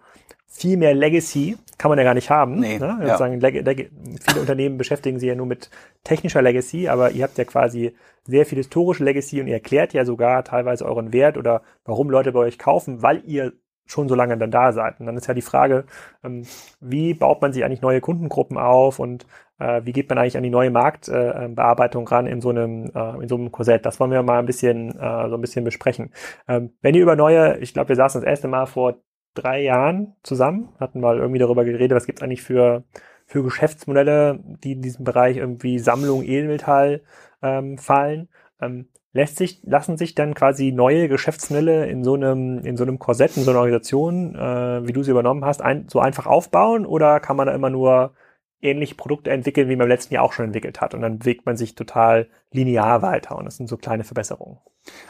viel 0.48 0.78
mehr 0.78 0.94
Legacy 0.94 1.58
kann 1.78 1.90
man 1.90 1.98
ja 1.98 2.04
gar 2.04 2.14
nicht 2.14 2.30
haben. 2.30 2.60
Nee, 2.60 2.78
ne? 2.78 3.00
ja. 3.02 3.18
sagen, 3.18 3.40
viele 3.40 4.40
Unternehmen 4.40 4.78
beschäftigen 4.78 5.20
sich 5.20 5.30
ja 5.30 5.36
nur 5.36 5.46
mit 5.46 5.70
technischer 6.04 6.42
Legacy, 6.42 6.88
aber 6.88 7.12
ihr 7.12 7.24
habt 7.24 7.38
ja 7.38 7.46
quasi 7.46 7.96
sehr 8.26 8.46
viel 8.46 8.58
historische 8.58 9.04
Legacy 9.04 9.42
und 9.42 9.48
ihr 9.48 9.56
erklärt 9.56 9.94
ja 9.94 10.06
sogar 10.06 10.44
teilweise 10.44 10.86
euren 10.86 11.14
Wert 11.14 11.38
oder 11.38 11.64
warum 11.86 12.10
Leute 12.10 12.34
bei 12.34 12.40
euch 12.40 12.60
kaufen, 12.60 13.02
weil 13.02 13.24
ihr 13.26 13.54
schon 13.92 14.08
so 14.08 14.16
lange 14.16 14.38
dann 14.38 14.52
da 14.52 14.72
seid. 14.72 15.00
Und 15.00 15.06
dann 15.06 15.18
ist 15.18 15.28
ja 15.28 15.34
die 15.34 15.42
Frage, 15.42 15.86
ähm, 16.24 16.46
wie 16.80 17.14
baut 17.14 17.42
man 17.42 17.54
sich 17.54 17.64
eigentlich 17.64 17.82
neue 17.82 18.02
Kundengruppen 18.02 18.58
auf 18.58 19.00
und 19.00 19.26
äh, 19.60 19.82
wie 19.86 19.92
geht 19.92 20.10
man 20.10 20.18
eigentlich 20.18 20.38
an 20.38 20.44
die 20.44 20.50
neue 20.50 20.72
Marktbearbeitung 20.72 22.08
ran 22.08 22.26
in 22.28 22.42
so 22.42 22.50
einem 22.50 22.92
äh, 22.96 23.22
in 23.22 23.28
so 23.28 23.36
einem 23.36 23.52
Korsett? 23.52 23.86
Das 23.86 24.00
wollen 24.00 24.12
wir 24.12 24.24
mal 24.24 24.40
ein 24.40 24.46
bisschen 24.46 24.92
äh, 25.00 25.30
so 25.30 25.36
ein 25.36 25.42
bisschen 25.42 25.66
besprechen. 25.66 26.12
Ähm, 26.48 26.74
wenn 26.82 26.96
ihr 26.96 27.02
über 27.04 27.16
neue, 27.16 27.58
ich 27.60 27.74
glaube, 27.74 27.90
wir 27.90 27.96
saßen 27.96 28.22
das 28.22 28.30
erste 28.30 28.48
Mal 28.48 28.66
vor 28.66 29.02
drei 29.34 29.62
Jahren 29.62 30.16
zusammen, 30.24 30.70
hatten 30.80 31.00
mal 31.00 31.18
irgendwie 31.18 31.40
darüber 31.40 31.64
geredet, 31.66 31.96
was 31.96 32.06
gibt's 32.06 32.22
eigentlich 32.22 32.44
für, 32.44 32.84
für 33.26 33.44
Geschäftsmodelle, 33.44 34.40
die 34.64 34.74
in 34.74 34.82
diesem 34.82 35.06
Bereich 35.06 35.38
irgendwie 35.38 35.80
Sammlung 35.80 36.24
Edelmetall 36.24 37.04
ähm, 37.42 37.78
fallen. 37.78 38.30
Ähm, 38.62 38.90
lässt 39.14 39.38
sich, 39.38 39.60
lassen 39.64 39.98
sich 39.98 40.16
dann 40.16 40.34
quasi 40.34 40.72
neue 40.72 41.08
Geschäftsmodelle 41.08 41.88
in 41.88 42.04
so 42.04 42.14
einem, 42.14 42.60
in 42.60 42.78
so 42.78 42.84
einem 42.84 43.00
Korsett, 43.00 43.36
in 43.38 43.44
so 43.44 43.52
einer 43.52 43.60
Organisation, 43.60 44.36
äh, 44.36 44.88
wie 44.88 44.94
du 44.94 45.04
sie 45.04 45.12
übernommen 45.12 45.46
hast, 45.46 45.62
ein, 45.62 45.88
so 45.90 46.00
einfach 46.00 46.28
aufbauen 46.28 46.86
oder 46.86 47.20
kann 47.20 47.36
man 47.36 47.48
da 47.48 47.54
immer 47.54 47.70
nur 47.70 48.14
ähnliche 48.62 48.96
Produkte 48.96 49.32
entwickeln, 49.32 49.70
wie 49.70 49.76
man 49.76 49.86
im 49.86 49.90
letzten 49.90 50.14
Jahr 50.14 50.24
auch 50.24 50.34
schon 50.34 50.46
entwickelt 50.46 50.82
hat 50.82 50.94
und 50.94 51.02
dann 51.02 51.20
bewegt 51.20 51.46
man 51.46 51.58
sich 51.58 51.76
total 51.76 52.28
linear 52.52 53.02
weiter 53.02 53.38
und 53.38 53.46
das 53.46 53.58
sind 53.58 53.68
so 53.68 53.78
kleine 53.78 54.04
Verbesserungen. 54.04 54.60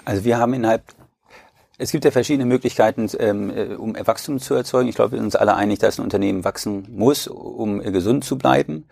Also 0.06 0.24
wir 0.24 0.38
haben 0.38 0.54
innerhalb 0.54 0.84
es 1.78 1.92
gibt 1.92 2.06
ja 2.06 2.12
verschiedene 2.12 2.46
Möglichkeiten, 2.46 3.10
ähm, 3.18 3.50
äh, 3.50 3.74
um 3.74 3.96
Wachstum 3.96 4.38
zu 4.38 4.54
erzeugen. 4.54 4.88
Ich 4.88 4.94
glaube, 4.94 5.14
wir 5.14 5.18
sind 5.18 5.26
uns 5.26 5.36
alle 5.36 5.56
einig, 5.56 5.80
dass 5.80 5.98
ein 5.98 6.04
Unternehmen 6.04 6.46
wachsen 6.46 6.88
muss, 6.92 7.26
um 7.26 7.82
äh, 7.82 7.92
gesund 7.92 8.24
zu 8.24 8.38
bleiben. 8.38 8.86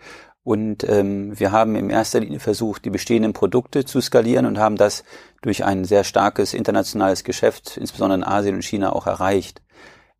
Und 0.50 0.82
ähm, 0.88 1.38
wir 1.38 1.52
haben 1.52 1.76
in 1.76 1.90
erster 1.90 2.18
Linie 2.18 2.40
versucht, 2.40 2.84
die 2.84 2.90
bestehenden 2.90 3.32
Produkte 3.32 3.84
zu 3.84 4.00
skalieren 4.00 4.46
und 4.46 4.58
haben 4.58 4.74
das 4.74 5.04
durch 5.42 5.64
ein 5.64 5.84
sehr 5.84 6.02
starkes 6.02 6.54
internationales 6.54 7.22
Geschäft, 7.22 7.76
insbesondere 7.76 8.18
in 8.18 8.24
Asien 8.24 8.56
und 8.56 8.64
China, 8.64 8.92
auch 8.92 9.06
erreicht. 9.06 9.62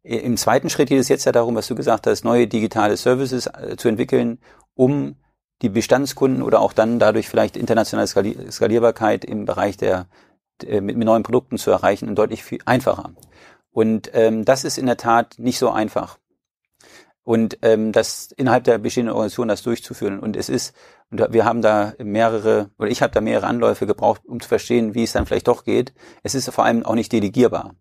Im 0.05 0.37
zweiten 0.37 0.71
Schritt 0.71 0.89
geht 0.89 1.01
es 1.01 1.09
jetzt 1.09 1.25
ja 1.25 1.33
darum, 1.33 1.57
was 1.57 1.67
du 1.67 1.75
gesagt 1.75 2.07
hast, 2.07 2.25
neue 2.25 2.47
digitale 2.47 2.97
Services 2.97 3.49
äh, 3.49 3.75
zu 3.77 3.89
entwickeln, 3.89 4.39
um 4.75 5.17
die 5.63 5.69
Bestandskunden 5.69 6.45
oder 6.45 6.61
auch 6.61 6.75
dann 6.75 7.01
dadurch 7.01 7.29
vielleicht 7.29 7.57
internationale 7.57 8.07
Skalierbarkeit 8.07 9.25
im 9.25 9.47
Bereich 9.47 9.79
der 9.79 10.07
äh, 10.65 10.81
mit 10.81 10.97
neuen 10.97 11.25
Produkten 11.25 11.59
zu 11.59 11.73
erreichen 11.73 12.09
und 12.09 12.15
deutlich 12.15 12.45
viel 12.45 12.61
einfacher. 12.67 13.15
Und 13.73 14.13
ähm, 14.15 14.45
das 14.45 14.63
ist 14.63 14.79
in 14.79 14.87
der 14.87 14.97
Tat 14.97 15.41
nicht 15.41 15.59
so 15.59 15.71
einfach. 15.71 16.20
Und 17.31 17.59
ähm, 17.63 17.93
das 17.93 18.33
innerhalb 18.33 18.65
der 18.65 18.79
bestehenden 18.79 19.15
Organisation 19.15 19.47
das 19.47 19.63
durchzuführen. 19.63 20.19
Und 20.19 20.37
es 20.37 20.49
ist, 20.49 20.75
und 21.13 21.33
wir 21.33 21.45
haben 21.45 21.63
da 21.63 21.93
mehrere, 22.03 22.71
oder 22.77 22.89
ich 22.89 23.03
habe 23.03 23.13
da 23.13 23.21
mehrere 23.21 23.47
Anläufe 23.47 23.87
gebraucht, 23.87 24.23
um 24.27 24.41
zu 24.41 24.49
verstehen, 24.49 24.97
wie 24.97 25.05
es 25.05 25.13
dann 25.13 25.27
vielleicht 25.27 25.47
doch 25.47 25.63
geht. 25.63 25.93
Es 26.25 26.35
ist 26.35 26.51
vor 26.51 26.65
allem 26.65 26.85
auch 26.85 26.97
nicht 26.97 27.13
delegierbar. 27.13 27.77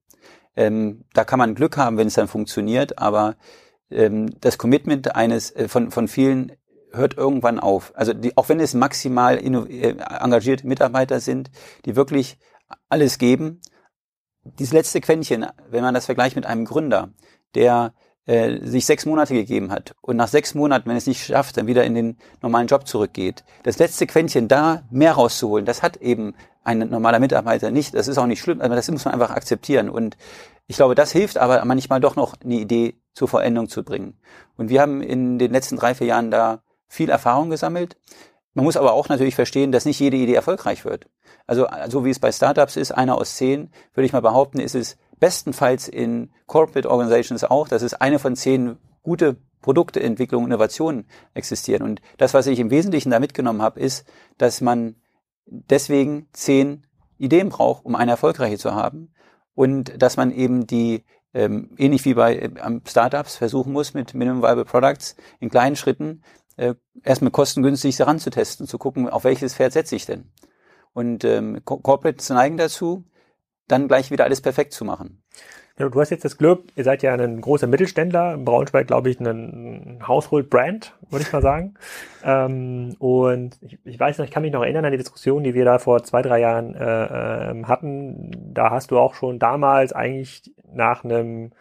Ähm, 0.56 1.04
da 1.16 1.24
kann 1.24 1.40
man 1.40 1.56
Glück 1.56 1.78
haben, 1.78 1.98
wenn 1.98 2.06
es 2.06 2.14
dann 2.14 2.28
funktioniert, 2.28 3.00
aber 3.00 3.38
ähm, 3.90 4.30
das 4.40 4.60
Commitment 4.60 5.16
eines 5.16 5.50
äh, 5.56 5.68
von, 5.68 5.90
von 5.90 6.08
vielen 6.08 6.52
hört 6.92 7.18
irgendwann 7.18 7.60
auf. 7.60 7.92
Also 7.96 8.14
die, 8.14 8.38
auch 8.38 8.50
wenn 8.50 8.60
es 8.60 8.76
maximal 8.76 9.40
äh, 9.40 9.96
engagierte 9.98 10.68
Mitarbeiter 10.68 11.20
sind, 11.20 11.50
die 11.86 11.96
wirklich 11.96 12.38
alles 12.88 13.18
geben. 13.18 13.62
Dieses 14.44 14.74
letzte 14.74 15.02
Quäntchen, 15.02 15.48
wenn 15.72 15.82
man 15.82 15.96
das 15.96 16.06
vergleicht 16.06 16.36
mit 16.36 16.46
einem 16.46 16.66
Gründer, 16.66 17.10
der 17.56 17.96
äh, 18.30 18.64
sich 18.64 18.86
sechs 18.86 19.08
Monate 19.08 19.34
gegeben 19.34 19.72
hat 19.72 19.96
und 20.02 20.16
nach 20.16 20.28
sechs 20.28 20.54
Monaten, 20.54 20.88
wenn 20.88 20.96
es 20.96 21.08
nicht 21.08 21.26
schafft, 21.26 21.58
dann 21.58 21.66
wieder 21.66 21.84
in 21.84 21.96
den 21.96 22.18
normalen 22.44 22.68
Job 22.68 22.88
zurückgeht. 22.88 23.44
Das 23.64 23.80
letzte 23.80 24.06
Quäntchen, 24.06 24.48
da 24.48 24.84
mehr 24.92 25.14
rauszuholen, 25.14 25.66
das 25.66 25.82
hat 25.82 25.98
eben 25.98 26.36
ein 26.64 26.78
normaler 26.78 27.18
Mitarbeiter 27.18 27.72
nicht. 27.72 27.96
Das 27.96 28.08
ist 28.08 28.20
auch 28.20 28.28
nicht 28.28 28.40
schlimm, 28.40 28.62
aber 28.62 28.76
das 28.76 28.92
muss 28.92 29.04
man 29.04 29.16
einfach 29.16 29.32
akzeptieren. 29.32 29.90
Und 29.90 30.16
ich 30.68 30.76
glaube, 30.76 30.94
das 30.94 31.12
hilft 31.12 31.40
aber 31.40 31.66
manchmal 31.66 32.02
doch 32.02 32.16
noch 32.16 32.36
eine 32.44 32.60
Idee 32.60 32.94
zur 33.14 33.28
Vollendung 33.28 33.68
zu 33.68 33.84
bringen. 33.84 34.20
Und 34.58 34.70
wir 34.70 34.82
haben 34.82 35.02
in 35.02 35.40
den 35.40 35.52
letzten 35.52 35.78
drei, 35.78 35.96
vier 35.96 36.06
Jahren 36.06 36.30
da 36.30 36.62
viel 36.88 37.10
Erfahrung 37.10 37.50
gesammelt. 37.50 37.98
Man 38.54 38.64
muss 38.64 38.78
aber 38.78 38.94
auch 38.94 39.10
natürlich 39.10 39.34
verstehen, 39.34 39.72
dass 39.72 39.86
nicht 39.86 40.00
jede 40.00 40.18
Idee 40.18 40.36
erfolgreich 40.36 40.86
wird. 40.86 41.08
Also 41.48 41.66
so 41.88 42.06
wie 42.06 42.12
es 42.12 42.20
bei 42.20 42.32
Startups 42.32 42.76
ist, 42.76 42.92
einer 42.92 43.18
aus 43.18 43.38
zehn, 43.38 43.72
würde 43.96 44.06
ich 44.06 44.14
mal 44.14 44.22
behaupten, 44.22 44.60
ist 44.60 44.76
es 44.76 44.98
bestenfalls 45.20 45.88
in 45.88 46.32
Corporate 46.48 46.90
Organizations 46.90 47.44
auch, 47.44 47.68
dass 47.68 47.82
es 47.82 47.94
eine 47.94 48.20
von 48.20 48.36
zehn 48.36 48.78
gute 49.04 49.38
Produkte, 49.62 50.02
Entwicklung, 50.02 50.46
Innovationen 50.46 51.06
existieren. 51.34 51.84
Und 51.84 52.02
das, 52.18 52.34
was 52.34 52.48
ich 52.48 52.60
im 52.60 52.72
Wesentlichen 52.72 53.12
da 53.12 53.20
mitgenommen 53.20 53.62
habe, 53.62 53.80
ist, 53.80 54.08
dass 54.38 54.62
man 54.62 54.96
deswegen 55.46 56.28
zehn 56.34 56.86
Ideen 57.18 57.50
braucht, 57.50 57.86
um 57.86 57.96
eine 57.96 58.12
erfolgreiche 58.12 58.58
zu 58.58 58.74
haben. 58.74 59.14
Und 59.54 60.02
dass 60.02 60.16
man 60.16 60.32
eben 60.32 60.68
die, 60.68 61.04
ähm, 61.34 61.76
ähnlich 61.78 62.06
wie 62.06 62.14
bei 62.14 62.38
äh, 62.38 62.50
Startups, 62.88 63.36
versuchen 63.36 63.74
muss, 63.74 63.94
mit 63.94 64.14
Minimum 64.14 64.42
Viable 64.42 64.66
Products 64.66 65.18
in 65.40 65.50
kleinen 65.50 65.76
Schritten 65.76 66.24
äh, 66.56 66.76
erstmal 67.04 67.32
kostengünstig 67.32 68.00
heranzutesten, 68.00 68.68
zu 68.68 68.78
gucken, 68.78 69.10
auf 69.10 69.26
welches 69.26 69.56
Pferd 69.56 69.74
setze 69.74 69.96
ich 69.96 70.06
denn. 70.06 70.32
Und 70.94 71.24
ähm, 71.24 71.62
Corporates 71.66 72.30
neigen 72.30 72.58
dazu, 72.58 73.04
dann 73.70 73.88
gleich 73.88 74.12
wieder 74.12 74.26
alles 74.26 74.42
perfekt 74.42 74.74
zu 74.74 74.84
machen. 74.84 75.22
du 75.78 76.00
hast 76.00 76.10
jetzt 76.10 76.26
das 76.26 76.38
Glück, 76.38 76.64
ihr 76.76 76.84
seid 76.84 77.04
ja 77.04 77.14
ein 77.14 77.40
großer 77.40 77.68
Mittelständler, 77.68 78.38
Braunschweig, 78.38 78.88
glaube 78.88 79.10
ich, 79.10 79.20
ein 79.20 80.04
Household-Brand, 80.06 80.94
würde 81.10 81.24
ich 81.24 81.32
mal 81.32 81.42
sagen. 81.42 81.76
ähm, 82.26 82.96
und 83.00 83.58
ich, 83.62 83.80
ich, 83.86 84.00
weiß 84.00 84.18
noch, 84.18 84.26
ich 84.26 84.32
kann 84.32 84.44
mich 84.44 84.52
noch 84.52 84.64
erinnern 84.64 84.86
an 84.86 84.92
die 84.92 84.98
Diskussion, 84.98 85.44
die 85.44 85.54
wir 85.54 85.66
da 85.66 85.80
vor 85.80 86.04
zwei, 86.04 86.22
drei 86.22 86.40
Jahren 86.40 86.76
äh, 86.76 86.82
äh, 86.82 87.64
hatten. 87.64 88.32
Da 88.54 88.72
hast 88.72 88.92
du 88.92 89.00
auch 89.00 89.14
schon 89.14 89.40
damals 89.40 89.94
eigentlich 89.94 90.54
nach 90.74 91.04
einem 91.04 91.52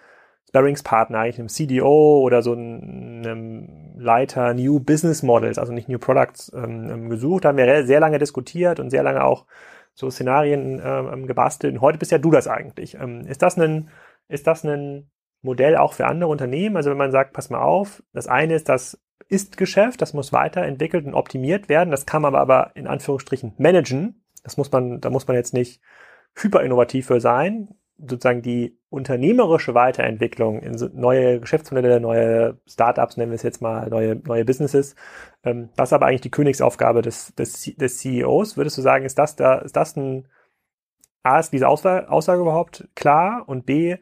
Sparringspartner, 0.48 1.18
eigentlich 1.18 1.38
einem 1.38 1.48
CDO 1.48 2.20
oder 2.20 2.42
so 2.42 2.52
einem 2.52 3.68
Leiter 3.98 4.54
New 4.54 4.80
Business 4.80 5.22
Models, 5.22 5.58
also 5.58 5.72
nicht 5.72 5.88
New 5.88 5.98
Products, 5.98 6.50
ähm, 6.54 6.88
ähm 6.90 7.10
gesucht. 7.10 7.44
Da 7.44 7.50
haben 7.50 7.58
wir 7.58 7.86
sehr 7.86 8.00
lange 8.00 8.18
diskutiert 8.18 8.80
und 8.80 8.90
sehr 8.90 9.02
lange 9.02 9.24
auch 9.24 9.44
so 9.98 10.10
Szenarien 10.10 10.80
ähm, 10.84 11.26
gebastelt. 11.26 11.74
Und 11.74 11.80
heute 11.80 11.98
bist 11.98 12.12
ja 12.12 12.18
du 12.18 12.30
das 12.30 12.46
eigentlich. 12.46 12.94
Ähm, 12.94 13.22
ist 13.26 13.42
das 13.42 13.58
ein, 13.58 13.88
ist 14.28 14.46
das 14.46 14.64
ein 14.64 15.10
Modell 15.42 15.76
auch 15.76 15.92
für 15.92 16.06
andere 16.06 16.30
Unternehmen? 16.30 16.76
Also 16.76 16.90
wenn 16.90 16.96
man 16.96 17.10
sagt, 17.10 17.32
pass 17.32 17.50
mal 17.50 17.60
auf, 17.60 18.02
das 18.12 18.28
eine 18.28 18.54
ist 18.54 18.68
das 18.68 19.00
Ist-Geschäft, 19.28 20.00
das 20.00 20.14
muss 20.14 20.32
weiterentwickelt 20.32 21.04
und 21.04 21.14
optimiert 21.14 21.68
werden. 21.68 21.90
Das 21.90 22.06
kann 22.06 22.22
man 22.22 22.36
aber 22.36 22.70
in 22.76 22.86
Anführungsstrichen 22.86 23.54
managen. 23.58 24.22
Das 24.44 24.56
muss 24.56 24.70
man, 24.70 25.00
da 25.00 25.10
muss 25.10 25.26
man 25.26 25.36
jetzt 25.36 25.52
nicht 25.52 25.80
hyper 26.36 26.62
innovativ 26.62 27.06
für 27.06 27.20
sein 27.20 27.74
sozusagen 27.98 28.42
die 28.42 28.77
unternehmerische 28.90 29.74
Weiterentwicklung 29.74 30.60
in 30.60 30.74
neue 30.94 31.40
Geschäftsmodelle, 31.40 32.00
neue 32.00 32.58
Startups, 32.66 33.16
nennen 33.16 33.30
wir 33.30 33.36
es 33.36 33.42
jetzt 33.42 33.60
mal, 33.60 33.88
neue, 33.88 34.16
neue 34.16 34.44
Businesses, 34.44 34.94
ähm, 35.44 35.68
das 35.76 35.90
ist 35.90 35.92
aber 35.92 36.06
eigentlich 36.06 36.22
die 36.22 36.30
Königsaufgabe 36.30 37.02
des, 37.02 37.34
des, 37.34 37.74
des 37.76 37.98
CEOs. 37.98 38.56
Würdest 38.56 38.78
du 38.78 38.82
sagen, 38.82 39.04
ist 39.04 39.18
das 39.18 39.36
da, 39.36 39.58
ist 39.58 39.76
das 39.76 39.96
ein, 39.96 40.26
A, 41.22 41.38
ist 41.38 41.52
diese 41.52 41.68
Aussage, 41.68 42.10
Aussage 42.10 42.40
überhaupt 42.40 42.88
klar 42.94 43.44
und 43.46 43.66
B, 43.66 43.96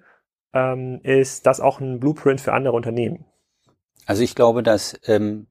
ähm, 0.53 1.01
ist 1.03 1.47
das 1.47 1.61
auch 1.61 1.81
ein 1.81 1.99
Blueprint 1.99 2.41
für 2.41 2.53
andere 2.53 2.75
Unternehmen? 2.75 3.25
Also 4.07 4.23
ich 4.23 4.37
glaube, 4.37 4.63
dass 4.63 4.99
ähm, 5.07 5.49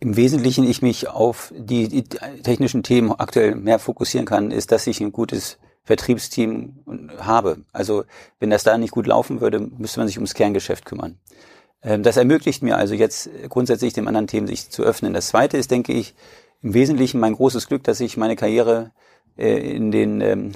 im 0.00 0.16
Wesentlichen 0.16 0.64
ich 0.64 0.80
mich 0.80 1.08
auf 1.08 1.52
die, 1.56 1.88
die 1.88 2.04
technischen 2.04 2.82
Themen 2.82 3.12
aktuell 3.12 3.54
mehr 3.54 3.78
fokussieren 3.78 4.26
kann, 4.26 4.50
ist, 4.50 4.72
dass 4.72 4.86
ich 4.86 5.00
ein 5.00 5.12
gutes 5.12 5.58
Vertriebsteam 5.84 7.08
habe. 7.18 7.58
Also 7.72 8.04
wenn 8.38 8.50
das 8.50 8.64
da 8.64 8.78
nicht 8.78 8.92
gut 8.92 9.06
laufen 9.06 9.40
würde, 9.40 9.58
müsste 9.58 10.00
man 10.00 10.06
sich 10.06 10.16
ums 10.16 10.34
Kerngeschäft 10.34 10.84
kümmern. 10.84 11.18
Ähm, 11.82 12.02
das 12.02 12.16
ermöglicht 12.16 12.62
mir 12.62 12.76
also 12.76 12.94
jetzt 12.94 13.30
grundsätzlich 13.48 13.92
dem 13.92 14.06
anderen 14.06 14.26
Themen 14.28 14.46
sich 14.46 14.70
zu 14.70 14.82
öffnen. 14.82 15.12
Das 15.12 15.28
zweite 15.28 15.56
ist, 15.56 15.70
denke 15.70 15.92
ich, 15.92 16.14
im 16.62 16.74
Wesentlichen 16.74 17.20
mein 17.20 17.34
großes 17.34 17.66
Glück, 17.66 17.82
dass 17.84 18.00
ich 18.00 18.16
meine 18.16 18.36
Karriere 18.36 18.92
äh, 19.36 19.74
in 19.74 19.90
den 19.90 20.20
ähm, 20.20 20.52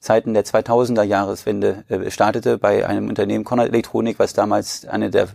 Zeiten 0.00 0.34
der 0.34 0.44
2000er 0.44 1.02
Jahreswende 1.02 1.84
äh, 1.88 2.10
startete 2.10 2.58
bei 2.58 2.86
einem 2.86 3.08
Unternehmen 3.08 3.44
Conrad 3.44 3.68
Elektronik, 3.68 4.18
was 4.18 4.34
damals 4.34 4.84
eine 4.84 5.10
der 5.10 5.28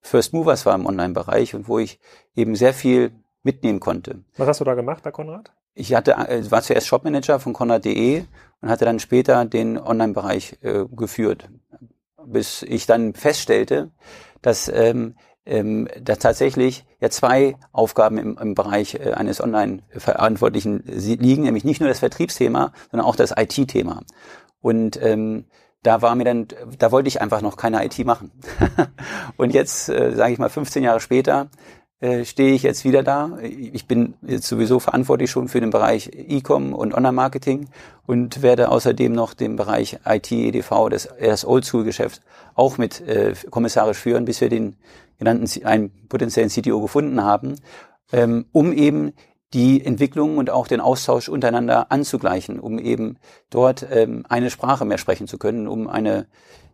First 0.00 0.32
Movers 0.32 0.66
war 0.66 0.74
im 0.74 0.86
Online-Bereich 0.86 1.54
und 1.54 1.68
wo 1.68 1.78
ich 1.78 2.00
eben 2.34 2.56
sehr 2.56 2.74
viel 2.74 3.12
mitnehmen 3.42 3.80
konnte. 3.80 4.24
Was 4.36 4.48
hast 4.48 4.60
du 4.60 4.64
da 4.64 4.74
gemacht 4.74 5.02
bei 5.02 5.10
Konrad? 5.10 5.52
Ich 5.78 5.94
hatte, 5.94 6.12
äh, 6.12 6.50
war 6.50 6.62
zuerst 6.62 6.88
Shopmanager 6.88 7.38
von 7.38 7.52
Konrad.de 7.52 8.24
und 8.60 8.68
hatte 8.68 8.84
dann 8.84 8.98
später 8.98 9.44
den 9.44 9.78
Online-Bereich 9.78 10.58
äh, 10.62 10.84
geführt, 10.90 11.48
bis 12.26 12.64
ich 12.64 12.86
dann 12.86 13.14
feststellte, 13.14 13.92
dass 14.42 14.68
ähm, 14.68 15.14
ähm, 15.46 15.86
da 16.00 16.16
tatsächlich 16.16 16.84
ja 17.00 17.10
zwei 17.10 17.56
Aufgaben 17.70 18.18
im, 18.18 18.36
im 18.38 18.54
Bereich 18.56 18.96
äh, 18.96 19.12
eines 19.12 19.40
Online-Verantwortlichen 19.40 20.82
liegen, 20.84 21.44
nämlich 21.44 21.62
nicht 21.62 21.80
nur 21.80 21.88
das 21.88 22.00
Vertriebsthema, 22.00 22.72
sondern 22.90 23.06
auch 23.06 23.16
das 23.16 23.32
IT-Thema. 23.36 24.02
Und 24.60 25.00
ähm, 25.00 25.44
da 25.84 26.02
war 26.02 26.16
mir 26.16 26.24
dann, 26.24 26.48
da 26.78 26.90
wollte 26.90 27.06
ich 27.06 27.20
einfach 27.20 27.40
noch 27.40 27.56
keine 27.56 27.84
IT 27.84 28.04
machen. 28.04 28.32
und 29.36 29.54
jetzt, 29.54 29.88
äh, 29.88 30.12
sage 30.16 30.32
ich 30.32 30.40
mal, 30.40 30.50
15 30.50 30.82
Jahre 30.82 30.98
später, 30.98 31.50
äh, 32.00 32.24
stehe 32.24 32.54
ich 32.54 32.62
jetzt 32.62 32.84
wieder 32.84 33.02
da. 33.02 33.38
Ich 33.42 33.86
bin 33.86 34.14
jetzt 34.22 34.46
sowieso 34.46 34.78
verantwortlich 34.78 35.30
schon 35.30 35.48
für 35.48 35.60
den 35.60 35.70
Bereich 35.70 36.10
E-Com 36.12 36.72
und 36.72 36.94
Online-Marketing 36.94 37.68
und 38.06 38.42
werde 38.42 38.68
außerdem 38.68 39.12
noch 39.12 39.34
den 39.34 39.56
Bereich 39.56 39.98
IT, 40.04 40.30
EDV, 40.30 40.88
das, 40.90 41.08
das 41.20 41.44
Oldschool-Geschäft 41.44 42.20
auch 42.54 42.78
mit 42.78 43.00
äh, 43.00 43.34
kommissarisch 43.50 43.98
führen, 43.98 44.24
bis 44.24 44.40
wir 44.40 44.48
den 44.48 44.76
genannten 45.18 45.64
einen 45.64 45.90
potenziellen 46.08 46.50
CTO 46.50 46.80
gefunden 46.80 47.22
haben, 47.22 47.56
ähm, 48.12 48.46
um 48.52 48.72
eben 48.72 49.12
die 49.54 49.84
Entwicklung 49.84 50.38
und 50.38 50.50
auch 50.50 50.68
den 50.68 50.80
Austausch 50.80 51.28
untereinander 51.28 51.90
anzugleichen, 51.90 52.60
um 52.60 52.78
eben 52.78 53.16
dort 53.50 53.86
ähm, 53.90 54.24
eine 54.28 54.50
Sprache 54.50 54.84
mehr 54.84 54.98
sprechen 54.98 55.26
zu 55.26 55.38
können, 55.38 55.66
um 55.66 55.88
eine, 55.88 56.26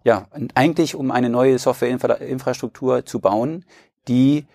ja, 0.03 0.27
eigentlich 0.55 0.97
um 0.97 1.11
eine 1.11 1.31
neue 1.31 1.59
Softwareinfrastruktur 1.59 3.07
zu 3.07 3.21
bauen, 3.21 3.65
die 4.09 4.47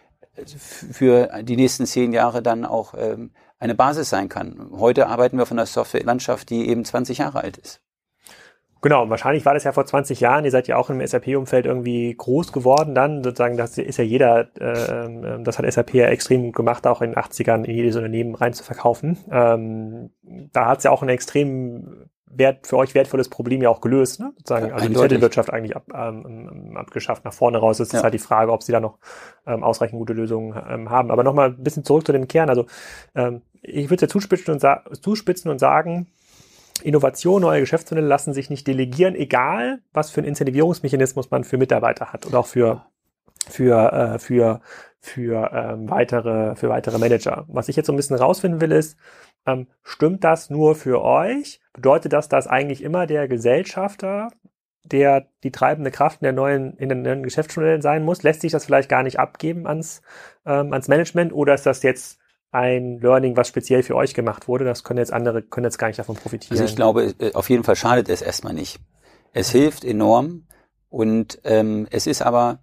für 0.45 1.29
die 1.43 1.55
nächsten 1.55 1.85
zehn 1.85 2.13
Jahre 2.13 2.41
dann 2.41 2.65
auch 2.65 2.93
ähm, 2.97 3.31
eine 3.59 3.75
Basis 3.75 4.09
sein 4.09 4.29
kann. 4.29 4.71
Heute 4.77 5.07
arbeiten 5.07 5.37
wir 5.37 5.45
von 5.45 5.59
einer 5.59 5.65
Softwarelandschaft, 5.65 6.49
die 6.49 6.69
eben 6.69 6.85
20 6.85 7.19
Jahre 7.19 7.43
alt 7.43 7.57
ist. 7.57 7.81
Genau, 8.81 9.09
wahrscheinlich 9.09 9.45
war 9.45 9.53
das 9.53 9.65
ja 9.65 9.73
vor 9.73 9.85
20 9.85 10.21
Jahren, 10.21 10.45
ihr 10.45 10.51
seid 10.51 10.69
ja 10.69 10.77
auch 10.77 10.89
im 10.89 11.05
SAP-Umfeld 11.05 11.65
irgendwie 11.65 12.15
groß 12.15 12.53
geworden 12.53 12.95
dann, 12.95 13.23
sozusagen, 13.23 13.57
das 13.57 13.77
ist 13.77 13.97
ja 13.97 14.05
jeder, 14.05 14.47
äh, 14.55 15.43
das 15.43 15.59
hat 15.59 15.69
SAP 15.69 15.95
ja 15.95 16.07
extrem 16.07 16.43
gut 16.45 16.55
gemacht, 16.55 16.87
auch 16.87 17.01
in 17.01 17.11
den 17.11 17.19
80ern 17.21 17.65
in 17.65 17.75
jedes 17.75 17.97
Unternehmen 17.97 18.35
rein 18.35 18.53
zu 18.53 18.63
verkaufen. 18.63 19.17
Ähm, 19.29 20.11
da 20.53 20.67
hat 20.67 20.77
es 20.77 20.85
ja 20.85 20.91
auch 20.91 21.01
einen 21.01 21.09
extrem 21.09 22.05
wert, 22.31 22.67
für 22.67 22.77
euch 22.77 22.95
wertvolles 22.95 23.29
Problem 23.29 23.61
ja 23.61 23.69
auch 23.69 23.81
gelöst, 23.81 24.19
ne? 24.19 24.33
Sozusagen, 24.37 24.67
ja, 24.67 24.73
also 24.73 24.87
die 24.87 24.95
Zettelwirtschaft 24.95 25.51
eigentlich 25.51 25.75
ab, 25.75 25.83
ähm, 25.93 26.75
abgeschafft. 26.75 27.25
Nach 27.25 27.33
vorne 27.33 27.57
raus 27.57 27.79
ist 27.79 27.93
ja. 27.93 28.03
halt 28.03 28.13
die 28.13 28.19
Frage, 28.19 28.51
ob 28.51 28.63
sie 28.63 28.71
da 28.71 28.79
noch 28.79 28.99
ähm, 29.45 29.63
ausreichend 29.63 29.99
gute 29.99 30.13
Lösungen 30.13 30.55
ähm, 30.69 30.89
haben. 30.89 31.11
Aber 31.11 31.23
nochmal 31.23 31.49
ein 31.49 31.63
bisschen 31.63 31.83
zurück 31.83 32.05
zu 32.05 32.11
dem 32.11 32.27
Kern. 32.27 32.49
Also 32.49 32.65
ähm, 33.15 33.41
ich 33.61 33.89
würde 33.89 34.03
ja 34.03 34.07
zuspitzen 34.07 34.53
und, 34.53 35.01
zuspitzen 35.01 35.51
und 35.51 35.59
sagen, 35.59 36.07
Innovation, 36.83 37.41
neue 37.41 37.59
Geschäftsmodelle 37.59 38.07
lassen 38.07 38.33
sich 38.33 38.49
nicht 38.49 38.67
delegieren, 38.67 39.15
egal 39.15 39.81
was 39.91 40.11
für 40.11 40.21
einen 40.21 40.29
Incentivierungsmechanismus 40.29 41.29
man 41.31 41.43
für 41.43 41.57
Mitarbeiter 41.57 42.13
hat 42.13 42.25
oder 42.25 42.39
auch 42.39 42.47
für 42.47 42.85
für 43.49 43.91
äh, 43.91 44.19
für 44.19 44.61
für 44.99 45.51
ähm, 45.53 45.89
weitere 45.89 46.55
für 46.55 46.69
weitere 46.69 46.97
Manager. 46.97 47.45
Was 47.47 47.69
ich 47.69 47.75
jetzt 47.75 47.87
so 47.87 47.93
ein 47.93 47.97
bisschen 47.97 48.17
rausfinden 48.17 48.61
will 48.61 48.71
ist, 48.71 48.97
ähm, 49.45 49.67
stimmt 49.83 50.23
das 50.23 50.49
nur 50.49 50.75
für 50.75 51.01
euch? 51.01 51.61
Bedeutet 51.73 52.13
das, 52.13 52.29
dass 52.29 52.47
eigentlich 52.47 52.83
immer 52.83 53.07
der 53.07 53.27
Gesellschafter, 53.27 54.29
der 54.83 55.27
die 55.43 55.51
treibende 55.51 55.91
Kraft 55.91 56.21
in 56.21 56.25
der 56.25 56.33
neuen, 56.33 56.75
in 56.77 56.89
den 56.89 57.01
neuen 57.01 57.23
Geschäftsmodellen 57.23 57.81
sein 57.81 58.03
muss? 58.03 58.23
Lässt 58.23 58.41
sich 58.41 58.51
das 58.51 58.65
vielleicht 58.65 58.89
gar 58.89 59.03
nicht 59.03 59.19
abgeben 59.19 59.67
ans, 59.67 60.01
ähm, 60.45 60.73
ans 60.73 60.87
Management 60.87 61.33
oder 61.33 61.53
ist 61.53 61.65
das 61.65 61.83
jetzt 61.83 62.19
ein 62.51 62.99
Learning, 62.99 63.37
was 63.37 63.47
speziell 63.47 63.83
für 63.83 63.95
euch 63.95 64.13
gemacht 64.13 64.47
wurde? 64.47 64.65
Das 64.65 64.83
können 64.83 64.99
jetzt 64.99 65.13
andere, 65.13 65.41
können 65.43 65.65
jetzt 65.65 65.77
gar 65.77 65.87
nicht 65.87 65.99
davon 65.99 66.15
profitieren. 66.15 66.57
Also 66.57 66.63
ich 66.63 66.75
glaube, 66.75 67.13
äh, 67.19 67.33
auf 67.33 67.49
jeden 67.49 67.63
Fall 67.63 67.75
schadet 67.75 68.09
es 68.09 68.21
erstmal 68.21 68.53
nicht. 68.53 68.79
Es 69.33 69.51
hilft 69.51 69.85
enorm 69.85 70.47
und 70.89 71.39
ähm, 71.43 71.87
es 71.91 72.07
ist 72.07 72.21
aber, 72.21 72.59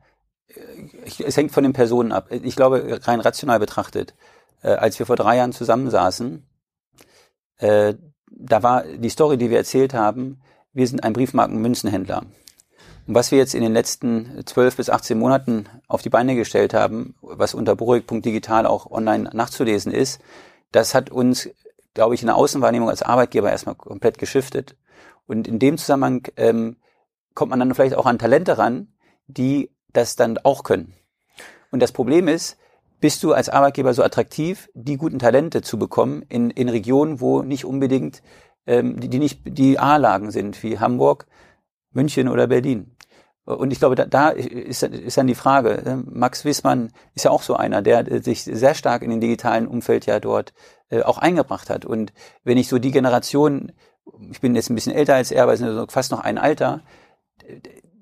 äh, 0.48 1.22
es 1.24 1.36
hängt 1.36 1.52
von 1.52 1.62
den 1.62 1.72
Personen 1.72 2.12
ab. 2.12 2.28
Ich 2.30 2.56
glaube, 2.56 2.98
rein 3.04 3.20
rational 3.20 3.60
betrachtet, 3.60 4.14
äh, 4.62 4.70
als 4.70 4.98
wir 4.98 5.06
vor 5.06 5.16
drei 5.16 5.36
Jahren 5.36 5.52
zusammensaßen, 5.52 6.45
äh, 7.58 7.94
da 8.30 8.62
war 8.62 8.84
die 8.84 9.08
Story, 9.08 9.38
die 9.38 9.50
wir 9.50 9.58
erzählt 9.58 9.94
haben, 9.94 10.40
wir 10.72 10.86
sind 10.86 11.02
ein 11.02 11.12
Briefmarken-Münzenhändler. 11.12 12.22
Und 13.06 13.14
was 13.14 13.30
wir 13.30 13.38
jetzt 13.38 13.54
in 13.54 13.62
den 13.62 13.72
letzten 13.72 14.42
12 14.44 14.76
bis 14.76 14.90
18 14.90 15.18
Monaten 15.18 15.66
auf 15.86 16.02
die 16.02 16.10
Beine 16.10 16.34
gestellt 16.34 16.74
haben, 16.74 17.14
was 17.22 17.54
unter 17.54 17.76
burig.digital 17.76 18.66
auch 18.66 18.90
online 18.90 19.30
nachzulesen 19.32 19.92
ist, 19.92 20.20
das 20.72 20.94
hat 20.94 21.10
uns, 21.10 21.48
glaube 21.94 22.14
ich, 22.14 22.22
in 22.22 22.26
der 22.26 22.36
Außenwahrnehmung 22.36 22.90
als 22.90 23.02
Arbeitgeber 23.02 23.50
erstmal 23.50 23.76
komplett 23.76 24.18
geschiftet. 24.18 24.76
Und 25.26 25.46
in 25.46 25.58
dem 25.58 25.78
Zusammenhang 25.78 26.26
ähm, 26.36 26.76
kommt 27.34 27.50
man 27.50 27.60
dann 27.60 27.74
vielleicht 27.74 27.94
auch 27.94 28.06
an 28.06 28.18
Talente 28.18 28.58
ran, 28.58 28.88
die 29.28 29.70
das 29.92 30.16
dann 30.16 30.38
auch 30.38 30.64
können. 30.64 30.92
Und 31.70 31.80
das 31.80 31.92
Problem 31.92 32.28
ist, 32.28 32.58
bist 33.00 33.22
du 33.22 33.32
als 33.32 33.48
Arbeitgeber 33.48 33.94
so 33.94 34.02
attraktiv, 34.02 34.68
die 34.74 34.96
guten 34.96 35.18
Talente 35.18 35.62
zu 35.62 35.78
bekommen 35.78 36.22
in, 36.28 36.50
in 36.50 36.68
Regionen, 36.68 37.20
wo 37.20 37.42
nicht 37.42 37.64
unbedingt 37.64 38.22
ähm, 38.66 38.98
die, 38.98 39.08
die 39.08 39.18
nicht 39.18 39.40
die 39.44 39.78
A-Lagen 39.78 40.30
sind, 40.30 40.62
wie 40.62 40.78
Hamburg, 40.78 41.26
München 41.92 42.28
oder 42.28 42.46
Berlin. 42.46 42.96
Und 43.44 43.72
ich 43.72 43.78
glaube, 43.78 43.94
da, 43.94 44.06
da 44.06 44.30
ist, 44.30 44.82
ist 44.82 45.16
dann 45.16 45.28
die 45.28 45.36
Frage, 45.36 45.70
äh, 45.70 45.96
Max 45.96 46.44
Wissmann 46.44 46.90
ist 47.14 47.26
ja 47.26 47.30
auch 47.30 47.42
so 47.42 47.54
einer, 47.54 47.80
der 47.80 48.22
sich 48.22 48.42
sehr 48.42 48.74
stark 48.74 49.02
in 49.02 49.10
den 49.10 49.20
digitalen 49.20 49.68
Umfeld 49.68 50.04
ja 50.06 50.18
dort 50.18 50.52
äh, 50.90 51.02
auch 51.02 51.18
eingebracht 51.18 51.70
hat. 51.70 51.84
Und 51.84 52.12
wenn 52.42 52.58
ich 52.58 52.68
so 52.68 52.78
die 52.78 52.90
Generation, 52.90 53.72
ich 54.30 54.40
bin 54.40 54.56
jetzt 54.56 54.68
ein 54.68 54.74
bisschen 54.74 54.94
älter 54.94 55.14
als 55.14 55.30
er, 55.30 55.44
aber 55.44 55.56
sind 55.56 55.92
fast 55.92 56.10
noch 56.10 56.20
ein 56.20 56.38
Alter, 56.38 56.82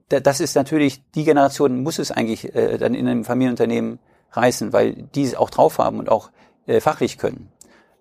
das 0.08 0.40
ist 0.40 0.54
natürlich, 0.54 1.02
die 1.12 1.24
Generation 1.24 1.82
muss 1.82 1.98
es 1.98 2.10
eigentlich 2.10 2.54
äh, 2.54 2.78
dann 2.78 2.94
in 2.94 3.06
einem 3.06 3.24
Familienunternehmen 3.24 3.98
reißen, 4.36 4.72
weil 4.72 4.94
die 5.14 5.22
es 5.22 5.34
auch 5.34 5.50
drauf 5.50 5.78
haben 5.78 5.98
und 5.98 6.08
auch 6.08 6.30
äh, 6.66 6.80
fachlich 6.80 7.18
können. 7.18 7.50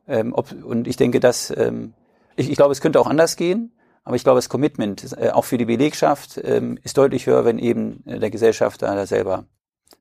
Ähm, 0.08 0.34
ob, 0.34 0.52
und 0.64 0.88
ich 0.88 0.98
denke, 0.98 1.20
dass 1.20 1.54
ähm, 1.56 1.94
ich, 2.36 2.50
ich 2.50 2.56
glaube, 2.56 2.72
es 2.72 2.82
könnte 2.82 3.00
auch 3.00 3.08
anders 3.08 3.36
gehen, 3.36 3.72
Aber 4.04 4.16
ich 4.16 4.24
glaube, 4.24 4.38
das 4.38 4.50
Commitment, 4.50 5.16
äh, 5.18 5.30
auch 5.30 5.46
für 5.46 5.58
die 5.58 5.66
Belegschaft, 5.66 6.40
ähm, 6.44 6.78
ist 6.84 6.98
deutlich 6.98 7.26
höher, 7.26 7.46
wenn 7.46 7.58
eben 7.58 8.04
äh, 8.06 8.20
der 8.20 8.30
Gesellschafter 8.30 8.94
da 8.94 9.06
selber 9.06 9.46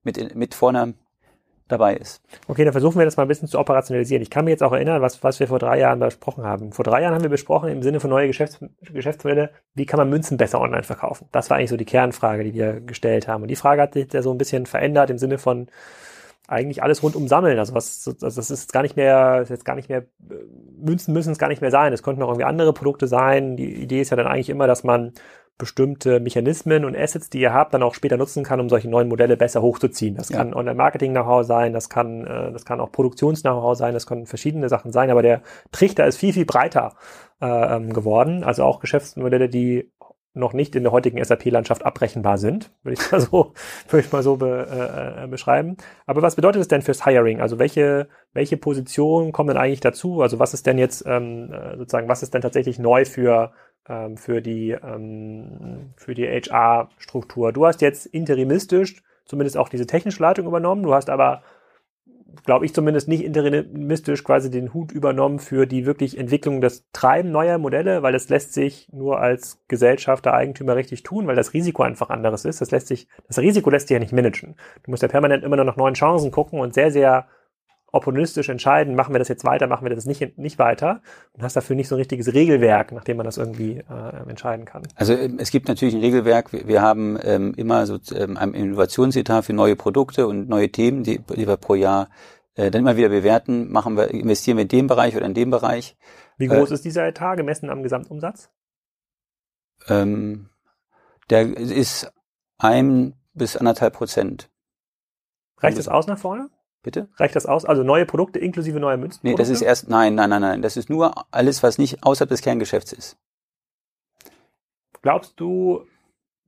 mit, 0.03 0.35
mit 0.35 0.55
vorne 0.55 0.95
dabei 1.69 1.95
ist. 1.95 2.21
Okay, 2.49 2.65
dann 2.65 2.73
versuchen 2.73 2.99
wir 2.99 3.05
das 3.05 3.17
mal 3.17 3.23
ein 3.23 3.29
bisschen 3.29 3.49
zu 3.49 3.59
operationalisieren. 3.59 4.21
Ich 4.21 4.29
kann 4.29 4.45
mich 4.45 4.53
jetzt 4.53 4.63
auch 4.63 4.73
erinnern, 4.73 5.01
was, 5.01 5.23
was 5.23 5.39
wir 5.39 5.47
vor 5.47 5.61
drei 5.61 5.79
Jahren 5.79 6.01
besprochen 6.01 6.45
haben. 6.45 6.73
Vor 6.73 6.85
drei 6.85 7.01
Jahren 7.01 7.15
haben 7.15 7.23
wir 7.23 7.31
besprochen 7.31 7.71
im 7.71 7.83
Sinne 7.83 8.01
von 8.01 8.11
neue 8.11 8.27
Geschäfts 8.27 8.59
Geschäftsmodelle, 8.83 9.51
wie 9.75 9.87
kann 9.87 9.99
man 9.99 10.11
Münzen 10.11 10.37
besser 10.37 10.61
online 10.61 10.83
verkaufen? 10.83 11.29
Das 11.31 11.49
war 11.49 11.57
eigentlich 11.57 11.71
so 11.71 11.77
die 11.77 11.85
Kernfrage, 11.85 12.45
die 12.45 12.53
wir 12.53 12.81
gestellt 12.81 13.29
haben. 13.29 13.43
Und 13.43 13.49
die 13.49 13.57
Frage 13.57 13.81
hat 13.81 13.95
sich 13.95 14.13
ja 14.13 14.23
so 14.23 14.33
ein 14.33 14.39
bisschen 14.39 14.67
verändert 14.67 15.11
im 15.11 15.19
Sinne 15.19 15.39
von 15.39 15.69
eigentlich 16.53 16.83
alles 16.83 17.03
rund 17.03 17.17
um 17.17 17.29
Sammeln. 17.29 17.59
Also 17.59 17.75
was, 17.75 18.07
also 18.07 18.37
das 18.37 18.51
ist 18.51 18.73
gar 18.73 18.83
nicht 18.83 18.97
mehr, 18.97 19.41
ist 19.43 19.49
jetzt 19.49 19.65
gar 19.65 19.75
nicht 19.75 19.89
mehr, 19.89 20.05
Münzen 20.79 21.15
müssen 21.15 21.33
es 21.33 21.39
gar 21.39 21.49
nicht 21.49 21.63
mehr 21.63 21.71
sein. 21.71 21.93
Es 21.93 22.03
könnten 22.03 22.23
auch 22.23 22.29
irgendwie 22.29 22.45
andere 22.45 22.73
Produkte 22.73 23.07
sein. 23.07 23.57
Die 23.57 23.73
Idee 23.83 24.01
ist 24.01 24.11
ja 24.11 24.17
dann 24.17 24.27
eigentlich 24.27 24.51
immer, 24.51 24.67
dass 24.67 24.85
man 24.85 25.13
bestimmte 25.59 26.19
Mechanismen 26.19 26.85
und 26.85 26.97
Assets, 26.97 27.31
die 27.31 27.41
ihr 27.41 27.53
habt, 27.53 27.73
dann 27.73 27.83
auch 27.83 27.95
später 27.95 28.17
nutzen 28.17 28.43
kann, 28.43 28.59
um 28.59 28.69
solche 28.69 28.89
neuen 28.89 29.09
Modelle 29.09 29.37
besser 29.37 29.63
hochzuziehen. 29.63 30.17
Das 30.17 30.29
ja. 30.29 30.39
kann 30.39 30.55
Online-Marketing-Know-how 30.55 31.47
sein, 31.47 31.73
das 31.73 31.89
kann, 31.89 32.27
äh, 32.27 32.53
das 32.53 32.65
kann 32.65 32.81
auch 32.81 32.91
Produktions-Know-how 32.91 33.77
sein, 33.77 33.95
das 33.95 34.07
können 34.07 34.27
verschiedene 34.27 34.69
Sachen 34.69 34.93
sein, 34.93 35.11
aber 35.11 35.23
der 35.23 35.43
Trichter 35.71 36.07
ist 36.07 36.17
viel, 36.17 36.33
viel 36.33 36.47
breiter 36.47 36.95
äh, 37.41 37.77
ähm, 37.77 37.93
geworden. 37.93 38.43
Also 38.43 38.65
auch 38.65 38.81
Geschäftsmodelle, 38.81 39.49
die 39.49 39.92
noch 40.35 40.53
nicht 40.53 40.75
in 40.75 40.83
der 40.83 40.93
heutigen 40.93 41.23
SAP-Landschaft 41.23 41.85
abbrechenbar 41.85 42.39
sind, 42.39 42.71
würde 42.83 43.01
ich 43.01 43.13
mal 43.13 43.21
so, 43.21 43.53
würde 43.89 44.07
ich 44.07 44.13
mal 44.13 44.23
so 44.23 44.37
be, 44.37 44.67
äh, 44.71 45.25
äh, 45.25 45.27
beschreiben. 45.27 45.77
Aber 46.07 46.23
was 46.23 46.37
bedeutet 46.37 46.63
es 46.63 46.69
denn 46.69 46.83
fürs 46.83 47.05
Hiring? 47.05 47.41
Also 47.41 47.59
welche, 47.59 48.09
welche 48.33 48.57
Positionen 48.57 49.33
kommen 49.33 49.49
denn 49.49 49.59
eigentlich 49.59 49.81
dazu? 49.81 50.23
Also 50.23 50.39
was 50.39 50.55
ist 50.55 50.67
denn 50.67 50.79
jetzt 50.79 51.05
ähm, 51.07 51.53
äh, 51.53 51.77
sozusagen, 51.77 52.09
was 52.09 52.23
ist 52.23 52.35
denn 52.35 52.43
tatsächlich 52.43 52.79
neu 52.79 53.05
für 53.05 53.53
ähm, 53.89 54.17
für 54.17 54.41
die, 54.41 54.71
ähm, 54.71 55.93
für 55.97 56.15
die 56.15 56.27
HR-Struktur. 56.27 57.53
Du 57.53 57.67
hast 57.67 57.81
jetzt 57.81 58.07
interimistisch 58.07 59.03
zumindest 59.25 59.57
auch 59.57 59.69
diese 59.69 59.87
technische 59.87 60.23
Leitung 60.23 60.47
übernommen. 60.47 60.83
Du 60.83 60.95
hast 60.95 61.11
aber, 61.11 61.43
glaube 62.45 62.65
ich 62.65 62.75
zumindest, 62.75 63.09
nicht 63.09 63.25
interimistisch 63.25 64.25
quasi 64.25 64.51
den 64.51 64.75
Hut 64.75 64.93
übernommen 64.93 65.39
für 65.39 65.67
die 65.67 65.87
wirklich 65.87 66.19
Entwicklung 66.19 66.61
des 66.61 66.85
Treiben 66.93 67.31
neuer 67.31 67.59
Modelle, 67.59 68.03
weil 68.03 68.13
das 68.13 68.29
lässt 68.29 68.53
sich 68.55 68.89
nur 68.93 69.21
als 69.21 69.61
Gesellschafter, 69.69 70.35
Eigentümer 70.35 70.77
richtig 70.77 71.03
tun, 71.03 71.27
weil 71.27 71.37
das 71.37 71.53
Risiko 71.53 71.83
einfach 71.83 72.11
anderes 72.11 72.45
ist. 72.45 72.61
Das 72.61 72.71
lässt 72.71 72.89
sich, 72.89 73.09
das 73.29 73.39
Risiko 73.39 73.71
lässt 73.71 73.89
sich 73.89 73.95
ja 73.95 74.01
nicht 74.01 74.13
managen. 74.13 74.57
Du 74.83 74.91
musst 74.91 75.03
ja 75.03 75.09
permanent 75.09 75.45
immer 75.45 75.57
nur 75.57 75.65
nach 75.65 75.77
neuen 75.77 75.95
Chancen 75.95 76.31
gucken 76.31 76.61
und 76.61 76.75
sehr, 76.75 76.91
sehr 76.91 77.27
opportunistisch 77.93 78.49
entscheiden, 78.49 78.95
machen 78.95 79.15
wir 79.15 79.19
das 79.19 79.29
jetzt 79.29 79.45
weiter, 79.45 79.67
machen 79.67 79.85
wir 79.85 79.95
das 79.95 80.07
nicht, 80.07 80.39
nicht 80.39 80.59
weiter 80.59 81.03
und 81.35 81.43
hast 81.43 81.55
dafür 81.55 81.77
nicht 81.77 81.89
so 81.89 81.95
ein 81.95 81.99
richtiges 81.99 82.33
Regelwerk, 82.33 82.91
nach 82.91 83.05
dem 83.05 83.19
man 83.19 83.25
das 83.25 83.37
irgendwie 83.37 83.85
äh, 83.89 84.29
entscheiden 84.29 84.65
kann. 84.65 84.83
Also 84.97 85.13
ähm, 85.13 85.37
es 85.39 85.51
gibt 85.51 85.69
natürlich 85.69 85.95
ein 85.95 86.01
Regelwerk. 86.01 86.53
Wir, 86.53 86.67
wir 86.67 86.81
haben 86.81 87.19
ähm, 87.23 87.53
immer 87.57 87.87
so 87.87 87.99
ähm, 88.15 88.39
ein 88.39 88.55
Innovationsetat 88.55 89.45
für 89.45 89.53
neue 89.53 89.77
Produkte 89.77 90.27
und 90.27 90.49
neue 90.49 90.73
Themen, 90.73 91.05
die, 91.05 91.19
die 91.19 91.47
wir 91.47 91.59
pro 91.59 91.75
Jahr 91.75 92.09
äh, 92.55 92.71
dann 92.71 92.81
immer 92.81 92.97
wieder 92.97 93.11
bewerten. 93.11 93.71
Machen 93.71 93.97
wir, 93.97 94.09
investieren 94.09 94.57
wir 94.57 94.63
in 94.63 94.69
dem 94.69 94.87
Bereich 94.87 95.15
oder 95.15 95.27
in 95.27 95.35
dem 95.35 95.51
Bereich. 95.51 95.97
Wie 96.39 96.47
groß 96.47 96.71
äh, 96.71 96.75
ist 96.75 96.87
dieser 96.87 97.07
Etat 97.07 97.37
gemessen 97.37 97.69
am 97.69 97.83
Gesamtumsatz? 97.83 98.51
Ähm, 99.89 100.49
der 101.29 101.57
ist 101.57 102.11
ein 102.57 103.15
bis 103.35 103.57
anderthalb 103.57 103.95
Prozent. 103.95 104.51
Reicht 105.59 105.77
das 105.77 105.89
aus 105.89 106.07
nach 106.07 106.19
vorne? 106.19 106.49
Bitte? 106.83 107.09
Reicht 107.17 107.37
das 107.37 107.47
aus? 107.47 107.65
Also 107.65 107.85
neue 107.85 108.07
Produkte 108.07 108.41
inklusive 108.41 108.81
neue 108.81 108.97
Münzen? 108.97 109.21
Nee, 109.23 109.37
das 109.37 109.49
ist 109.49 109.63
erst, 109.63 109.89
nein, 109.89 110.17
nein, 110.17 110.31
nein, 110.31 110.43
nein. 110.43 110.63
Das 110.63 110.77
ist 110.77 110.91
nur 110.91 111.13
alles, 111.31 111.63
was 111.63 111.79
nicht 111.79 112.03
außerhalb 112.03 112.29
des 112.29 112.43
Kerngeschäfts 112.43 112.93
ist. 112.93 113.17
Glaubst 115.01 115.39
du, 115.39 115.87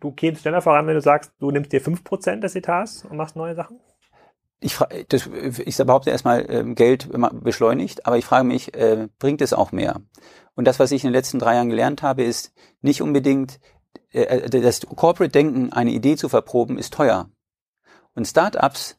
du 0.00 0.10
kämst 0.10 0.42
schneller 0.42 0.60
voran, 0.60 0.86
wenn 0.88 0.94
du 0.94 1.00
sagst, 1.00 1.32
du 1.38 1.50
nimmst 1.52 1.72
dir 1.72 1.80
fünf 1.80 2.02
Prozent 2.02 2.42
des 2.42 2.56
Etats 2.56 3.04
und 3.04 3.16
machst 3.16 3.36
neue 3.36 3.54
Sachen? 3.54 3.78
Ich, 4.58 4.78
das, 5.08 5.28
ich 5.28 5.76
behaupte 5.76 6.10
erstmal, 6.10 6.46
ähm, 6.48 6.74
Geld 6.74 7.10
beschleunigt, 7.42 8.06
aber 8.06 8.16
ich 8.16 8.24
frage 8.24 8.44
mich, 8.44 8.74
äh, 8.74 9.08
bringt 9.18 9.40
es 9.40 9.52
auch 9.52 9.72
mehr? 9.72 10.00
Und 10.54 10.66
das, 10.66 10.80
was 10.80 10.90
ich 10.90 11.04
in 11.04 11.08
den 11.08 11.14
letzten 11.14 11.38
drei 11.38 11.54
Jahren 11.54 11.68
gelernt 11.68 12.02
habe, 12.02 12.24
ist 12.24 12.52
nicht 12.80 13.02
unbedingt, 13.02 13.60
äh, 14.12 14.22
äh 14.22 14.48
das 14.48 14.80
Corporate-Denken, 14.80 15.72
eine 15.72 15.90
Idee 15.90 16.16
zu 16.16 16.28
verproben, 16.28 16.78
ist 16.78 16.94
teuer. 16.94 17.28
Und 18.14 18.26
Startups 18.26 18.98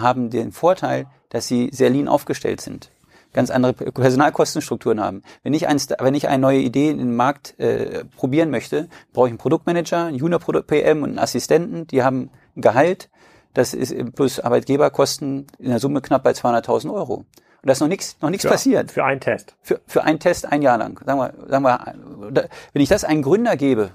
haben 0.00 0.30
den 0.30 0.52
Vorteil, 0.52 1.06
dass 1.28 1.46
sie 1.46 1.70
sehr 1.72 1.90
lean 1.90 2.08
aufgestellt 2.08 2.60
sind 2.60 2.90
ganz 3.32 3.50
andere 3.50 3.72
Personalkostenstrukturen 3.72 5.00
haben. 5.00 5.22
Wenn 5.42 5.54
ich, 5.54 5.68
ein, 5.68 5.78
wenn 5.98 6.14
ich 6.14 6.28
eine 6.28 6.40
neue 6.40 6.60
Idee 6.60 6.90
in 6.90 6.98
den 6.98 7.14
Markt 7.14 7.58
äh, 7.58 8.04
probieren 8.16 8.50
möchte, 8.50 8.88
brauche 9.12 9.28
ich 9.28 9.32
einen 9.32 9.38
Produktmanager, 9.38 10.06
einen 10.06 10.16
Junior-PM 10.16 11.02
und 11.02 11.10
einen 11.10 11.18
Assistenten, 11.18 11.86
die 11.86 12.02
haben 12.02 12.30
ein 12.56 12.62
Gehalt, 12.62 13.10
das 13.54 13.74
ist 13.74 13.94
plus 14.14 14.40
Arbeitgeberkosten 14.40 15.46
in 15.58 15.70
der 15.70 15.78
Summe 15.78 16.00
knapp 16.00 16.22
bei 16.22 16.30
200.000 16.30 16.92
Euro. 16.92 17.14
Und 17.14 17.26
da 17.66 17.72
ist 17.72 17.80
noch 17.80 17.88
nichts 17.88 18.16
noch 18.20 18.30
nichts 18.30 18.46
passiert. 18.46 18.92
Für 18.92 19.04
einen 19.04 19.20
Test. 19.20 19.56
Für, 19.62 19.80
für 19.86 20.04
einen 20.04 20.20
Test 20.20 20.46
ein 20.46 20.62
Jahr 20.62 20.78
lang. 20.78 21.00
Sagen 21.04 21.18
wir, 21.18 21.34
sagen 21.48 21.64
wir, 21.64 22.48
wenn 22.72 22.82
ich 22.82 22.88
das 22.88 23.04
einem 23.04 23.22
Gründer 23.22 23.56
gebe, 23.56 23.90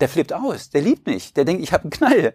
der 0.00 0.08
flippt 0.08 0.32
aus, 0.32 0.70
der 0.70 0.82
liebt 0.82 1.06
mich, 1.06 1.32
der 1.32 1.44
denkt, 1.44 1.62
ich 1.62 1.72
habe 1.72 1.84
einen 1.84 1.90
Knall. 1.90 2.34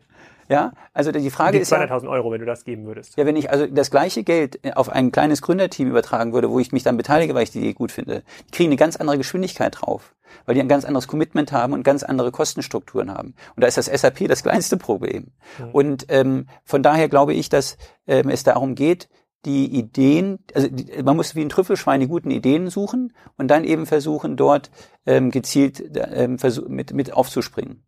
Ja, 0.49 0.71
also 0.93 1.11
die 1.11 1.29
Frage 1.29 1.57
die 1.57 1.61
ist 1.61 1.73
200.000 1.73 2.03
ja, 2.03 2.09
Euro, 2.09 2.31
wenn 2.31 2.39
du 2.39 2.45
das 2.45 2.63
geben 2.63 2.85
würdest. 2.85 3.17
Ja, 3.17 3.25
wenn 3.25 3.35
ich 3.35 3.51
also 3.51 3.67
das 3.67 3.91
gleiche 3.91 4.23
Geld 4.23 4.59
auf 4.75 4.89
ein 4.89 5.11
kleines 5.11 5.41
Gründerteam 5.41 5.89
übertragen 5.89 6.33
würde, 6.33 6.49
wo 6.49 6.59
ich 6.59 6.71
mich 6.71 6.83
dann 6.83 6.97
beteilige, 6.97 7.35
weil 7.35 7.43
ich 7.43 7.51
die 7.51 7.59
Idee 7.59 7.73
gut 7.73 7.91
finde, 7.91 8.23
die 8.47 8.51
kriegen 8.51 8.69
eine 8.69 8.77
ganz 8.77 8.95
andere 8.95 9.17
Geschwindigkeit 9.17 9.75
drauf, 9.81 10.15
weil 10.45 10.55
die 10.55 10.61
ein 10.61 10.69
ganz 10.69 10.85
anderes 10.85 11.07
Commitment 11.07 11.51
haben 11.51 11.73
und 11.73 11.83
ganz 11.83 12.03
andere 12.03 12.31
Kostenstrukturen 12.31 13.11
haben. 13.11 13.35
Und 13.55 13.63
da 13.63 13.67
ist 13.67 13.77
das 13.77 13.87
SAP 13.87 14.27
das 14.27 14.43
kleinste 14.43 14.77
Problem. 14.77 15.31
Mhm. 15.59 15.69
Und 15.71 16.05
ähm, 16.09 16.47
von 16.63 16.81
daher 16.81 17.09
glaube 17.09 17.33
ich, 17.33 17.49
dass 17.49 17.77
ähm, 18.07 18.29
es 18.29 18.43
darum 18.43 18.75
geht, 18.75 19.09
die 19.45 19.65
Ideen, 19.65 20.39
also 20.53 20.67
die, 20.67 21.01
man 21.03 21.15
muss 21.15 21.35
wie 21.35 21.41
ein 21.41 21.49
Trüffelschwein 21.49 21.99
die 21.99 22.07
guten 22.07 22.31
Ideen 22.31 22.69
suchen 22.69 23.13
und 23.37 23.49
dann 23.49 23.63
eben 23.63 23.85
versuchen, 23.85 24.35
dort 24.35 24.71
ähm, 25.05 25.31
gezielt 25.31 25.83
ähm, 25.95 26.37
versuch, 26.37 26.67
mit, 26.67 26.93
mit 26.93 27.13
aufzuspringen. 27.13 27.86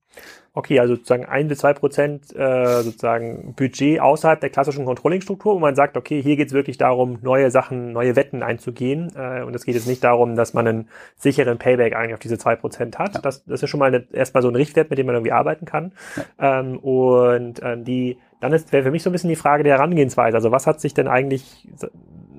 Okay, 0.54 0.80
also 0.80 0.96
sozusagen 0.96 1.26
ein 1.26 1.48
bis 1.48 1.60
zwei 1.60 1.74
Prozent 1.74 2.36
äh, 2.36 2.82
sozusagen 2.82 3.54
Budget 3.56 4.02
außerhalb 4.02 4.42
der 4.42 4.50
klassischen 4.50 4.84
Controlling-Struktur, 4.84 5.56
wo 5.56 5.60
man 5.60 5.76
sagt, 5.76 5.96
okay, 5.96 6.22
hier 6.22 6.36
geht 6.38 6.48
es 6.48 6.54
wirklich 6.54 6.78
darum, 6.78 7.20
neue 7.22 7.52
Sachen, 7.52 7.94
neue 7.94 8.16
Wetten 8.16 8.42
einzugehen. 8.42 9.12
Äh, 9.16 9.44
und 9.44 9.56
es 9.56 9.64
geht 9.64 9.76
jetzt 9.76 9.88
nicht 9.88 10.04
darum, 10.04 10.36
dass 10.36 10.54
man 10.54 10.68
einen 10.68 10.90
sicheren 11.16 11.60
Payback 11.60 11.96
eigentlich 11.96 12.14
auf 12.14 12.20
diese 12.20 12.38
zwei 12.40 12.56
Prozent 12.56 12.98
hat. 12.98 13.16
Ja. 13.16 13.22
Das, 13.22 13.46
das 13.46 13.62
ist 13.62 13.70
schon 13.70 13.80
mal 13.80 13.94
eine, 13.94 14.08
erstmal 14.12 14.42
so 14.42 14.50
ein 14.50 14.56
Richtwert, 14.56 14.90
mit 14.90 14.98
dem 14.98 15.06
man 15.06 15.16
irgendwie 15.16 15.32
arbeiten 15.32 15.66
kann. 15.66 15.94
Ja. 16.40 16.60
Ähm, 16.60 16.80
und 16.80 17.62
äh, 17.62 17.78
die, 17.82 18.18
dann 18.42 18.52
ist 18.52 18.74
wäre 18.74 18.84
für 18.84 18.92
mich 18.92 19.04
so 19.04 19.12
ein 19.12 19.14
bisschen 19.14 19.30
die 19.30 19.36
Frage 19.36 19.64
der 19.64 19.76
Herangehensweise. 19.76 20.36
Also 20.36 20.52
was 20.52 20.66
hat 20.66 20.82
sich 20.82 20.96
denn 20.96 21.08
eigentlich 21.08 21.68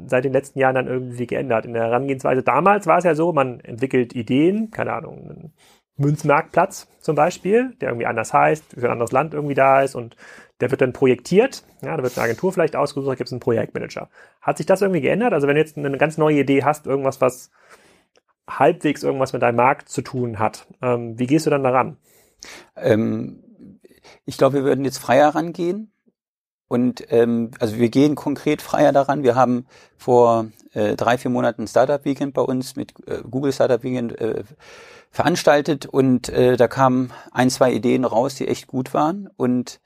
seit 0.07 0.25
den 0.25 0.33
letzten 0.33 0.59
Jahren 0.59 0.75
dann 0.75 0.89
irgendwie 0.89 1.27
geändert? 1.29 1.65
In 1.65 1.75
der 1.75 1.85
Herangehensweise 1.85 2.43
damals 2.43 2.89
war 2.89 2.99
es 2.99 3.05
ja 3.05 3.15
so, 3.15 3.33
man 3.33 3.61
entwickelt 3.61 4.15
Ideen, 4.17 4.71
keine 4.73 4.93
Ahnung, 4.93 5.53
Münzmarktplatz 6.01 6.89
zum 7.01 7.15
Beispiel, 7.15 7.75
der 7.81 7.91
irgendwie 7.91 8.07
anders 8.07 8.33
heißt, 8.33 8.75
für 8.79 8.87
ein 8.87 8.93
anderes 8.93 9.13
Land 9.13 9.35
irgendwie 9.35 9.55
da 9.55 9.83
ist 9.83 9.95
und 9.95 10.17
der 10.61 10.71
wird 10.71 10.81
dann 10.81 10.93
projektiert. 10.93 11.63
Ja, 11.83 11.97
da 11.97 12.03
wird 12.03 12.17
eine 12.17 12.25
Agentur 12.25 12.53
vielleicht 12.53 12.77
ausgesucht, 12.77 13.11
da 13.11 13.15
gibt 13.15 13.29
es 13.29 13.33
einen 13.33 13.41
Projektmanager. 13.41 14.09
Hat 14.41 14.57
sich 14.57 14.67
das 14.67 14.83
irgendwie 14.83 15.01
geändert? 15.01 15.33
Also 15.33 15.47
wenn 15.47 15.55
du 15.55 15.61
jetzt 15.61 15.77
eine 15.77 15.97
ganz 15.97 16.19
neue 16.19 16.41
Idee 16.41 16.65
hast, 16.65 16.87
irgendwas, 16.87 17.21
was 17.21 17.51
halbwegs 18.49 19.03
irgendwas 19.03 19.33
mit 19.33 19.43
deinem 19.43 19.57
Markt 19.57 19.89
zu 19.89 20.03
tun 20.03 20.39
hat, 20.39 20.67
ähm, 20.83 21.19
wie 21.19 21.27
gehst 21.27 21.47
du 21.47 21.51
dann 21.51 21.63
daran? 21.63 21.97
Ähm, 22.77 23.43
ich 24.25 24.39
glaube, 24.39 24.57
wir 24.57 24.65
würden 24.65 24.85
jetzt 24.85 24.99
freier 24.99 25.35
rangehen. 25.35 25.93
Und 26.69 27.05
ähm, 27.11 27.51
also 27.59 27.79
wir 27.79 27.89
gehen 27.89 28.15
konkret 28.15 28.63
freier 28.63 28.93
daran. 28.93 29.25
Wir 29.25 29.35
haben 29.35 29.67
vor 29.97 30.47
äh, 30.73 30.95
drei, 30.95 31.19
vier 31.19 31.31
Monaten 31.31 31.67
Startup 31.67 32.05
Weekend 32.05 32.33
bei 32.33 32.43
uns 32.43 32.77
mit 32.77 32.95
äh, 33.09 33.23
Google 33.29 33.53
Startup 33.53 33.83
Weekend 33.83 34.21
äh, 34.21 34.45
veranstaltet 35.11 35.87
und 35.87 36.29
äh, 36.29 36.57
da 36.57 36.69
kamen 36.69 37.13
ein, 37.33 37.51
zwei 37.51 37.73
Ideen 37.73 38.05
raus, 38.05 38.35
die 38.37 38.49
echt 38.49 38.67
gut 38.67 38.95
waren 38.95 39.29
und 39.37 39.81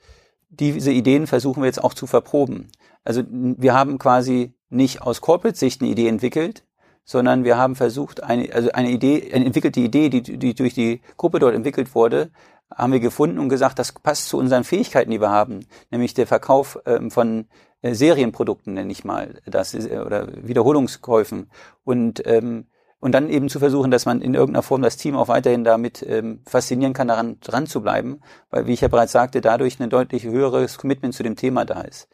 diese 0.49 0.91
Ideen 0.91 1.27
versuchen 1.27 1.61
wir 1.61 1.67
jetzt 1.67 1.83
auch 1.83 1.93
zu 1.93 2.07
verproben. 2.07 2.69
Also 3.03 3.23
wir 3.29 3.73
haben 3.73 3.97
quasi 3.97 4.53
nicht 4.69 5.01
aus 5.01 5.21
Corporate-Sicht 5.21 5.81
eine 5.81 5.91
Idee 5.91 6.07
entwickelt, 6.07 6.63
sondern 7.03 7.43
wir 7.43 7.57
haben 7.57 7.75
versucht, 7.75 8.23
eine, 8.23 8.51
also 8.53 8.71
eine 8.71 8.89
Idee, 8.89 9.31
eine 9.33 9.45
entwickelte 9.45 9.79
Idee, 9.79 10.09
die, 10.09 10.21
die 10.21 10.55
durch 10.55 10.73
die 10.73 11.01
Gruppe 11.17 11.39
dort 11.39 11.53
entwickelt 11.53 11.93
wurde, 11.93 12.31
haben 12.73 12.93
wir 12.93 12.99
gefunden 12.99 13.37
und 13.37 13.49
gesagt, 13.49 13.77
das 13.77 13.91
passt 13.91 14.27
zu 14.27 14.37
unseren 14.37 14.63
Fähigkeiten, 14.63 15.11
die 15.11 15.21
wir 15.21 15.29
haben, 15.29 15.65
nämlich 15.91 16.15
der 16.15 16.25
Verkauf 16.25 16.79
ähm, 16.85 17.11
von 17.11 17.47
äh, 17.81 17.93
Serienprodukten, 17.93 18.73
nenne 18.73 18.91
ich 18.91 19.03
mal, 19.03 19.39
das 19.45 19.75
ist, 19.75 19.89
äh, 19.89 19.99
oder 19.99 20.27
Wiederholungskäufen. 20.47 21.51
Und 21.83 22.25
ähm, 22.25 22.65
und 23.05 23.11
dann 23.11 23.29
eben 23.29 23.49
zu 23.49 23.59
versuchen, 23.59 23.91
dass 23.91 24.07
man 24.07 24.19
in 24.19 24.33
irgendeiner 24.33 24.63
Form 24.63 24.81
das 24.81 24.97
Team 24.97 25.15
auch 25.15 25.27
weiterhin 25.27 25.63
damit 25.63 26.03
ähm, 26.09 26.39
faszinieren 26.47 26.93
kann, 26.93 27.07
daran 27.07 27.39
dran 27.39 27.67
zu 27.67 27.83
bleiben, 27.83 28.19
weil, 28.49 28.65
wie 28.65 28.73
ich 28.73 28.81
ja 28.81 28.87
bereits 28.87 29.11
sagte, 29.11 29.41
dadurch 29.41 29.79
ein 29.79 29.91
deutlich 29.91 30.23
höheres 30.23 30.79
Commitment 30.79 31.13
zu 31.13 31.21
dem 31.21 31.35
Thema 31.35 31.65
da 31.65 31.81
ist. 31.81 32.07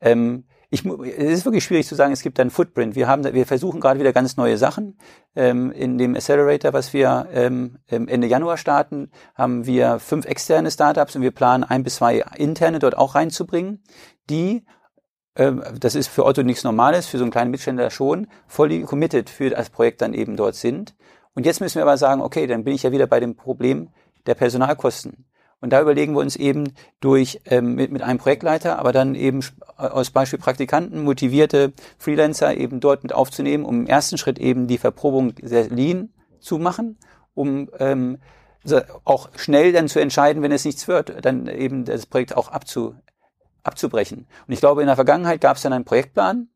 Ähm, 0.00 0.42
ich, 0.70 0.84
es 0.84 1.30
ist 1.30 1.44
wirklich 1.44 1.62
schwierig 1.62 1.86
zu 1.86 1.94
sagen, 1.94 2.12
es 2.12 2.22
gibt 2.22 2.40
einen 2.40 2.50
Footprint. 2.50 2.96
Wir 2.96 3.06
haben, 3.06 3.22
wir 3.22 3.46
versuchen 3.46 3.78
gerade 3.78 4.00
wieder 4.00 4.12
ganz 4.12 4.36
neue 4.36 4.58
Sachen. 4.58 4.98
Ähm, 5.36 5.70
in 5.70 5.98
dem 5.98 6.16
Accelerator, 6.16 6.72
was 6.72 6.92
wir 6.92 7.28
ähm, 7.32 7.78
Ende 7.86 8.26
Januar 8.26 8.56
starten, 8.56 9.12
haben 9.36 9.66
wir 9.66 10.00
fünf 10.00 10.26
externe 10.26 10.72
Startups 10.72 11.14
und 11.14 11.22
wir 11.22 11.30
planen 11.30 11.62
ein 11.62 11.84
bis 11.84 11.94
zwei 11.94 12.24
interne 12.34 12.80
dort 12.80 12.98
auch 12.98 13.14
reinzubringen, 13.14 13.84
die 14.28 14.64
ähm, 14.64 14.64
das 15.34 15.94
ist 15.96 16.08
für 16.08 16.24
Otto 16.24 16.42
nichts 16.42 16.62
Normales, 16.62 17.06
für 17.06 17.18
so 17.18 17.24
einen 17.24 17.32
kleinen 17.32 17.50
Mittelständler 17.50 17.90
schon, 17.90 18.28
voll 18.46 18.82
committed 18.82 19.28
für 19.28 19.50
das 19.50 19.68
Projekt 19.68 20.00
dann 20.00 20.14
eben 20.14 20.36
dort 20.36 20.54
sind. 20.54 20.94
Und 21.34 21.44
jetzt 21.44 21.60
müssen 21.60 21.76
wir 21.76 21.82
aber 21.82 21.96
sagen, 21.96 22.22
okay, 22.22 22.46
dann 22.46 22.62
bin 22.62 22.74
ich 22.74 22.84
ja 22.84 22.92
wieder 22.92 23.08
bei 23.08 23.18
dem 23.18 23.34
Problem 23.34 23.88
der 24.26 24.34
Personalkosten. 24.34 25.26
Und 25.60 25.70
da 25.70 25.80
überlegen 25.80 26.12
wir 26.12 26.20
uns 26.20 26.36
eben 26.36 26.74
durch 27.00 27.40
ähm, 27.46 27.74
mit, 27.74 27.90
mit 27.90 28.02
einem 28.02 28.18
Projektleiter, 28.18 28.78
aber 28.78 28.92
dann 28.92 29.14
eben 29.14 29.40
aus 29.76 30.10
Beispiel 30.10 30.38
Praktikanten, 30.38 31.02
motivierte 31.02 31.72
Freelancer 31.98 32.56
eben 32.56 32.80
dort 32.80 33.02
mit 33.02 33.12
aufzunehmen, 33.12 33.64
um 33.64 33.80
im 33.80 33.86
ersten 33.86 34.18
Schritt 34.18 34.38
eben 34.38 34.66
die 34.66 34.78
Verprobung 34.78 35.32
sehr 35.42 35.68
lean 35.68 36.10
zu 36.38 36.58
machen, 36.58 36.98
um 37.32 37.70
ähm, 37.78 38.18
auch 39.04 39.30
schnell 39.36 39.72
dann 39.72 39.88
zu 39.88 40.00
entscheiden, 40.00 40.42
wenn 40.42 40.52
es 40.52 40.64
nichts 40.64 40.86
wird, 40.86 41.24
dann 41.24 41.48
eben 41.48 41.84
das 41.84 42.06
Projekt 42.06 42.36
auch 42.36 42.48
abzu, 42.48 42.94
abzubrechen. 43.64 44.26
Und 44.46 44.52
ich 44.52 44.60
glaube, 44.60 44.82
in 44.82 44.86
der 44.86 44.96
Vergangenheit 44.96 45.40
gab 45.40 45.56
es 45.56 45.62
dann 45.62 45.72
einen 45.72 45.84
Projektplan, 45.84 46.48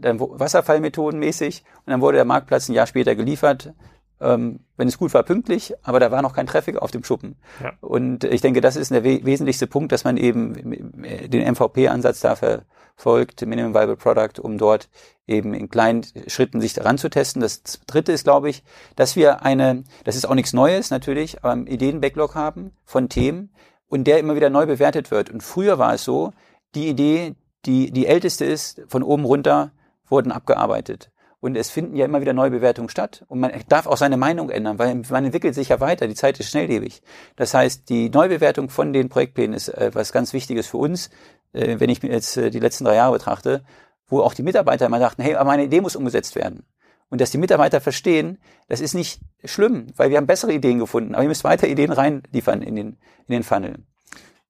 dann 0.00 0.20
Wasserfallmethoden 0.20 1.18
mäßig, 1.18 1.64
und 1.84 1.90
dann 1.90 2.00
wurde 2.00 2.16
der 2.16 2.24
Marktplatz 2.24 2.68
ein 2.68 2.74
Jahr 2.74 2.86
später 2.86 3.14
geliefert 3.14 3.72
ähm, 4.20 4.60
wenn 4.76 4.88
es 4.88 4.98
gut 4.98 5.12
war, 5.14 5.22
pünktlich, 5.22 5.74
aber 5.82 6.00
da 6.00 6.10
war 6.10 6.22
noch 6.22 6.34
kein 6.34 6.46
Traffic 6.46 6.76
auf 6.76 6.90
dem 6.90 7.04
Schuppen. 7.04 7.36
Ja. 7.62 7.72
Und 7.80 8.24
ich 8.24 8.40
denke, 8.40 8.60
das 8.60 8.76
ist 8.76 8.90
der 8.90 9.04
we 9.04 9.24
wesentlichste 9.24 9.66
Punkt, 9.66 9.92
dass 9.92 10.04
man 10.04 10.16
eben 10.16 10.54
den 10.54 11.52
MVP-Ansatz 11.52 12.20
da 12.20 12.34
verfolgt, 12.34 13.44
Minimum 13.44 13.74
Viable 13.74 13.96
Product, 13.96 14.40
um 14.40 14.56
dort 14.58 14.88
eben 15.26 15.52
in 15.52 15.68
kleinen 15.68 16.06
Schritten 16.28 16.60
sich 16.60 16.72
daran 16.72 16.98
zu 16.98 17.10
testen. 17.10 17.42
Das 17.42 17.62
dritte 17.86 18.12
ist, 18.12 18.24
glaube 18.24 18.48
ich, 18.48 18.62
dass 18.96 19.16
wir 19.16 19.42
eine, 19.42 19.84
das 20.04 20.16
ist 20.16 20.26
auch 20.26 20.34
nichts 20.34 20.52
Neues 20.52 20.90
natürlich, 20.90 21.38
aber 21.42 21.52
einen 21.52 21.66
Ideen-Backlog 21.66 22.34
haben 22.34 22.72
von 22.84 23.08
Themen 23.08 23.50
und 23.88 24.04
der 24.04 24.18
immer 24.18 24.36
wieder 24.36 24.50
neu 24.50 24.66
bewertet 24.66 25.10
wird. 25.10 25.30
Und 25.30 25.42
früher 25.42 25.78
war 25.78 25.94
es 25.94 26.04
so, 26.04 26.32
die 26.74 26.88
Idee, 26.88 27.34
die 27.64 27.90
die 27.90 28.06
älteste 28.06 28.44
ist, 28.44 28.82
von 28.88 29.02
oben 29.02 29.24
runter 29.24 29.72
wurden 30.08 30.32
abgearbeitet. 30.32 31.10
Und 31.40 31.56
es 31.56 31.70
finden 31.70 31.96
ja 31.96 32.06
immer 32.06 32.20
wieder 32.20 32.32
neue 32.32 32.50
Bewertungen 32.50 32.88
statt. 32.88 33.24
Und 33.28 33.40
man 33.40 33.52
darf 33.68 33.86
auch 33.86 33.96
seine 33.96 34.16
Meinung 34.16 34.50
ändern, 34.50 34.78
weil 34.78 34.94
man 35.10 35.24
entwickelt 35.24 35.54
sich 35.54 35.68
ja 35.68 35.80
weiter. 35.80 36.08
Die 36.08 36.14
Zeit 36.14 36.40
ist 36.40 36.50
schnelllebig. 36.50 37.02
Das 37.36 37.54
heißt, 37.54 37.88
die 37.88 38.08
Neubewertung 38.08 38.68
von 38.68 38.92
den 38.92 39.08
Projektplänen 39.08 39.54
ist 39.54 39.68
äh, 39.68 39.90
was 39.92 40.12
ganz 40.12 40.32
Wichtiges 40.32 40.66
für 40.66 40.78
uns, 40.78 41.10
äh, 41.52 41.78
wenn 41.78 41.90
ich 41.90 42.02
mir 42.02 42.10
jetzt 42.10 42.36
äh, 42.36 42.50
die 42.50 42.58
letzten 42.58 42.84
drei 42.84 42.96
Jahre 42.96 43.12
betrachte, 43.12 43.62
wo 44.08 44.20
auch 44.20 44.34
die 44.34 44.42
Mitarbeiter 44.42 44.86
immer 44.86 44.98
dachten, 44.98 45.22
hey, 45.22 45.34
aber 45.34 45.50
meine 45.50 45.64
Idee 45.64 45.80
muss 45.80 45.96
umgesetzt 45.96 46.36
werden. 46.36 46.64
Und 47.08 47.20
dass 47.20 47.30
die 47.30 47.38
Mitarbeiter 47.38 47.80
verstehen, 47.80 48.38
das 48.68 48.80
ist 48.80 48.94
nicht 48.94 49.20
schlimm, 49.44 49.86
weil 49.96 50.10
wir 50.10 50.16
haben 50.16 50.26
bessere 50.26 50.52
Ideen 50.52 50.78
gefunden, 50.78 51.14
aber 51.14 51.22
ihr 51.22 51.28
müsst 51.28 51.44
weiter 51.44 51.68
Ideen 51.68 51.92
reinliefern 51.92 52.62
in 52.62 52.74
den, 52.74 52.86
in 53.26 53.32
den 53.32 53.42
Funnel. 53.42 53.76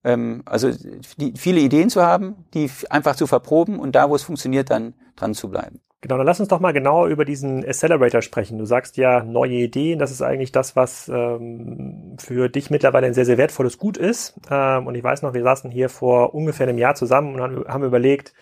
Ähm, 0.04 0.42
also 0.46 0.70
die, 1.18 1.34
viele 1.36 1.60
Ideen 1.60 1.90
zu 1.90 2.02
haben, 2.02 2.46
die 2.54 2.70
einfach 2.88 3.16
zu 3.16 3.26
verproben 3.26 3.78
und 3.78 3.94
da, 3.94 4.08
wo 4.08 4.14
es 4.14 4.22
funktioniert, 4.22 4.70
dann 4.70 4.94
dran 5.16 5.34
zu 5.34 5.50
bleiben. 5.50 5.80
Genau, 6.02 6.18
dann 6.18 6.26
lass 6.26 6.38
uns 6.38 6.50
doch 6.50 6.60
mal 6.60 6.72
genauer 6.72 7.08
über 7.08 7.24
diesen 7.24 7.64
Accelerator 7.64 8.22
sprechen. 8.22 8.58
Du 8.58 8.64
sagst 8.64 8.96
ja 8.96 9.24
neue 9.24 9.54
Ideen, 9.54 9.98
das 9.98 10.12
ist 10.12 10.22
eigentlich 10.22 10.52
das, 10.52 10.76
was 10.76 11.08
ähm, 11.08 12.16
für 12.18 12.48
dich 12.48 12.70
mittlerweile 12.70 13.06
ein 13.06 13.14
sehr, 13.14 13.24
sehr 13.24 13.38
wertvolles 13.38 13.76
Gut 13.76 13.96
ist. 13.96 14.38
Ähm, 14.48 14.86
und 14.86 14.94
ich 14.94 15.02
weiß 15.02 15.22
noch, 15.22 15.34
wir 15.34 15.42
saßen 15.42 15.70
hier 15.70 15.88
vor 15.88 16.34
ungefähr 16.34 16.68
einem 16.68 16.78
Jahr 16.78 16.94
zusammen 16.94 17.34
und 17.34 17.40
haben, 17.40 17.64
haben 17.66 17.84
überlegt, 17.84 18.34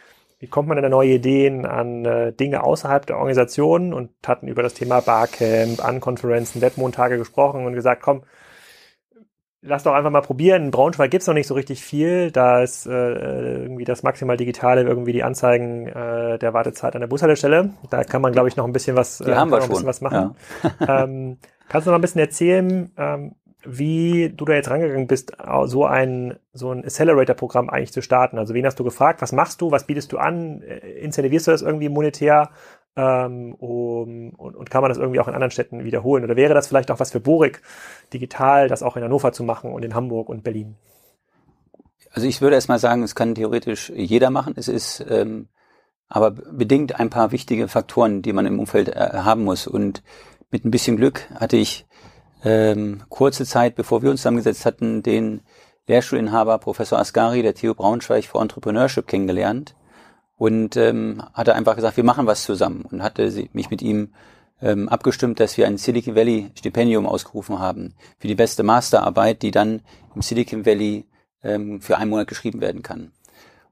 wie 0.44 0.50
kommt 0.50 0.68
man 0.68 0.76
denn 0.76 0.85
an 0.85 0.90
neue 0.90 1.14
Ideen, 1.14 1.64
an 1.64 2.04
äh, 2.04 2.30
Dinge 2.35 2.64
außerhalb 2.64 3.07
der 3.07 3.16
Organisation 3.16 3.94
und 3.94 4.11
hatten 4.26 4.46
über 4.46 4.62
das 4.62 4.74
Thema 4.74 5.00
Barcamp, 5.00 5.83
Unkonferenzen, 5.83 6.61
Webmontage 6.61 7.16
gesprochen 7.16 7.64
und 7.64 7.72
gesagt, 7.72 8.02
komm, 8.02 8.24
lass 9.62 9.85
doch 9.85 9.94
einfach 9.94 10.11
mal 10.11 10.20
probieren. 10.20 10.64
In 10.64 10.70
Braunschweig 10.70 11.11
gibt's 11.11 11.26
noch 11.26 11.33
nicht 11.33 11.46
so 11.46 11.54
richtig 11.54 11.83
viel. 11.83 12.30
Da 12.30 12.62
ist 12.62 12.85
äh, 12.85 12.90
irgendwie 12.90 13.85
das 13.87 14.02
maximal 14.02 14.37
Digitale, 14.37 14.83
irgendwie 14.83 15.14
die 15.14 15.22
Anzeigen 15.22 15.87
äh, 15.87 16.38
der 16.38 16.52
Wartezeit 16.52 16.94
an 16.94 17.00
der 17.00 17.09
Bushaltestelle. 17.09 17.70
Da 17.88 18.04
kann 18.04 18.20
man, 18.20 18.33
glaube 18.33 18.48
ich, 18.48 18.57
noch 18.57 18.66
ein 18.66 18.72
bisschen 18.74 18.96
was, 18.96 19.16
die 19.16 19.30
äh, 19.30 19.35
haben 19.35 19.50
wir 19.50 19.62
schon. 19.62 19.70
bisschen 19.70 19.87
was 19.87 20.02
machen. 20.02 20.37
Ja. 20.78 21.04
ähm, 21.04 21.38
kannst 21.70 21.87
du 21.87 21.90
noch 21.90 21.98
ein 21.98 22.02
bisschen 22.02 22.20
erzählen, 22.20 22.92
ähm, 22.98 23.35
wie 23.64 24.33
du 24.35 24.44
da 24.44 24.55
jetzt 24.55 24.70
rangegangen 24.70 25.07
bist, 25.07 25.33
so 25.64 25.85
ein, 25.87 26.37
so 26.53 26.70
ein 26.70 26.85
Accelerator-Programm 26.85 27.70
eigentlich 27.70 27.92
zu 27.92 28.03
starten? 28.03 28.38
Also 28.38 28.55
wen 28.55 28.66
hast 28.66 28.79
du 28.79 28.85
gefragt? 28.85 29.22
Was 29.22 29.33
machst 29.33 29.61
du? 29.61 29.70
Was 29.70 29.87
bietest 29.87 30.12
du 30.12 30.18
an? 30.18 30.62
Äh, 30.62 30.79
incentivierst 31.00 31.46
du 31.46 31.50
das 31.50 31.62
irgendwie 31.62 31.88
monetär? 31.88 32.50
ähm, 32.96 33.55
um, 33.55 34.31
und, 34.31 34.55
und 34.55 34.70
kann 34.70 34.83
man 34.83 34.88
das 34.88 34.98
irgendwie 34.98 35.20
auch 35.20 35.29
in 35.29 35.35
anderen 35.35 35.50
Städten 35.50 35.85
wiederholen? 35.85 36.24
Oder 36.24 36.37
wäre 36.37 36.55
das 36.55 36.68
vielleicht 36.68 36.90
auch 36.90 37.00
was 37.00 37.11
für 37.12 37.20
Borik, 37.20 37.62
digital 38.12 38.68
das 38.68 38.83
auch 38.83 38.96
in 38.96 39.03
Hannover 39.03 39.33
zu 39.33 39.42
machen 39.42 39.72
und 39.72 39.85
in 39.85 39.94
Hamburg 39.94 40.29
und 40.29 40.44
Berlin? 40.44 40.77
Also 42.12 42.29
ich 42.29 42.40
würde 42.40 42.55
erst 42.55 42.68
mal 42.68 42.79
sagen, 42.79 43.03
es 43.03 43.14
kann 43.14 43.35
theoretisch 43.35 43.90
jeder 43.94 44.31
machen. 44.31 44.55
Es 44.57 44.68
ist 44.68 45.05
ähm, 45.09 45.48
aber 46.09 46.31
bedingt 46.31 47.00
ein 47.00 47.11
paar 47.11 47.33
wichtige 47.33 47.66
Faktoren, 47.66 48.22
die 48.22 48.33
man 48.33 48.46
im 48.46 48.61
Umfeld 48.61 48.88
äh, 48.90 49.11
haben 49.12 49.42
muss. 49.42 49.66
Und 49.66 50.05
mit 50.50 50.64
ein 50.64 50.70
bisschen 50.70 50.96
Glück 50.96 51.29
hatte 51.35 51.57
ich 51.57 51.87
ähm, 52.44 53.02
kurze 53.09 53.44
Zeit, 53.44 53.74
bevor 53.74 54.02
wir 54.02 54.11
uns 54.11 54.20
zusammengesetzt 54.20 54.66
hatten, 54.66 55.02
den 55.02 55.42
Lehrstuhlinhaber 55.87 56.59
Professor 56.59 56.98
Asgari 56.98 57.42
der 57.42 57.54
TU 57.54 57.74
Braunschweig 57.74 58.24
für 58.24 58.38
Entrepreneurship 58.38 59.07
kennengelernt 59.07 59.74
und 60.37 60.76
ähm, 60.76 61.22
hatte 61.33 61.54
einfach 61.54 61.76
gesagt, 61.76 61.96
wir 61.96 62.04
machen 62.04 62.26
was 62.26 62.44
zusammen 62.44 62.83
und 62.90 63.02
hatte 63.02 63.30
mich 63.52 63.70
mit 63.70 63.83
ihm 63.83 64.12
ähm, 64.61 64.88
abgestimmt, 64.88 65.40
dass 65.40 65.57
wir 65.57 65.66
ein 65.66 65.78
Silicon 65.78 66.14
Valley 66.14 66.50
Stipendium 66.54 67.07
ausgerufen 67.07 67.59
haben 67.59 67.94
für 68.18 68.28
die 68.28 68.35
beste 68.35 68.62
Masterarbeit, 68.62 69.42
die 69.42 69.50
dann 69.50 69.83
im 70.14 70.22
Silicon 70.22 70.64
Valley 70.64 71.07
ähm, 71.42 71.80
für 71.80 71.98
einen 71.98 72.11
Monat 72.11 72.28
geschrieben 72.28 72.61
werden 72.61 72.83
kann. 72.83 73.12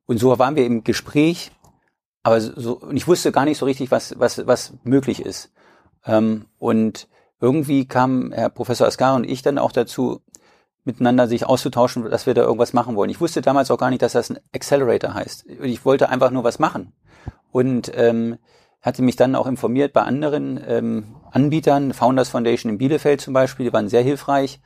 Und 0.06 0.18
so 0.18 0.38
waren 0.38 0.56
wir 0.56 0.66
im 0.66 0.84
Gespräch, 0.84 1.52
aber 2.22 2.40
so, 2.40 2.78
und 2.78 2.96
ich 2.96 3.08
wusste 3.08 3.32
gar 3.32 3.44
nicht 3.44 3.58
so 3.58 3.64
richtig, 3.66 3.90
was, 3.90 4.18
was, 4.18 4.46
was 4.46 4.74
möglich 4.84 5.24
ist. 5.24 5.52
Ähm, 6.04 6.46
und 6.58 7.08
irgendwie 7.42 7.86
kam 7.86 8.32
Herr 8.32 8.48
Professor 8.48 8.86
Asgar 8.86 9.16
und 9.16 9.28
ich 9.28 9.42
dann 9.42 9.58
auch 9.58 9.72
dazu, 9.72 10.22
miteinander 10.84 11.26
sich 11.26 11.44
auszutauschen, 11.44 12.08
dass 12.08 12.26
wir 12.26 12.34
da 12.34 12.42
irgendwas 12.42 12.72
machen 12.72 12.96
wollen. 12.96 13.10
Ich 13.10 13.20
wusste 13.20 13.42
damals 13.42 13.70
auch 13.70 13.78
gar 13.78 13.90
nicht, 13.90 14.02
dass 14.02 14.12
das 14.12 14.30
ein 14.30 14.38
Accelerator 14.54 15.14
heißt. 15.14 15.46
Ich 15.62 15.84
wollte 15.84 16.08
einfach 16.08 16.30
nur 16.30 16.44
was 16.44 16.58
machen. 16.58 16.92
Und 17.50 17.92
ähm, 17.94 18.38
hatte 18.80 19.02
mich 19.02 19.16
dann 19.16 19.34
auch 19.34 19.46
informiert 19.46 19.92
bei 19.92 20.02
anderen 20.02 20.60
ähm, 20.66 21.16
Anbietern, 21.30 21.92
Founders 21.92 22.30
Foundation 22.30 22.70
in 22.72 22.78
Bielefeld 22.78 23.20
zum 23.20 23.34
Beispiel, 23.34 23.66
die 23.66 23.72
waren 23.72 23.88
sehr 23.88 24.02
hilfreich. 24.02 24.60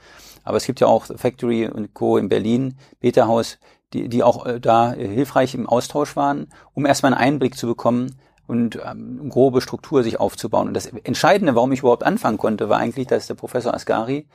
Aber 0.45 0.57
es 0.57 0.65
gibt 0.65 0.81
ja 0.81 0.87
auch 0.87 1.07
Factory 1.07 1.67
und 1.67 1.93
Co. 1.93 2.19
in 2.19 2.29
Berlin, 2.29 2.79
Beta 3.01 3.27
House, 3.27 3.59
die, 3.93 4.09
die 4.09 4.23
auch 4.23 4.47
äh, 4.47 4.61
da 4.61 4.95
äh, 4.95 5.09
hilfreich 5.09 5.55
im 5.55 5.67
Austausch 5.67 6.17
waren, 6.17 6.49
um 6.73 6.87
erstmal 6.87 7.13
einen 7.13 7.23
Einblick 7.23 7.57
zu 7.57 7.67
bekommen 7.67 8.17
und 8.47 8.79
ähm, 8.85 9.29
grobe 9.29 9.61
Struktur 9.61 10.03
sich 10.03 10.21
aufzubauen. 10.21 10.69
Und 10.69 10.75
das 10.75 10.87
Entscheidende, 10.87 11.55
warum 11.55 11.73
ich 11.73 11.81
überhaupt 11.81 12.05
anfangen 12.05 12.39
konnte, 12.39 12.69
war 12.69 12.79
eigentlich, 12.79 13.07
dass 13.07 13.27
der 13.27 13.35
Professor 13.35 13.75
Asgari 13.75 14.27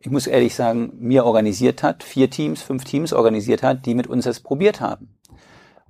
ich 0.00 0.10
muss 0.10 0.26
ehrlich 0.26 0.54
sagen, 0.54 0.92
mir 0.98 1.26
organisiert 1.26 1.82
hat, 1.82 2.02
vier 2.02 2.30
Teams, 2.30 2.62
fünf 2.62 2.84
Teams 2.84 3.12
organisiert 3.12 3.62
hat, 3.62 3.84
die 3.84 3.94
mit 3.94 4.06
uns 4.06 4.24
das 4.24 4.40
probiert 4.40 4.80
haben. 4.80 5.14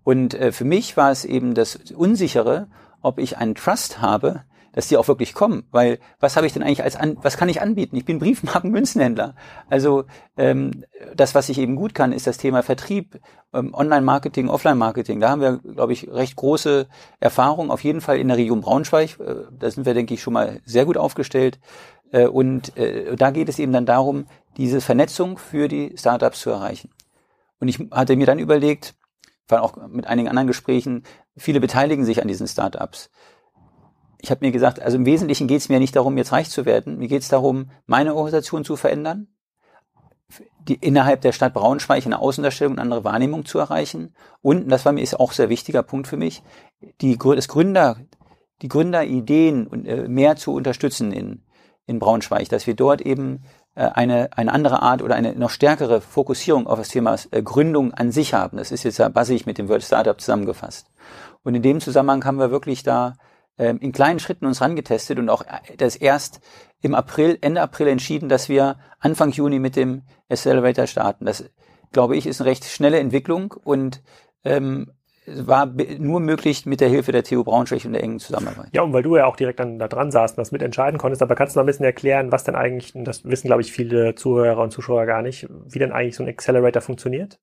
Und 0.03 0.35
äh, 0.35 0.51
für 0.51 0.65
mich 0.65 0.97
war 0.97 1.13
es 1.13 1.25
eben 1.25 1.55
das 1.55 1.77
Unsichere, 1.95 2.69
ob 3.03 3.19
ich 3.19 3.39
einen 3.39 3.55
Trust 3.55 4.03
habe, 4.03 4.43
dass 4.73 4.89
die 4.89 4.97
auch 4.97 5.09
wirklich 5.09 5.35
kommen. 5.35 5.65
Weil 5.71 5.99
was 6.19 6.37
habe 6.37 6.47
ich 6.47 6.53
denn 6.53 6.63
eigentlich 6.63 6.83
als 6.83 6.97
an, 6.97 7.17
was 7.23 7.37
kann 7.37 7.49
ich 7.49 7.61
anbieten? 7.61 7.97
Ich 7.97 8.05
bin 8.05 8.19
Briefmarken 8.19 8.71
Münzenhändler. 8.71 9.35
Also 9.69 10.05
ähm, 10.37 10.85
das, 11.15 11.35
was 11.35 11.49
ich 11.49 11.59
eben 11.59 11.77
gut 11.77 11.95
kann, 11.95 12.13
ist 12.13 12.27
das 12.27 12.39
Thema 12.39 12.63
Vertrieb, 12.63 13.21
ähm, 13.53 13.75
Online-Marketing, 13.75 14.49
Offline-Marketing. 14.49 15.21
Da 15.21 15.31
haben 15.31 15.41
wir, 15.41 15.59
glaube 15.59 15.93
ich, 15.93 16.09
recht 16.09 16.37
große 16.37 16.87
Erfahrung. 17.19 17.71
Auf 17.71 17.85
jeden 17.85 18.01
Fall 18.01 18.19
in 18.19 18.29
der 18.29 18.37
Region 18.37 18.61
Braunschweig. 18.61 19.19
Äh, 19.21 19.47
da 19.59 19.71
sind 19.71 19.87
wir, 19.87 19.95
denke 19.95 20.15
ich, 20.15 20.23
schon 20.23 20.35
mal 20.35 20.61
sehr 20.65 20.85
gut 20.85 20.97
aufgestellt. 20.97 21.59
Äh, 22.13 22.27
und 22.27 22.77
äh, 22.77 23.17
da 23.17 23.31
geht 23.31 23.49
es 23.49 23.59
eben 23.59 23.73
dann 23.73 23.87
darum, 23.87 24.27
diese 24.57 24.81
Vernetzung 24.81 25.39
für 25.39 25.69
die 25.69 25.95
Startups 25.97 26.41
zu 26.41 26.51
erreichen. 26.51 26.91
Und 27.61 27.69
ich 27.69 27.79
hatte 27.91 28.17
mir 28.17 28.27
dann 28.27 28.39
überlegt, 28.39 28.95
war 29.49 29.63
auch 29.63 29.77
mit 29.89 30.07
einigen 30.07 30.29
anderen 30.29 30.47
Gesprächen, 30.47 31.05
viele 31.37 31.61
beteiligen 31.61 32.05
sich 32.05 32.23
an 32.23 32.29
diesen 32.29 32.49
Startups. 32.49 33.11
Ich 34.23 34.31
habe 34.31 34.45
mir 34.45 34.53
gesagt, 34.53 34.81
also 34.81 34.97
im 34.97 35.07
Wesentlichen 35.07 35.47
geht 35.47 35.61
es 35.61 35.69
mir 35.69 35.79
nicht 35.79 35.97
darum, 35.97 36.17
jetzt 36.19 36.33
reich 36.33 36.51
zu 36.51 36.65
werden. 36.67 36.99
Mir 36.99 37.09
geht 37.09 37.23
es 37.23 37.29
darum, 37.29 37.71
meine 37.87 38.15
Organisation 38.15 38.65
zu 38.65 38.77
verändern, 38.77 39.29
die, 40.69 40.75
innerhalb 40.75 41.23
der 41.23 41.33
Stadt 41.33 41.55
Braunschweig 41.55 42.05
eine 42.05 42.19
Außendarstellung 42.19 42.75
und 42.75 42.79
andere 42.79 43.05
Wahrnehmung 43.05 43.45
zu 43.45 43.59
erreichen. 43.59 44.15
Und, 44.43 44.69
das 44.69 44.85
war 44.85 44.93
mir 44.93 45.03
ist 45.03 45.19
auch 45.19 45.33
sehr 45.33 45.49
wichtiger 45.49 45.83
Punkt 45.83 46.07
für 46.07 46.17
mich, 46.17 46.43
die, 47.01 47.19
das 47.19 47.49
Gründer, 47.49 47.97
die 48.63 48.69
Gründerideen 48.69 49.67
und, 49.67 49.87
äh, 49.87 50.09
mehr 50.09 50.37
zu 50.37 50.53
unterstützen 50.53 51.13
in, 51.13 51.43
in 51.87 51.99
Braunschweig, 51.99 52.49
dass 52.49 52.67
wir 52.67 52.75
dort 52.75 53.01
eben 53.01 53.43
äh, 53.75 53.83
eine, 53.83 54.37
eine 54.37 54.53
andere 54.53 54.83
Art 54.83 55.03
oder 55.03 55.15
eine 55.15 55.35
noch 55.35 55.51
stärkere 55.51 56.01
Fokussierung 56.01 56.67
auf 56.67 56.79
das 56.79 56.89
Thema 56.89 57.17
äh, 57.31 57.43
Gründung 57.43 57.95
an 57.95 58.13
sich 58.13 58.35
haben. 58.35 58.59
Das 58.59 58.71
ist 58.71 58.85
jetzt 58.85 58.99
ja 58.99 59.09
bassig 59.09 59.47
mit 59.47 59.59
dem 59.59 59.69
World 59.69 59.85
Startup 59.85 60.21
zusammengefasst. 60.21 60.89
Und 61.43 61.55
in 61.55 61.63
dem 61.63 61.81
Zusammenhang 61.81 62.25
haben 62.25 62.39
wir 62.39 62.51
wirklich 62.51 62.83
da 62.83 63.15
in 63.69 63.93
kleinen 63.93 64.21
Schritten 64.21 64.47
uns 64.47 64.61
rangetestet 64.61 65.19
und 65.19 65.29
auch 65.29 65.43
äh, 65.43 65.77
das 65.77 65.97
erst 65.97 66.41
im 66.83 66.95
April, 66.95 67.39
Ende 67.41 67.61
April 67.61 67.89
entschieden, 67.89 68.29
dass 68.29 68.49
wir 68.49 68.79
Anfang 69.01 69.31
Juni 69.33 69.59
mit 69.59 69.77
dem 69.77 70.03
Accelerator 70.31 70.87
starten. 70.87 71.27
Das, 71.27 71.45
glaube 71.93 72.17
ich, 72.17 72.27
ist 72.27 72.41
eine 72.41 72.51
recht 72.51 72.65
schnelle 72.65 72.99
Entwicklung 72.99 73.53
und 73.53 74.03
ähm, 74.45 74.93
war 75.27 75.67
nur 75.99 76.21
möglich 76.21 76.67
mit 76.67 76.81
der 76.81 76.89
Hilfe 76.89 77.13
der 77.13 77.23
TU 77.23 77.45
Braunschweig 77.45 77.85
und 77.85 77.93
der 77.93 78.03
engen 78.03 78.19
Zusammenarbeit. 78.19 78.69
Ja, 78.73 78.83
und 78.83 78.93
weil 78.93 79.03
du 79.03 79.17
ja 79.17 79.27
auch 79.27 79.37
direkt 79.37 79.61
dann 79.61 79.79
da 79.79 79.87
dran 79.87 80.11
saßt 80.11 80.37
und 80.37 80.41
das 80.41 80.53
mitentscheiden 80.53 80.99
konntest, 80.99 81.23
aber 81.23 81.35
kannst 81.35 81.55
du 81.55 81.61
noch 81.61 81.65
ein 81.65 81.67
bisschen 81.67 81.85
erklären, 81.85 82.33
was 82.33 82.45
denn 82.45 82.55
eigentlich, 82.55 82.93
das 82.95 83.25
wissen, 83.25 83.47
glaube 83.47 83.63
ich, 83.63 83.73
viele 83.73 84.15
Zuhörer 84.15 84.63
und 84.63 84.71
Zuschauer 84.71 85.07
gar 85.07 85.23
nicht, 85.23 85.47
wie 85.67 85.79
denn 85.79 85.93
eigentlich 85.93 86.17
so 86.17 86.23
ein 86.23 86.29
Accelerator 86.29 86.83
funktioniert? 86.83 87.39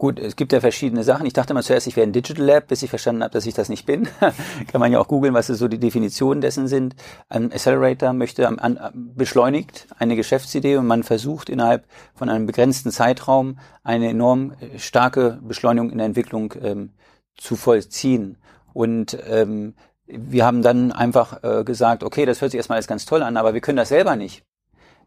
Gut, 0.00 0.18
es 0.18 0.34
gibt 0.34 0.54
ja 0.54 0.60
verschiedene 0.60 1.04
Sachen. 1.04 1.26
Ich 1.26 1.34
dachte 1.34 1.52
mal 1.52 1.62
zuerst, 1.62 1.86
ich 1.86 1.94
wäre 1.94 2.06
ein 2.06 2.14
Digital 2.14 2.42
Lab, 2.42 2.68
bis 2.68 2.82
ich 2.82 2.88
verstanden 2.88 3.22
habe, 3.22 3.34
dass 3.34 3.44
ich 3.44 3.52
das 3.52 3.68
nicht 3.68 3.84
bin. 3.84 4.08
Kann 4.72 4.80
man 4.80 4.90
ja 4.90 4.98
auch 4.98 5.08
googeln, 5.08 5.34
was 5.34 5.48
so 5.48 5.68
die 5.68 5.78
Definitionen 5.78 6.40
dessen 6.40 6.68
sind. 6.68 6.96
Ein 7.28 7.52
Accelerator 7.52 8.14
möchte 8.14 8.48
an, 8.48 8.58
an, 8.58 9.12
beschleunigt 9.14 9.88
eine 9.98 10.16
Geschäftsidee 10.16 10.78
und 10.78 10.86
man 10.86 11.02
versucht 11.02 11.50
innerhalb 11.50 11.84
von 12.14 12.30
einem 12.30 12.46
begrenzten 12.46 12.90
Zeitraum 12.90 13.58
eine 13.84 14.08
enorm 14.08 14.52
äh, 14.52 14.78
starke 14.78 15.38
Beschleunigung 15.42 15.90
in 15.90 15.98
der 15.98 16.06
Entwicklung 16.06 16.54
ähm, 16.62 16.94
zu 17.36 17.56
vollziehen. 17.56 18.38
Und 18.72 19.18
ähm, 19.28 19.74
wir 20.06 20.46
haben 20.46 20.62
dann 20.62 20.92
einfach 20.92 21.44
äh, 21.44 21.62
gesagt, 21.62 22.04
okay, 22.04 22.24
das 22.24 22.40
hört 22.40 22.52
sich 22.52 22.58
erstmal 22.58 22.76
alles 22.76 22.86
ganz 22.86 23.04
toll 23.04 23.22
an, 23.22 23.36
aber 23.36 23.52
wir 23.52 23.60
können 23.60 23.76
das 23.76 23.90
selber 23.90 24.16
nicht 24.16 24.46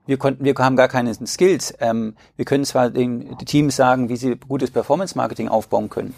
wir 0.06 0.18
konnten, 0.18 0.44
wir 0.44 0.54
haben 0.56 0.76
gar 0.76 0.88
keine 0.88 1.14
Skills. 1.14 1.74
Ähm, 1.80 2.16
wir 2.36 2.46
können 2.46 2.66
zwar 2.66 2.90
den 2.90 3.38
Teams 3.40 3.76
sagen, 3.76 4.10
wie 4.10 4.18
sie 4.18 4.36
gutes 4.36 4.72
Performance-Marketing 4.72 5.48
aufbauen 5.48 5.90
können, 5.90 6.14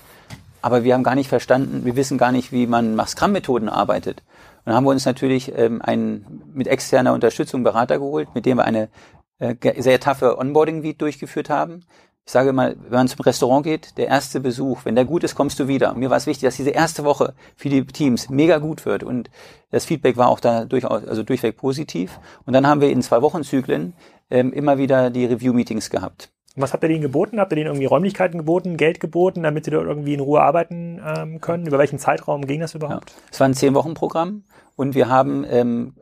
aber 0.61 0.83
wir 0.83 0.93
haben 0.93 1.03
gar 1.03 1.15
nicht 1.15 1.29
verstanden, 1.29 1.85
wir 1.85 1.95
wissen 1.95 2.17
gar 2.17 2.31
nicht, 2.31 2.51
wie 2.51 2.67
man 2.67 2.95
nach 2.95 3.07
Scrum-Methoden 3.07 3.69
arbeitet. 3.69 4.23
Und 4.65 4.71
dann 4.71 4.75
haben 4.75 4.85
wir 4.85 4.91
uns 4.91 5.05
natürlich 5.05 5.55
ähm, 5.55 5.81
einen 5.81 6.41
mit 6.53 6.67
externer 6.67 7.13
Unterstützung 7.13 7.63
Berater 7.63 7.99
geholt, 7.99 8.29
mit 8.33 8.47
dem 8.47 8.57
wir 8.57 8.65
eine 8.65 8.89
äh, 9.37 9.55
sehr 9.81 9.99
taffe 9.99 10.39
Onboarding-Week 10.39 10.97
durchgeführt 10.97 11.49
haben, 11.49 11.83
ich 12.25 12.31
sage 12.31 12.53
mal, 12.53 12.75
wenn 12.81 12.91
man 12.91 13.07
zum 13.07 13.21
Restaurant 13.21 13.63
geht, 13.63 13.97
der 13.97 14.07
erste 14.07 14.39
Besuch, 14.39 14.83
wenn 14.83 14.95
der 14.95 15.05
gut 15.05 15.23
ist, 15.23 15.35
kommst 15.35 15.59
du 15.59 15.67
wieder. 15.67 15.93
Mir 15.93 16.09
war 16.09 16.17
es 16.17 16.25
wichtig, 16.25 16.47
dass 16.47 16.55
diese 16.55 16.71
erste 16.71 17.03
Woche 17.03 17.35
für 17.55 17.69
die 17.69 17.85
Teams 17.85 18.29
mega 18.29 18.57
gut 18.57 18.85
wird 18.87 19.03
und 19.03 19.29
das 19.69 19.85
Feedback 19.85 20.17
war 20.17 20.29
auch 20.29 20.39
da 20.39 20.65
durchaus, 20.65 21.05
also 21.05 21.21
durchweg 21.21 21.55
positiv. 21.55 22.19
Und 22.45 22.53
dann 22.53 22.65
haben 22.65 22.81
wir 22.81 22.89
in 22.89 23.03
zwei 23.03 23.21
Wochenzyklen 23.21 23.93
ähm, 24.31 24.53
immer 24.53 24.79
wieder 24.79 25.11
die 25.11 25.25
Review-Meetings 25.25 25.91
gehabt. 25.91 26.31
was 26.55 26.73
habt 26.73 26.83
ihr 26.83 26.89
denen 26.89 27.03
geboten? 27.03 27.39
Habt 27.39 27.51
ihr 27.51 27.57
denen 27.57 27.67
irgendwie 27.67 27.85
Räumlichkeiten 27.85 28.39
geboten, 28.39 28.75
Geld 28.75 28.99
geboten, 28.99 29.43
damit 29.43 29.65
sie 29.65 29.71
dort 29.71 29.85
irgendwie 29.85 30.15
in 30.15 30.19
Ruhe 30.19 30.41
arbeiten 30.41 30.99
ähm, 31.05 31.41
können? 31.41 31.67
Über 31.67 31.77
welchen 31.77 31.99
Zeitraum 31.99 32.47
ging 32.47 32.59
das 32.59 32.73
überhaupt? 32.73 33.11
Ja. 33.11 33.17
Es 33.31 33.39
war 33.39 33.47
ein 33.47 33.53
Zehn-Wochen-Programm 33.53 34.45
und 34.75 34.95
wir 34.95 35.09
haben 35.09 35.45
ähm, 35.49 35.93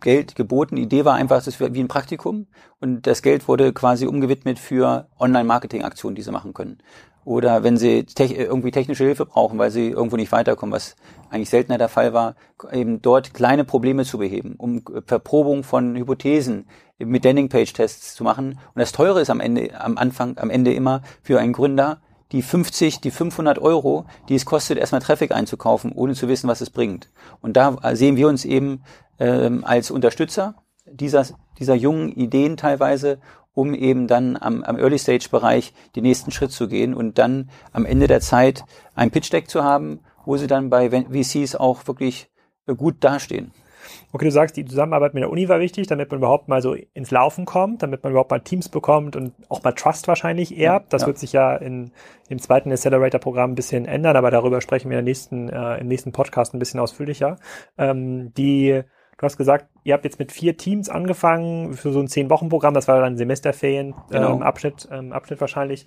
Geld 0.00 0.34
geboten. 0.34 0.76
Die 0.76 0.82
Idee 0.82 1.04
war 1.04 1.14
einfach, 1.14 1.42
das 1.42 1.60
wäre 1.60 1.74
wie 1.74 1.80
ein 1.80 1.88
Praktikum 1.88 2.46
und 2.80 3.06
das 3.06 3.22
Geld 3.22 3.48
wurde 3.48 3.72
quasi 3.72 4.06
umgewidmet 4.06 4.58
für 4.58 5.08
Online-Marketing-Aktionen, 5.18 6.14
die 6.14 6.22
sie 6.22 6.32
machen 6.32 6.54
können. 6.54 6.78
Oder 7.24 7.62
wenn 7.62 7.76
sie 7.76 8.04
te 8.04 8.24
irgendwie 8.24 8.70
technische 8.70 9.04
Hilfe 9.04 9.26
brauchen, 9.26 9.58
weil 9.58 9.70
sie 9.70 9.90
irgendwo 9.90 10.16
nicht 10.16 10.32
weiterkommen, 10.32 10.72
was 10.72 10.96
eigentlich 11.28 11.50
seltener 11.50 11.76
der 11.76 11.90
Fall 11.90 12.14
war, 12.14 12.36
eben 12.72 13.02
dort 13.02 13.34
kleine 13.34 13.64
Probleme 13.64 14.04
zu 14.04 14.16
beheben, 14.16 14.54
um 14.56 14.82
Verprobung 15.04 15.62
von 15.62 15.94
Hypothesen 15.94 16.66
mit 16.96 17.24
Landing-Page-Tests 17.24 18.14
zu 18.14 18.24
machen. 18.24 18.58
Und 18.74 18.80
das 18.80 18.92
Teure 18.92 19.20
ist 19.20 19.28
am 19.28 19.40
Ende, 19.40 19.78
am 19.78 19.98
Anfang, 19.98 20.38
am 20.38 20.48
Ende 20.48 20.72
immer 20.72 21.02
für 21.22 21.38
einen 21.38 21.52
Gründer, 21.52 22.00
die 22.32 22.42
50, 22.42 23.00
die 23.00 23.10
500 23.10 23.58
Euro, 23.58 24.04
die 24.28 24.34
es 24.34 24.44
kostet, 24.44 24.78
erstmal 24.78 25.00
Traffic 25.00 25.32
einzukaufen, 25.32 25.92
ohne 25.92 26.14
zu 26.14 26.28
wissen, 26.28 26.48
was 26.48 26.60
es 26.60 26.70
bringt. 26.70 27.10
Und 27.40 27.56
da 27.56 27.76
sehen 27.94 28.16
wir 28.16 28.28
uns 28.28 28.44
eben 28.44 28.82
ähm, 29.18 29.64
als 29.64 29.90
Unterstützer 29.90 30.54
dieser, 30.86 31.26
dieser 31.58 31.74
jungen 31.74 32.12
Ideen 32.12 32.56
teilweise, 32.56 33.18
um 33.54 33.74
eben 33.74 34.06
dann 34.06 34.36
am, 34.36 34.62
am 34.62 34.78
Early 34.78 34.98
Stage 34.98 35.28
Bereich 35.30 35.72
den 35.96 36.04
nächsten 36.04 36.30
Schritt 36.30 36.52
zu 36.52 36.68
gehen 36.68 36.94
und 36.94 37.18
dann 37.18 37.50
am 37.72 37.86
Ende 37.86 38.06
der 38.06 38.20
Zeit 38.20 38.64
ein 38.94 39.10
Pitch 39.10 39.32
Deck 39.32 39.50
zu 39.50 39.64
haben, 39.64 40.00
wo 40.24 40.36
sie 40.36 40.46
dann 40.46 40.70
bei 40.70 40.90
VCs 40.90 41.56
auch 41.56 41.86
wirklich 41.86 42.30
äh, 42.66 42.74
gut 42.74 42.96
dastehen. 43.00 43.52
Okay, 44.12 44.24
du 44.24 44.30
sagst, 44.30 44.56
die 44.56 44.64
Zusammenarbeit 44.64 45.14
mit 45.14 45.22
der 45.22 45.30
Uni 45.30 45.48
war 45.48 45.60
wichtig, 45.60 45.86
damit 45.86 46.10
man 46.10 46.18
überhaupt 46.18 46.48
mal 46.48 46.62
so 46.62 46.74
ins 46.74 47.10
Laufen 47.10 47.44
kommt, 47.44 47.82
damit 47.82 48.02
man 48.02 48.12
überhaupt 48.12 48.30
mal 48.30 48.40
Teams 48.40 48.68
bekommt 48.68 49.16
und 49.16 49.32
auch 49.48 49.62
mal 49.62 49.72
Trust 49.72 50.08
wahrscheinlich 50.08 50.58
erbt. 50.58 50.92
Das 50.92 51.02
ja. 51.02 51.06
wird 51.08 51.18
sich 51.18 51.32
ja 51.32 51.56
in, 51.56 51.92
im 52.28 52.38
zweiten 52.38 52.72
Accelerator-Programm 52.72 53.52
ein 53.52 53.54
bisschen 53.54 53.86
ändern, 53.86 54.16
aber 54.16 54.30
darüber 54.30 54.60
sprechen 54.60 54.90
wir 54.90 54.98
in 54.98 55.04
der 55.04 55.10
nächsten, 55.10 55.48
äh, 55.48 55.78
im 55.78 55.88
nächsten 55.88 56.12
Podcast 56.12 56.54
ein 56.54 56.58
bisschen 56.58 56.80
ausführlicher. 56.80 57.38
Ähm, 57.76 58.32
die 58.34 58.82
Du 59.18 59.24
hast 59.24 59.36
gesagt, 59.36 59.66
ihr 59.82 59.94
habt 59.94 60.04
jetzt 60.04 60.20
mit 60.20 60.30
vier 60.30 60.56
Teams 60.56 60.88
angefangen 60.88 61.74
für 61.74 61.90
so 61.92 61.98
ein 61.98 62.06
Zehn-Wochen-Programm. 62.06 62.72
Das 62.72 62.86
war 62.86 63.00
dann 63.00 63.16
Semesterferien 63.16 63.96
genau. 64.10 64.36
ähm, 64.36 64.42
Abschnitt, 64.42 64.88
ähm, 64.92 65.12
Abschnitt 65.12 65.40
wahrscheinlich. 65.40 65.86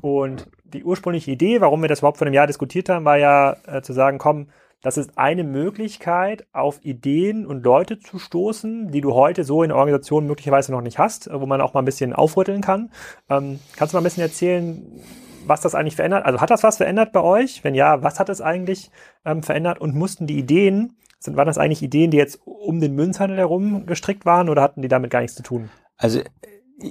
Und 0.00 0.48
die 0.62 0.84
ursprüngliche 0.84 1.32
Idee, 1.32 1.60
warum 1.60 1.82
wir 1.82 1.88
das 1.88 1.98
überhaupt 1.98 2.18
vor 2.18 2.28
einem 2.28 2.34
Jahr 2.34 2.46
diskutiert 2.46 2.88
haben, 2.88 3.04
war 3.04 3.18
ja 3.18 3.56
äh, 3.66 3.82
zu 3.82 3.92
sagen, 3.92 4.18
komm, 4.18 4.50
das 4.82 4.96
ist 4.96 5.18
eine 5.18 5.44
Möglichkeit, 5.44 6.46
auf 6.52 6.82
Ideen 6.84 7.46
und 7.46 7.64
Leute 7.64 7.98
zu 7.98 8.18
stoßen, 8.18 8.90
die 8.90 9.00
du 9.00 9.14
heute 9.14 9.44
so 9.44 9.62
in 9.62 9.68
der 9.68 9.76
Organisation 9.76 10.26
möglicherweise 10.26 10.72
noch 10.72 10.80
nicht 10.80 10.98
hast, 10.98 11.28
wo 11.32 11.46
man 11.46 11.60
auch 11.60 11.74
mal 11.74 11.82
ein 11.82 11.86
bisschen 11.86 12.12
aufrütteln 12.12 12.62
kann. 12.62 12.90
Ähm, 13.28 13.60
kannst 13.76 13.92
du 13.92 13.96
mal 13.96 14.00
ein 14.00 14.04
bisschen 14.04 14.22
erzählen, 14.22 15.00
was 15.46 15.60
das 15.60 15.74
eigentlich 15.74 15.96
verändert? 15.96 16.24
Also 16.24 16.40
hat 16.40 16.50
das 16.50 16.62
was 16.62 16.78
verändert 16.78 17.12
bei 17.12 17.20
euch? 17.20 17.62
Wenn 17.64 17.74
ja, 17.74 18.02
was 18.02 18.18
hat 18.18 18.28
es 18.28 18.40
eigentlich 18.40 18.90
ähm, 19.24 19.42
verändert? 19.42 19.80
Und 19.80 19.94
mussten 19.94 20.26
die 20.26 20.38
Ideen, 20.38 20.96
sind, 21.18 21.36
waren 21.36 21.46
das 21.46 21.58
eigentlich 21.58 21.82
Ideen, 21.82 22.10
die 22.10 22.16
jetzt 22.16 22.40
um 22.44 22.80
den 22.80 22.94
Münzhandel 22.94 23.38
herum 23.38 23.84
gestrickt 23.84 24.24
waren 24.24 24.48
oder 24.48 24.62
hatten 24.62 24.80
die 24.80 24.88
damit 24.88 25.10
gar 25.10 25.20
nichts 25.20 25.36
zu 25.36 25.42
tun? 25.42 25.68
Also 25.98 26.20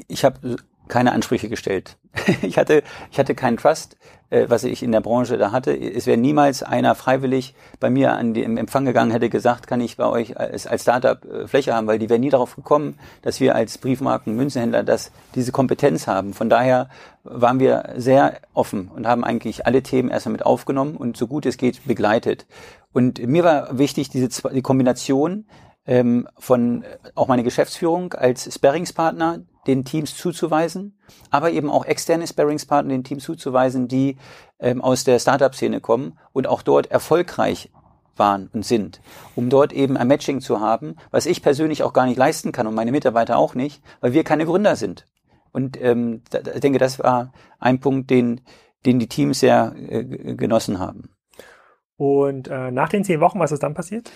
ich 0.07 0.23
habe 0.23 0.57
keine 0.89 1.13
Ansprüche 1.13 1.47
gestellt. 1.47 1.97
ich 2.41 2.57
hatte, 2.57 2.83
ich 3.11 3.19
hatte 3.19 3.35
keinen 3.35 3.57
Trust, 3.57 3.95
äh, 4.29 4.45
was 4.49 4.63
ich 4.63 4.83
in 4.83 4.91
der 4.91 5.01
Branche 5.01 5.37
da 5.37 5.51
hatte. 5.51 5.71
Es 5.71 6.05
wäre 6.05 6.17
niemals 6.17 6.63
einer 6.63 6.95
freiwillig 6.95 7.55
bei 7.79 7.89
mir 7.89 8.13
an 8.13 8.33
den 8.33 8.57
Empfang 8.57 8.83
gegangen, 8.83 9.11
hätte 9.11 9.29
gesagt, 9.29 9.67
kann 9.67 9.79
ich 9.79 9.97
bei 9.97 10.05
euch 10.05 10.37
als, 10.37 10.67
als 10.67 10.81
Startup 10.81 11.23
äh, 11.23 11.47
Fläche 11.47 11.73
haben, 11.73 11.87
weil 11.87 11.99
die 11.99 12.09
wären 12.09 12.21
nie 12.21 12.29
darauf 12.29 12.55
gekommen, 12.55 12.99
dass 13.21 13.39
wir 13.39 13.55
als 13.55 13.77
Briefmarken 13.77 14.35
Münzenhändler 14.35 14.83
das, 14.83 15.11
diese 15.35 15.51
Kompetenz 15.51 16.07
haben. 16.07 16.33
Von 16.33 16.49
daher 16.49 16.89
waren 17.23 17.59
wir 17.59 17.93
sehr 17.95 18.39
offen 18.53 18.89
und 18.93 19.07
haben 19.07 19.23
eigentlich 19.23 19.65
alle 19.65 19.83
Themen 19.83 20.09
erstmal 20.09 20.33
mit 20.33 20.45
aufgenommen 20.45 20.97
und 20.97 21.15
so 21.15 21.27
gut 21.27 21.45
es 21.45 21.57
geht 21.57 21.85
begleitet. 21.85 22.45
Und 22.91 23.25
mir 23.25 23.43
war 23.43 23.77
wichtig, 23.77 24.09
diese 24.09 24.29
die 24.51 24.63
Kombination 24.63 25.45
ähm, 25.85 26.27
von 26.37 26.83
äh, 26.83 26.97
auch 27.15 27.27
meine 27.27 27.43
Geschäftsführung 27.43 28.13
als 28.13 28.53
Sparringspartner 28.53 29.39
den 29.67 29.85
Teams 29.85 30.15
zuzuweisen, 30.15 30.97
aber 31.29 31.51
eben 31.51 31.69
auch 31.69 31.85
externe 31.85 32.27
Sparringspartner 32.27 32.93
den 32.93 33.03
Teams 33.03 33.23
zuzuweisen, 33.23 33.87
die 33.87 34.17
ähm, 34.59 34.81
aus 34.81 35.03
der 35.03 35.19
Startup-Szene 35.19 35.81
kommen 35.81 36.17
und 36.33 36.47
auch 36.47 36.61
dort 36.61 36.91
erfolgreich 36.91 37.71
waren 38.15 38.49
und 38.53 38.65
sind, 38.65 39.01
um 39.35 39.49
dort 39.49 39.73
eben 39.73 39.97
ein 39.97 40.07
Matching 40.07 40.41
zu 40.41 40.59
haben, 40.59 40.95
was 41.11 41.25
ich 41.25 41.41
persönlich 41.41 41.83
auch 41.83 41.93
gar 41.93 42.05
nicht 42.05 42.17
leisten 42.17 42.51
kann 42.51 42.67
und 42.67 42.75
meine 42.75 42.91
Mitarbeiter 42.91 43.37
auch 43.37 43.55
nicht, 43.55 43.81
weil 44.01 44.13
wir 44.13 44.23
keine 44.23 44.45
Gründer 44.45 44.75
sind. 44.75 45.07
Und 45.51 45.81
ähm, 45.81 46.21
da, 46.29 46.39
ich 46.53 46.59
denke, 46.59 46.79
das 46.79 46.99
war 46.99 47.31
ein 47.59 47.79
Punkt, 47.79 48.09
den, 48.09 48.41
den 48.85 48.99
die 48.99 49.07
Teams 49.07 49.39
sehr 49.39 49.73
äh, 49.75 50.03
genossen 50.35 50.79
haben. 50.79 51.09
Und 51.97 52.47
äh, 52.47 52.71
nach 52.71 52.89
den 52.89 53.03
zehn 53.03 53.19
Wochen, 53.19 53.39
was 53.39 53.51
ist 53.51 53.63
dann 53.63 53.73
passiert? 53.73 54.11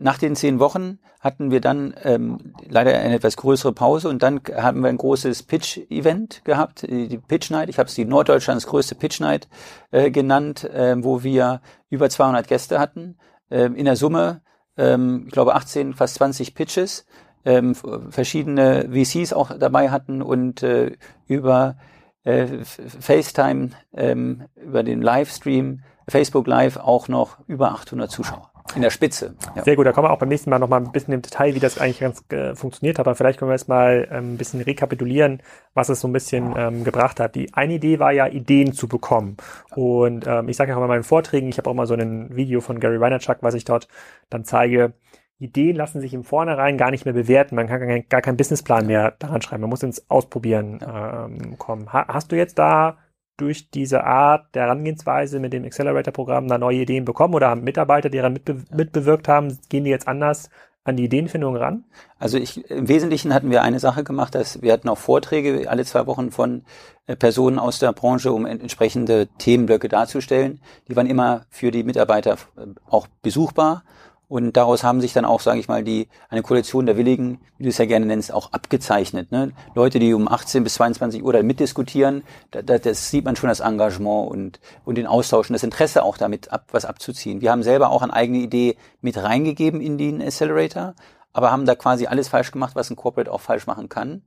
Nach 0.00 0.16
den 0.16 0.36
zehn 0.36 0.60
Wochen 0.60 1.00
hatten 1.18 1.50
wir 1.50 1.60
dann 1.60 1.92
ähm, 2.04 2.54
leider 2.68 2.96
eine 2.96 3.16
etwas 3.16 3.36
größere 3.36 3.72
Pause 3.72 4.08
und 4.08 4.22
dann 4.22 4.40
haben 4.56 4.80
wir 4.82 4.88
ein 4.88 4.96
großes 4.96 5.42
Pitch-Event 5.42 6.44
gehabt, 6.44 6.82
die 6.88 7.18
Pitch 7.18 7.50
Night. 7.50 7.68
Ich 7.68 7.80
habe 7.80 7.88
es 7.88 7.96
die 7.96 8.04
Norddeutschlands 8.04 8.68
größte 8.68 8.94
Pitch 8.94 9.18
Night 9.18 9.48
äh, 9.90 10.12
genannt, 10.12 10.62
äh, 10.62 10.94
wo 11.02 11.24
wir 11.24 11.62
über 11.90 12.08
200 12.08 12.46
Gäste 12.46 12.78
hatten. 12.78 13.18
Ähm, 13.50 13.74
in 13.74 13.86
der 13.86 13.96
Summe, 13.96 14.42
ähm, 14.76 15.24
ich 15.26 15.32
glaube, 15.32 15.56
18, 15.56 15.94
fast 15.94 16.14
20 16.14 16.54
Pitches, 16.54 17.04
ähm, 17.44 17.74
verschiedene 17.74 18.88
VCs 18.92 19.32
auch 19.32 19.50
dabei 19.58 19.90
hatten 19.90 20.22
und 20.22 20.62
äh, 20.62 20.92
über 21.26 21.76
äh, 22.22 22.46
FaceTime, 22.64 23.70
ähm, 23.94 24.44
über 24.54 24.84
den 24.84 25.02
Livestream, 25.02 25.82
Facebook 26.06 26.46
Live 26.46 26.76
auch 26.76 27.08
noch 27.08 27.38
über 27.48 27.72
800 27.72 28.10
Zuschauer. 28.10 28.52
In 28.74 28.82
der 28.82 28.90
Spitze. 28.90 29.34
Ja. 29.56 29.64
Sehr 29.64 29.76
gut, 29.76 29.86
da 29.86 29.92
kommen 29.92 30.06
wir 30.06 30.12
auch 30.12 30.18
beim 30.18 30.28
nächsten 30.28 30.50
Mal 30.50 30.58
noch 30.58 30.68
mal 30.68 30.76
ein 30.76 30.92
bisschen 30.92 31.14
im 31.14 31.22
Detail, 31.22 31.54
wie 31.54 31.58
das 31.58 31.78
eigentlich 31.78 32.00
ganz 32.00 32.22
äh, 32.30 32.54
funktioniert 32.54 32.98
hat. 32.98 33.06
Aber 33.06 33.14
vielleicht 33.14 33.38
können 33.38 33.50
wir 33.50 33.54
jetzt 33.54 33.68
mal 33.68 34.06
ähm, 34.10 34.34
ein 34.34 34.36
bisschen 34.36 34.60
rekapitulieren, 34.60 35.42
was 35.74 35.88
es 35.88 36.00
so 36.00 36.08
ein 36.08 36.12
bisschen 36.12 36.54
ähm, 36.56 36.84
gebracht 36.84 37.18
hat. 37.18 37.34
Die 37.34 37.52
eine 37.54 37.74
Idee 37.74 37.98
war 37.98 38.12
ja, 38.12 38.26
Ideen 38.26 38.72
zu 38.72 38.86
bekommen. 38.86 39.36
Und 39.74 40.26
ähm, 40.26 40.48
ich 40.48 40.56
sage 40.56 40.70
ja 40.70 40.76
auch 40.76 40.82
in 40.82 40.88
meinen 40.88 41.02
Vorträgen, 41.02 41.48
ich 41.48 41.58
habe 41.58 41.68
auch 41.70 41.74
mal 41.74 41.86
so 41.86 41.94
ein 41.94 42.36
Video 42.36 42.60
von 42.60 42.78
Gary 42.78 43.00
Vaynerchuk, 43.00 43.38
was 43.40 43.54
ich 43.54 43.64
dort 43.64 43.88
dann 44.28 44.44
zeige, 44.44 44.92
Ideen 45.38 45.76
lassen 45.76 46.00
sich 46.00 46.14
im 46.14 46.24
Vornherein 46.24 46.76
gar 46.76 46.90
nicht 46.90 47.04
mehr 47.04 47.14
bewerten. 47.14 47.54
Man 47.54 47.68
kann 47.68 47.86
gar, 47.86 48.00
gar 48.00 48.22
keinen 48.22 48.36
Businessplan 48.36 48.86
mehr 48.86 49.14
daran 49.18 49.40
schreiben. 49.40 49.62
Man 49.62 49.70
muss 49.70 49.82
ins 49.82 50.10
Ausprobieren 50.10 50.80
ähm, 50.82 51.58
kommen. 51.58 51.92
Ha 51.92 52.06
hast 52.08 52.32
du 52.32 52.36
jetzt 52.36 52.58
da 52.58 52.98
durch 53.38 53.70
diese 53.70 54.04
Art 54.04 54.54
der 54.54 54.64
Herangehensweise 54.64 55.40
mit 55.40 55.54
dem 55.54 55.64
Accelerator-Programm 55.64 56.48
da 56.48 56.58
neue 56.58 56.82
Ideen 56.82 57.06
bekommen 57.06 57.34
oder 57.34 57.48
haben 57.48 57.62
Mitarbeiter, 57.62 58.10
die 58.10 58.18
daran 58.18 58.34
mitbe 58.34 58.64
mitbewirkt 58.70 59.28
haben, 59.28 59.58
gehen 59.70 59.84
die 59.84 59.90
jetzt 59.90 60.06
anders 60.06 60.50
an 60.84 60.96
die 60.96 61.04
Ideenfindung 61.04 61.56
ran? 61.56 61.84
Also 62.18 62.38
ich, 62.38 62.68
im 62.70 62.88
Wesentlichen 62.88 63.32
hatten 63.32 63.50
wir 63.50 63.62
eine 63.62 63.78
Sache 63.78 64.04
gemacht, 64.04 64.34
dass 64.34 64.62
wir 64.62 64.72
hatten 64.72 64.88
auch 64.88 64.98
Vorträge 64.98 65.70
alle 65.70 65.84
zwei 65.84 66.06
Wochen 66.06 66.30
von 66.30 66.64
äh, 67.06 67.14
Personen 67.14 67.58
aus 67.58 67.78
der 67.78 67.92
Branche, 67.92 68.32
um 68.32 68.46
entsprechende 68.46 69.28
Themenblöcke 69.38 69.88
darzustellen. 69.88 70.60
Die 70.88 70.96
waren 70.96 71.06
immer 71.06 71.44
für 71.50 71.70
die 71.70 71.84
Mitarbeiter 71.84 72.32
äh, 72.56 72.66
auch 72.88 73.06
besuchbar 73.22 73.84
und 74.28 74.56
daraus 74.58 74.84
haben 74.84 75.00
sich 75.00 75.14
dann 75.14 75.24
auch, 75.24 75.40
sage 75.40 75.58
ich 75.58 75.68
mal, 75.68 75.82
die 75.82 76.08
eine 76.28 76.42
Koalition 76.42 76.84
der 76.84 76.98
Willigen, 76.98 77.40
wie 77.56 77.64
du 77.64 77.70
es 77.70 77.78
ja 77.78 77.86
gerne 77.86 78.04
nennst, 78.04 78.32
auch 78.32 78.52
abgezeichnet. 78.52 79.32
Ne? 79.32 79.52
Leute, 79.74 79.98
die 79.98 80.12
um 80.12 80.28
18 80.28 80.64
bis 80.64 80.74
22 80.74 81.24
Uhr 81.24 81.32
da 81.32 81.42
mitdiskutieren, 81.42 82.22
da, 82.50 82.60
da, 82.60 82.78
das 82.78 83.10
sieht 83.10 83.24
man 83.24 83.36
schon 83.36 83.48
das 83.48 83.60
Engagement 83.60 84.30
und, 84.30 84.60
und 84.84 84.96
den 84.96 85.06
Austausch 85.06 85.48
und 85.48 85.54
das 85.54 85.62
Interesse 85.62 86.02
auch 86.02 86.18
damit 86.18 86.52
ab, 86.52 86.66
was 86.72 86.84
abzuziehen. 86.84 87.40
Wir 87.40 87.50
haben 87.50 87.62
selber 87.62 87.90
auch 87.90 88.02
eine 88.02 88.12
eigene 88.12 88.38
Idee 88.38 88.76
mit 89.00 89.16
reingegeben 89.16 89.80
in 89.80 89.96
den 89.96 90.20
Accelerator, 90.20 90.94
aber 91.32 91.50
haben 91.50 91.64
da 91.64 91.74
quasi 91.74 92.06
alles 92.06 92.28
falsch 92.28 92.50
gemacht, 92.50 92.76
was 92.76 92.90
ein 92.90 92.96
Corporate 92.96 93.32
auch 93.32 93.40
falsch 93.40 93.66
machen 93.66 93.88
kann. 93.88 94.22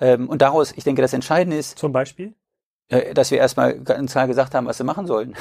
Ähm, 0.00 0.28
und 0.28 0.40
daraus, 0.40 0.72
ich 0.74 0.84
denke, 0.84 1.02
das 1.02 1.12
Entscheidende 1.12 1.58
ist. 1.58 1.78
Zum 1.78 1.92
Beispiel? 1.92 2.34
Äh, 2.90 3.14
dass 3.14 3.30
wir 3.30 3.38
erstmal 3.38 3.78
ganz 3.80 4.12
klar 4.12 4.26
gesagt 4.26 4.54
haben, 4.54 4.66
was 4.66 4.76
sie 4.76 4.84
machen 4.84 5.06
sollen. 5.06 5.34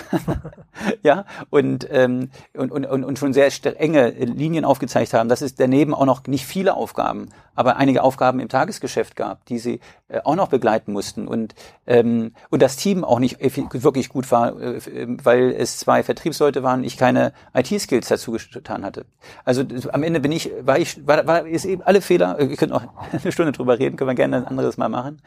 ja, 1.04 1.26
und, 1.50 1.86
ähm, 1.92 2.30
und, 2.56 2.72
und, 2.72 2.86
und 2.86 3.20
schon 3.20 3.34
sehr 3.34 3.52
enge 3.80 4.12
Linien 4.12 4.64
aufgezeigt 4.64 5.14
haben, 5.14 5.28
dass 5.28 5.42
es 5.42 5.54
daneben 5.56 5.94
auch 5.94 6.06
noch 6.06 6.26
nicht 6.28 6.46
viele 6.46 6.74
Aufgaben, 6.74 7.28
aber 7.54 7.76
einige 7.76 8.02
Aufgaben 8.02 8.40
im 8.40 8.48
Tagesgeschäft 8.48 9.18
gab, 9.18 9.46
die 9.46 9.60
sie 9.60 9.82
äh, 10.08 10.22
auch 10.24 10.36
noch 10.36 10.48
begleiten 10.48 10.94
mussten 10.94 11.28
und, 11.28 11.54
ähm, 11.86 12.32
und 12.50 12.62
das 12.62 12.78
Team 12.78 13.04
auch 13.04 13.20
nicht 13.20 13.42
wirklich 13.42 14.08
gut 14.08 14.32
war, 14.32 14.58
äh, 14.62 14.80
weil 15.22 15.52
es 15.52 15.78
zwei 15.80 16.02
Vertriebsleute 16.02 16.64
waren, 16.64 16.86
ich 16.86 16.96
keine 16.96 17.34
IT-Skills 17.54 18.08
dazu 18.08 18.32
getan 18.32 18.86
hatte. 18.86 19.06
Also 19.44 19.66
am 19.92 20.04
Ende 20.04 20.22
bin 20.22 20.32
ich, 20.32 20.50
war 20.62 20.80
ich, 20.80 21.06
war, 21.06 21.28
war 21.28 21.46
ist 21.46 21.66
eben 21.66 21.82
alle 21.82 22.00
Fehler, 22.00 22.38
wir 22.40 22.56
können 22.56 22.72
auch 22.72 22.84
eine 23.12 23.34
Stunde 23.34 23.52
drüber 23.52 23.80
reden, 23.80 23.98
können 23.98 24.10
wir 24.12 24.16
gerne 24.16 24.38
ein 24.38 24.48
anderes 24.48 24.78
Mal 24.78 24.88
machen. 24.88 25.22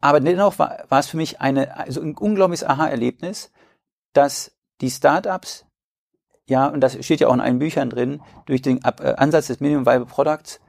Aber 0.00 0.20
dennoch 0.20 0.58
war, 0.58 0.84
war 0.88 1.00
es 1.00 1.06
für 1.06 1.16
mich 1.16 1.40
eine, 1.40 1.76
also 1.76 2.00
ein 2.00 2.16
unglaubliches 2.16 2.66
Aha-Erlebnis, 2.66 3.50
dass 4.12 4.52
die 4.80 4.90
Startups, 4.90 5.64
ja, 6.48 6.66
und 6.66 6.80
das 6.80 7.02
steht 7.04 7.20
ja 7.20 7.28
auch 7.28 7.34
in 7.34 7.40
allen 7.40 7.58
Büchern 7.58 7.90
drin, 7.90 8.22
durch 8.44 8.62
den 8.62 8.84
Ab 8.84 9.00
äh, 9.00 9.14
Ansatz 9.16 9.48
des 9.48 9.60
Minimum 9.60 9.86
Viable 9.86 10.06
Products, 10.06 10.60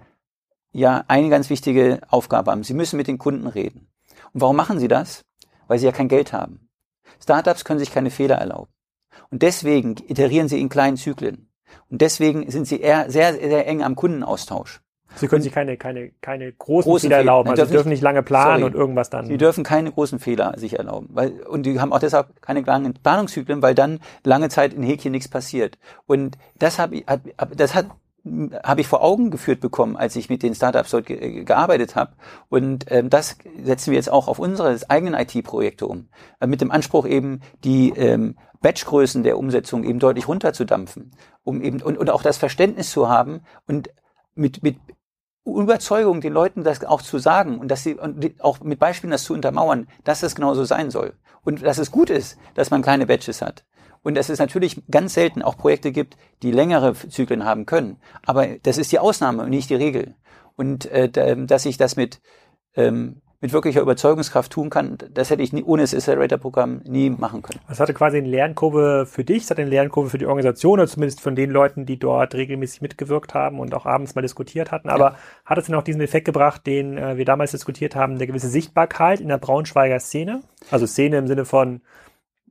ja, 0.72 1.04
eine 1.08 1.30
ganz 1.30 1.50
wichtige 1.50 2.02
Aufgabe 2.10 2.52
haben. 2.52 2.64
Sie 2.64 2.74
müssen 2.74 2.98
mit 2.98 3.08
den 3.08 3.18
Kunden 3.18 3.48
reden. 3.48 3.88
Und 4.34 4.42
warum 4.42 4.56
machen 4.56 4.80
sie 4.80 4.88
das? 4.88 5.26
Weil 5.68 5.80
sie 5.80 5.86
ja 5.86 5.92
kein 5.92 6.08
Geld 6.08 6.34
haben. 6.34 6.70
Startups 7.22 7.66
können 7.66 7.80
sich 7.80 7.92
keine 7.92 8.12
Fehler 8.12 8.36
erlauben. 8.36 8.72
Und 9.30 9.42
deswegen 9.42 9.96
iterieren 10.08 10.48
sie 10.48 10.60
in 10.60 10.70
kleinen 10.70 10.98
Zyklen. 10.98 11.52
Und 11.90 12.02
deswegen 12.02 12.50
sind 12.50 12.68
sie 12.68 12.80
eher 12.80 13.10
sehr, 13.12 13.34
sehr 13.34 13.68
eng 13.68 13.84
am 13.84 13.96
Kundenaustausch. 13.96 14.82
Sie 15.20 15.28
können 15.28 15.42
sich 15.42 15.52
keine, 15.52 15.78
keine, 15.78 16.12
keine 16.22 16.52
großen, 16.52 16.90
großen 16.90 17.10
Fehler 17.10 17.18
erlauben. 17.18 17.50
Also 17.50 17.66
sie 17.66 17.72
dürfen 17.72 17.90
nicht 17.90 18.02
lange 18.02 18.24
planen 18.24 18.60
sorry, 18.60 18.64
und 18.64 18.76
irgendwas 18.76 19.10
dann. 19.10 19.26
Sie 19.26 19.38
dürfen 19.38 19.64
keine 19.64 19.92
großen 19.92 20.20
Fehler 20.20 20.54
sich 20.58 20.78
erlauben. 20.78 21.10
Weil, 21.12 21.42
und 21.42 21.66
die 21.66 21.80
haben 21.80 21.94
auch 21.94 22.00
deshalb 22.00 22.42
keine 22.42 22.62
langen 22.62 22.94
Planungszyklen, 22.94 23.62
weil 23.62 23.76
dann 23.76 24.00
lange 24.24 24.50
Zeit 24.50 24.74
in 24.74 24.84
Häkchen 24.84 25.12
nichts 25.12 25.28
passiert. 25.28 25.78
Und 26.06 26.38
das 26.58 26.80
habe 26.80 26.98
ich, 26.98 27.06
das 27.56 27.76
hat 27.76 27.88
habe 28.64 28.82
ich 28.82 28.88
vor 28.88 29.04
Augen 29.04 29.32
geführt 29.32 29.60
bekommen, 29.60 29.96
als 29.96 30.16
ich 30.16 30.30
mit 30.30 30.44
den 30.44 30.56
Startups 30.56 30.92
dort 30.92 31.06
ge 31.06 31.44
gearbeitet 31.44 31.96
habe. 31.96 32.14
Und 32.50 32.86
ähm, 32.90 33.10
das 33.10 33.38
setzen 33.64 33.92
wir 33.92 33.98
jetzt 33.98 34.12
auch 34.12 34.28
auf 34.28 34.40
unsere 34.40 34.78
eigenen 34.90 35.14
IT-Projekte 35.14 35.88
um. 35.88 36.10
Äh, 36.40 36.48
mit 36.48 36.62
dem 36.62 36.72
Anspruch 36.72 37.06
eben, 37.06 37.42
die 37.64 37.90
ähm, 37.96 38.36
Batchgrößen 38.62 39.24
der 39.24 39.38
Umsetzung 39.38 39.84
eben 39.84 40.00
deutlich 40.00 40.28
runterzudampfen, 40.28 41.12
um 41.44 41.62
eben 41.62 41.82
und, 41.82 41.98
und 41.98 42.10
auch 42.10 42.24
das 42.24 42.38
Verständnis 42.38 42.92
zu 42.92 43.08
haben 43.10 43.42
und 43.68 43.90
mit, 44.36 44.64
mit 44.64 44.78
Überzeugung, 45.56 46.22
den 46.22 46.34
Leuten 46.34 46.64
das 46.64 46.84
auch 46.84 47.02
zu 47.02 47.20
sagen 47.20 47.60
und 47.60 47.70
dass 47.70 47.84
sie 47.84 47.96
und 47.96 48.42
auch 48.42 48.60
mit 48.60 48.80
Beispielen 48.80 49.12
das 49.12 49.24
zu 49.24 49.34
untermauern, 49.34 49.88
dass 50.04 50.24
es 50.24 50.36
genauso 50.36 50.66
sein 50.66 50.92
soll. 50.92 51.14
Und 51.44 51.64
dass 51.64 51.78
es 51.78 51.92
gut 51.92 52.10
ist, 52.10 52.38
dass 52.56 52.72
man 52.72 52.82
kleine 52.82 53.06
Batches 53.06 53.42
hat. 53.42 53.64
Und 54.04 54.16
dass 54.16 54.30
es 54.30 54.40
natürlich 54.40 54.82
ganz 54.92 55.14
selten 55.14 55.42
auch 55.42 55.58
Projekte 55.58 55.92
gibt, 55.92 56.18
die 56.44 56.52
längere 56.52 56.94
Zyklen 56.94 57.46
haben 57.46 57.66
können. 57.66 57.98
Aber 58.26 58.48
das 58.64 58.78
ist 58.78 58.92
die 58.92 59.00
Ausnahme 59.00 59.44
und 59.44 59.50
nicht 59.50 59.70
die 59.70 59.76
Regel. 59.76 60.16
Und 60.56 60.86
äh, 60.88 61.38
dass 61.38 61.66
ich 61.66 61.78
das 61.78 61.96
mit 61.96 62.20
ähm, 62.76 63.22
mit 63.40 63.54
wirklicher 63.54 63.82
Überzeugungskraft 63.82 64.52
tun 64.52 64.72
kann, 64.72 64.98
das 65.14 65.30
hätte 65.30 65.44
ich 65.44 65.54
nie, 65.54 65.64
ohne 65.64 65.84
das 65.84 65.94
Accelerator-Programm 65.94 66.82
nie 66.86 67.12
machen 67.12 67.44
können. 67.44 67.60
Das 67.68 67.80
hatte 67.80 67.94
quasi 67.94 68.18
eine 68.18 68.28
Lernkurve 68.28 69.06
für 69.06 69.24
dich, 69.24 69.44
es 69.44 69.52
hatte 69.52 69.62
eine 69.62 69.70
Lernkurve 69.70 70.10
für 70.10 70.18
die 70.18 70.26
Organisation, 70.26 70.80
oder 70.80 70.88
zumindest 70.88 71.22
von 71.22 71.36
den 71.36 71.52
Leuten, 71.52 71.86
die 71.86 72.00
dort 72.00 72.34
regelmäßig 72.34 72.82
mitgewirkt 72.82 73.36
haben 73.36 73.60
und 73.60 73.76
auch 73.76 73.86
abends 73.86 74.16
mal 74.16 74.24
diskutiert 74.24 74.72
hatten. 74.72 74.90
Aber 74.90 75.12
ja. 75.12 75.18
hat 75.46 75.58
es 75.60 75.66
denn 75.68 75.76
auch 75.76 75.84
diesen 75.84 76.02
Effekt 76.02 76.26
gebracht, 76.26 76.66
den 76.66 76.98
äh, 76.98 77.18
wir 77.18 77.26
damals 77.26 77.52
diskutiert 77.52 77.96
haben, 77.96 78.18
der 78.18 78.26
gewisse 78.26 78.50
Sichtbarkeit 78.50 79.22
in 79.22 79.28
der 79.28 79.38
Braunschweiger 79.38 80.00
Szene? 80.00 80.42
Also 80.72 80.88
Szene 80.88 81.18
im 81.18 81.28
Sinne 81.28 81.46
von 81.46 81.82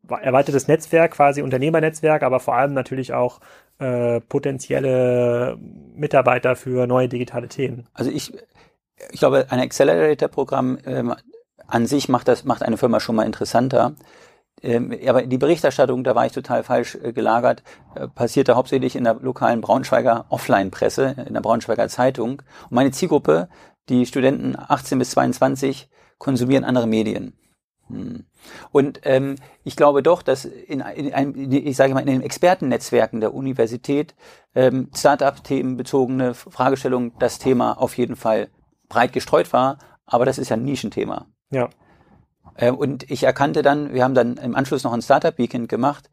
erweitertes 0.08 0.68
Netzwerk, 0.68 1.12
quasi 1.12 1.42
Unternehmernetzwerk, 1.42 2.22
aber 2.22 2.38
vor 2.38 2.54
allem 2.54 2.74
natürlich 2.74 3.12
auch 3.12 3.40
äh, 3.80 4.20
potenzielle 4.20 5.58
Mitarbeiter 5.96 6.54
für 6.54 6.86
neue 6.86 7.08
digitale 7.08 7.48
Themen. 7.48 7.88
Also 7.92 8.10
ich 8.10 8.32
ich 9.10 9.20
glaube, 9.20 9.46
ein 9.50 9.60
Accelerator-Programm 9.60 10.78
ähm, 10.84 11.14
an 11.66 11.86
sich 11.86 12.08
macht 12.08 12.28
das 12.28 12.44
macht 12.44 12.62
eine 12.62 12.76
Firma 12.76 13.00
schon 13.00 13.16
mal 13.16 13.26
interessanter. 13.26 13.94
Ähm, 14.62 14.96
aber 15.06 15.22
die 15.22 15.38
Berichterstattung, 15.38 16.02
da 16.02 16.14
war 16.14 16.26
ich 16.26 16.32
total 16.32 16.62
falsch 16.62 16.96
äh, 16.96 17.12
gelagert, 17.12 17.62
äh, 17.94 18.08
passierte 18.08 18.56
hauptsächlich 18.56 18.96
in 18.96 19.04
der 19.04 19.14
lokalen 19.14 19.60
Braunschweiger 19.60 20.26
Offline-Presse, 20.30 21.16
in 21.26 21.34
der 21.34 21.42
Braunschweiger 21.42 21.88
Zeitung. 21.88 22.42
Und 22.64 22.72
meine 22.72 22.90
Zielgruppe, 22.90 23.48
die 23.88 24.06
Studenten 24.06 24.56
18 24.56 24.98
bis 24.98 25.10
22, 25.10 25.90
konsumieren 26.18 26.64
andere 26.64 26.86
Medien. 26.86 27.34
Hm. 27.88 28.24
Und 28.72 29.00
ähm, 29.04 29.36
ich 29.62 29.76
glaube 29.76 30.02
doch, 30.02 30.22
dass 30.22 30.44
in, 30.44 30.80
in 30.80 31.12
einem, 31.12 31.34
ich 31.52 31.76
sage 31.76 31.94
mal, 31.94 32.00
in 32.00 32.06
den 32.06 32.22
Expertennetzwerken 32.22 33.20
der 33.20 33.34
Universität 33.34 34.14
ähm, 34.54 34.88
Start-up-Themen 34.96 35.76
bezogene 35.76 36.34
Fragestellungen 36.34 37.12
das 37.18 37.38
Thema 37.38 37.72
auf 37.74 37.96
jeden 37.98 38.16
Fall 38.16 38.48
breit 38.88 39.12
gestreut 39.12 39.52
war, 39.52 39.78
aber 40.06 40.24
das 40.24 40.38
ist 40.38 40.48
ja 40.48 40.56
ein 40.56 40.64
Nischenthema. 40.64 41.26
Ja. 41.50 41.68
Äh, 42.54 42.70
und 42.70 43.10
ich 43.10 43.24
erkannte 43.24 43.62
dann, 43.62 43.92
wir 43.92 44.04
haben 44.04 44.14
dann 44.14 44.36
im 44.36 44.54
Anschluss 44.54 44.84
noch 44.84 44.92
ein 44.92 45.02
Startup 45.02 45.36
Weekend 45.38 45.68
gemacht, 45.68 46.10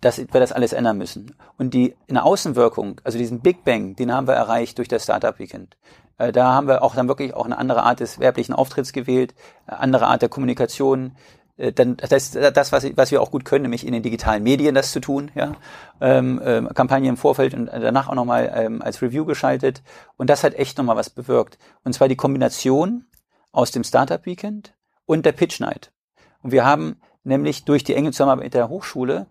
dass 0.00 0.18
wir 0.18 0.40
das 0.40 0.52
alles 0.52 0.72
ändern 0.72 0.98
müssen. 0.98 1.34
Und 1.56 1.74
die 1.74 1.96
eine 2.08 2.24
Außenwirkung, 2.24 3.00
also 3.04 3.18
diesen 3.18 3.40
Big 3.40 3.64
Bang, 3.64 3.96
den 3.96 4.12
haben 4.12 4.26
wir 4.26 4.34
erreicht 4.34 4.78
durch 4.78 4.88
das 4.88 5.04
Startup 5.04 5.38
Weekend. 5.38 5.76
Äh, 6.18 6.32
da 6.32 6.52
haben 6.52 6.68
wir 6.68 6.82
auch 6.82 6.94
dann 6.94 7.08
wirklich 7.08 7.34
auch 7.34 7.46
eine 7.46 7.58
andere 7.58 7.82
Art 7.82 8.00
des 8.00 8.18
werblichen 8.18 8.54
Auftritts 8.54 8.92
gewählt, 8.92 9.34
andere 9.66 10.06
Art 10.06 10.22
der 10.22 10.28
Kommunikation, 10.28 11.06
äh, 11.06 11.12
dann 11.56 11.96
das, 11.96 12.32
das 12.32 12.72
was, 12.72 12.84
was 12.96 13.10
wir 13.10 13.22
auch 13.22 13.30
gut 13.30 13.44
können, 13.44 13.62
nämlich 13.62 13.86
in 13.86 13.92
den 13.92 14.02
digitalen 14.02 14.42
Medien 14.42 14.74
das 14.74 14.90
zu 14.90 15.00
tun, 15.00 15.30
ja, 15.34 15.54
ähm, 16.00 16.40
ähm, 16.44 16.68
Kampagne 16.74 17.08
im 17.08 17.16
Vorfeld 17.16 17.54
und 17.54 17.66
danach 17.66 18.08
auch 18.08 18.14
nochmal 18.14 18.52
ähm, 18.54 18.82
als 18.82 19.02
Review 19.02 19.24
geschaltet. 19.24 19.82
Und 20.16 20.30
das 20.30 20.42
hat 20.42 20.54
echt 20.54 20.78
nochmal 20.78 20.96
was 20.96 21.10
bewirkt. 21.10 21.58
Und 21.84 21.92
zwar 21.92 22.08
die 22.08 22.16
Kombination 22.16 23.06
aus 23.52 23.70
dem 23.70 23.84
Startup 23.84 24.24
Weekend 24.26 24.74
und 25.06 25.24
der 25.24 25.32
Pitch 25.32 25.60
Night. 25.60 25.92
Und 26.42 26.50
wir 26.50 26.64
haben 26.64 27.00
nämlich 27.22 27.64
durch 27.64 27.84
die 27.84 27.94
enge 27.94 28.10
Zusammenarbeit 28.10 28.44
mit 28.44 28.54
der 28.54 28.68
Hochschule 28.68 29.26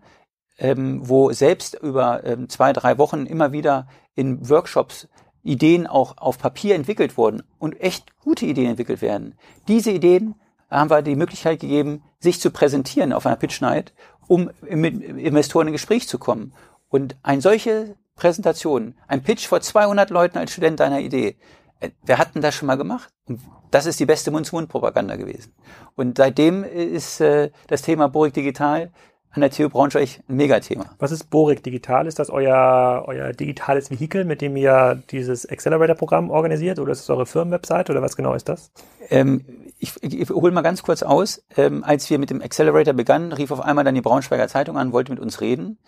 ähm, 0.58 1.00
wo 1.08 1.32
selbst 1.32 1.74
über 1.74 2.24
ähm, 2.24 2.48
zwei 2.48 2.72
drei 2.72 2.98
Wochen 2.98 3.26
immer 3.26 3.52
wieder 3.52 3.88
in 4.14 4.48
Workshops 4.48 5.08
Ideen 5.42 5.86
auch 5.86 6.16
auf 6.18 6.38
Papier 6.38 6.74
entwickelt 6.74 7.16
wurden 7.16 7.42
und 7.58 7.80
echt 7.80 8.18
gute 8.18 8.46
Ideen 8.46 8.70
entwickelt 8.70 9.02
werden. 9.02 9.34
Diese 9.68 9.90
Ideen 9.90 10.36
haben 10.80 10.90
wir 10.90 11.02
die 11.02 11.16
Möglichkeit 11.16 11.60
gegeben, 11.60 12.02
sich 12.18 12.40
zu 12.40 12.50
präsentieren 12.50 13.12
auf 13.12 13.26
einer 13.26 13.36
Pitch 13.36 13.60
Night, 13.60 13.92
um 14.26 14.50
mit 14.68 15.02
Investoren 15.02 15.68
in 15.68 15.72
Gespräch 15.72 16.08
zu 16.08 16.18
kommen. 16.18 16.52
Und 16.88 17.16
eine 17.22 17.40
solche 17.40 17.96
Präsentation, 18.16 18.94
ein 19.08 19.22
Pitch 19.22 19.46
vor 19.46 19.60
200 19.60 20.10
Leuten 20.10 20.38
als 20.38 20.52
Student 20.52 20.80
deiner 20.80 21.00
Idee, 21.00 21.36
äh, 21.80 21.90
wer 22.04 22.18
hat 22.18 22.34
denn 22.34 22.42
das 22.42 22.54
schon 22.54 22.66
mal 22.66 22.76
gemacht? 22.76 23.12
Und 23.26 23.40
das 23.70 23.86
ist 23.86 23.98
die 23.98 24.06
beste 24.06 24.30
Mund-zu-Mund-Propaganda 24.30 25.16
gewesen. 25.16 25.52
Und 25.96 26.18
seitdem 26.18 26.64
ist 26.64 27.20
äh, 27.20 27.50
das 27.66 27.82
Thema 27.82 28.08
Borik 28.08 28.34
Digital 28.34 28.92
an 29.34 29.40
der 29.40 29.50
TU 29.50 29.68
Braunschweig 29.68 30.20
ein 30.28 30.36
Megathema. 30.36 30.94
Was 31.00 31.10
ist 31.10 31.28
Borik 31.28 31.62
Digital? 31.64 32.06
Ist 32.06 32.20
das 32.20 32.30
euer, 32.30 33.02
euer 33.06 33.32
digitales 33.32 33.90
Vehikel, 33.90 34.24
mit 34.24 34.40
dem 34.40 34.56
ihr 34.56 35.02
dieses 35.10 35.48
Accelerator-Programm 35.48 36.30
organisiert? 36.30 36.78
Oder 36.78 36.92
ist 36.92 37.00
es 37.00 37.10
eure 37.10 37.26
Firmenwebsite? 37.26 37.90
Oder 37.90 38.00
was 38.00 38.16
genau 38.16 38.34
ist 38.34 38.48
das? 38.48 38.70
Ähm, 39.10 39.44
ich, 39.78 40.02
ich, 40.02 40.30
hole 40.30 40.52
mal 40.52 40.62
ganz 40.62 40.82
kurz 40.82 41.02
aus. 41.02 41.42
Ähm, 41.56 41.84
als 41.84 42.08
wir 42.10 42.18
mit 42.18 42.30
dem 42.30 42.40
Accelerator 42.40 42.94
begannen, 42.94 43.32
rief 43.32 43.50
auf 43.50 43.60
einmal 43.60 43.84
dann 43.84 43.94
die 43.94 44.00
Braunschweiger 44.00 44.48
Zeitung 44.48 44.78
an, 44.78 44.92
wollte 44.92 45.12
mit 45.12 45.20
uns 45.20 45.40
reden. 45.40 45.78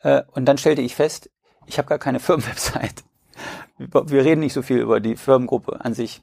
Äh, 0.00 0.22
und 0.32 0.46
dann 0.46 0.58
stellte 0.58 0.82
ich 0.82 0.94
fest, 0.94 1.30
ich 1.66 1.78
habe 1.78 1.88
gar 1.88 1.98
keine 1.98 2.20
Firmenwebsite. 2.20 3.02
wir 3.78 4.24
reden 4.24 4.40
nicht 4.40 4.52
so 4.52 4.62
viel 4.62 4.78
über 4.78 5.00
die 5.00 5.16
Firmengruppe 5.16 5.84
an 5.84 5.94
sich. 5.94 6.22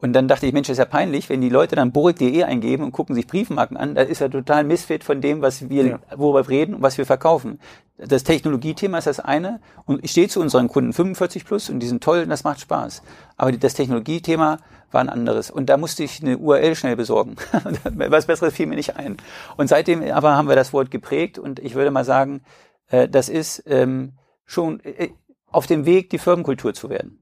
Und 0.00 0.12
dann 0.12 0.28
dachte 0.28 0.46
ich, 0.46 0.52
Mensch, 0.52 0.68
das 0.68 0.74
ist 0.74 0.78
ja 0.78 0.84
peinlich, 0.84 1.28
wenn 1.28 1.40
die 1.40 1.48
Leute 1.48 1.74
dann 1.74 1.90
borik.de 1.90 2.44
eingeben 2.44 2.84
und 2.84 2.92
gucken 2.92 3.16
sich 3.16 3.26
Briefmarken 3.26 3.76
an, 3.76 3.96
da 3.96 4.02
ist 4.02 4.20
ja 4.20 4.28
total 4.28 4.62
Missfit 4.62 5.02
von 5.02 5.20
dem, 5.20 5.42
was 5.42 5.68
wir, 5.68 5.86
ja. 5.86 5.98
worüber 6.16 6.46
wir 6.46 6.50
reden 6.50 6.74
und 6.76 6.82
was 6.82 6.98
wir 6.98 7.06
verkaufen. 7.06 7.58
Das 7.96 8.22
Technologiethema 8.22 8.98
ist 8.98 9.08
das 9.08 9.18
eine 9.18 9.60
und 9.86 10.04
ich 10.04 10.12
stehe 10.12 10.28
zu 10.28 10.40
unseren 10.40 10.68
Kunden 10.68 10.92
45 10.92 11.44
plus 11.44 11.68
und 11.68 11.80
die 11.80 11.88
sind 11.88 12.02
toll 12.02 12.20
und 12.20 12.28
das 12.28 12.44
macht 12.44 12.60
Spaß. 12.60 13.02
Aber 13.36 13.50
das 13.50 13.74
Technologiethema 13.74 14.58
war 14.92 15.00
ein 15.00 15.08
anderes. 15.08 15.50
Und 15.50 15.68
da 15.68 15.76
musste 15.76 16.04
ich 16.04 16.22
eine 16.22 16.38
URL 16.38 16.76
schnell 16.76 16.94
besorgen. 16.94 17.34
was 17.82 18.26
Besseres 18.26 18.54
fiel 18.54 18.66
mir 18.66 18.76
nicht 18.76 18.96
ein. 18.96 19.16
Und 19.56 19.68
seitdem 19.68 20.02
aber 20.12 20.36
haben 20.36 20.48
wir 20.48 20.54
das 20.54 20.72
Wort 20.72 20.92
geprägt 20.92 21.40
und 21.40 21.58
ich 21.58 21.74
würde 21.74 21.90
mal 21.90 22.04
sagen, 22.04 22.42
äh, 22.86 23.08
das 23.08 23.28
ist 23.28 23.64
ähm, 23.66 24.12
schon 24.46 24.78
äh, 24.84 25.08
auf 25.50 25.66
dem 25.66 25.86
Weg, 25.86 26.10
die 26.10 26.18
Firmenkultur 26.18 26.72
zu 26.72 26.88
werden 26.88 27.17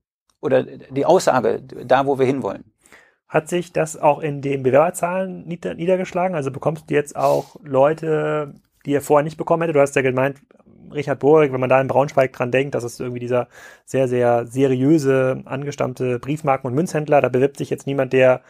oder 0.47 0.63
die 0.63 1.05
Aussage 1.05 1.61
da, 1.63 2.07
wo 2.07 2.19
wir 2.19 2.25
hinwollen. 2.25 2.65
Hat 3.29 3.49
sich 3.49 3.73
das 3.73 4.01
auch 4.01 4.21
in 4.21 4.41
den 4.41 4.63
Bewerberzahlen 4.63 5.47
niedergeschlagen? 5.47 6.35
Also 6.37 6.51
bekommst 6.51 6.89
du 6.89 6.95
jetzt 6.95 7.17
auch 7.17 7.57
Leute, 7.63 8.55
die 8.87 8.93
ihr 8.93 9.03
vorher 9.03 9.25
nicht 9.25 9.37
bekommen 9.37 9.63
hätte? 9.63 9.75
Du 9.75 9.81
hast 9.81 9.97
ja 9.97 10.03
gemeint, 10.03 10.41
Richard 10.93 11.19
Borik, 11.19 11.53
wenn 11.53 11.61
man 11.61 11.69
da 11.69 11.81
in 11.81 11.89
Braunschweig 11.89 12.33
dran 12.33 12.53
denkt, 12.53 12.77
das 12.77 12.85
ist 12.85 13.01
irgendwie 13.01 13.19
dieser 13.19 13.49
sehr, 13.85 14.07
sehr 14.07 14.47
seriöse, 14.47 15.43
angestammte 15.45 16.21
Briefmarken- 16.21 16.69
und 16.69 16.75
Münzhändler. 16.75 17.21
Da 17.21 17.29
bewirbt 17.29 17.57
sich 17.57 17.71
jetzt 17.71 17.89
niemand, 17.89 18.13
der 18.13 18.43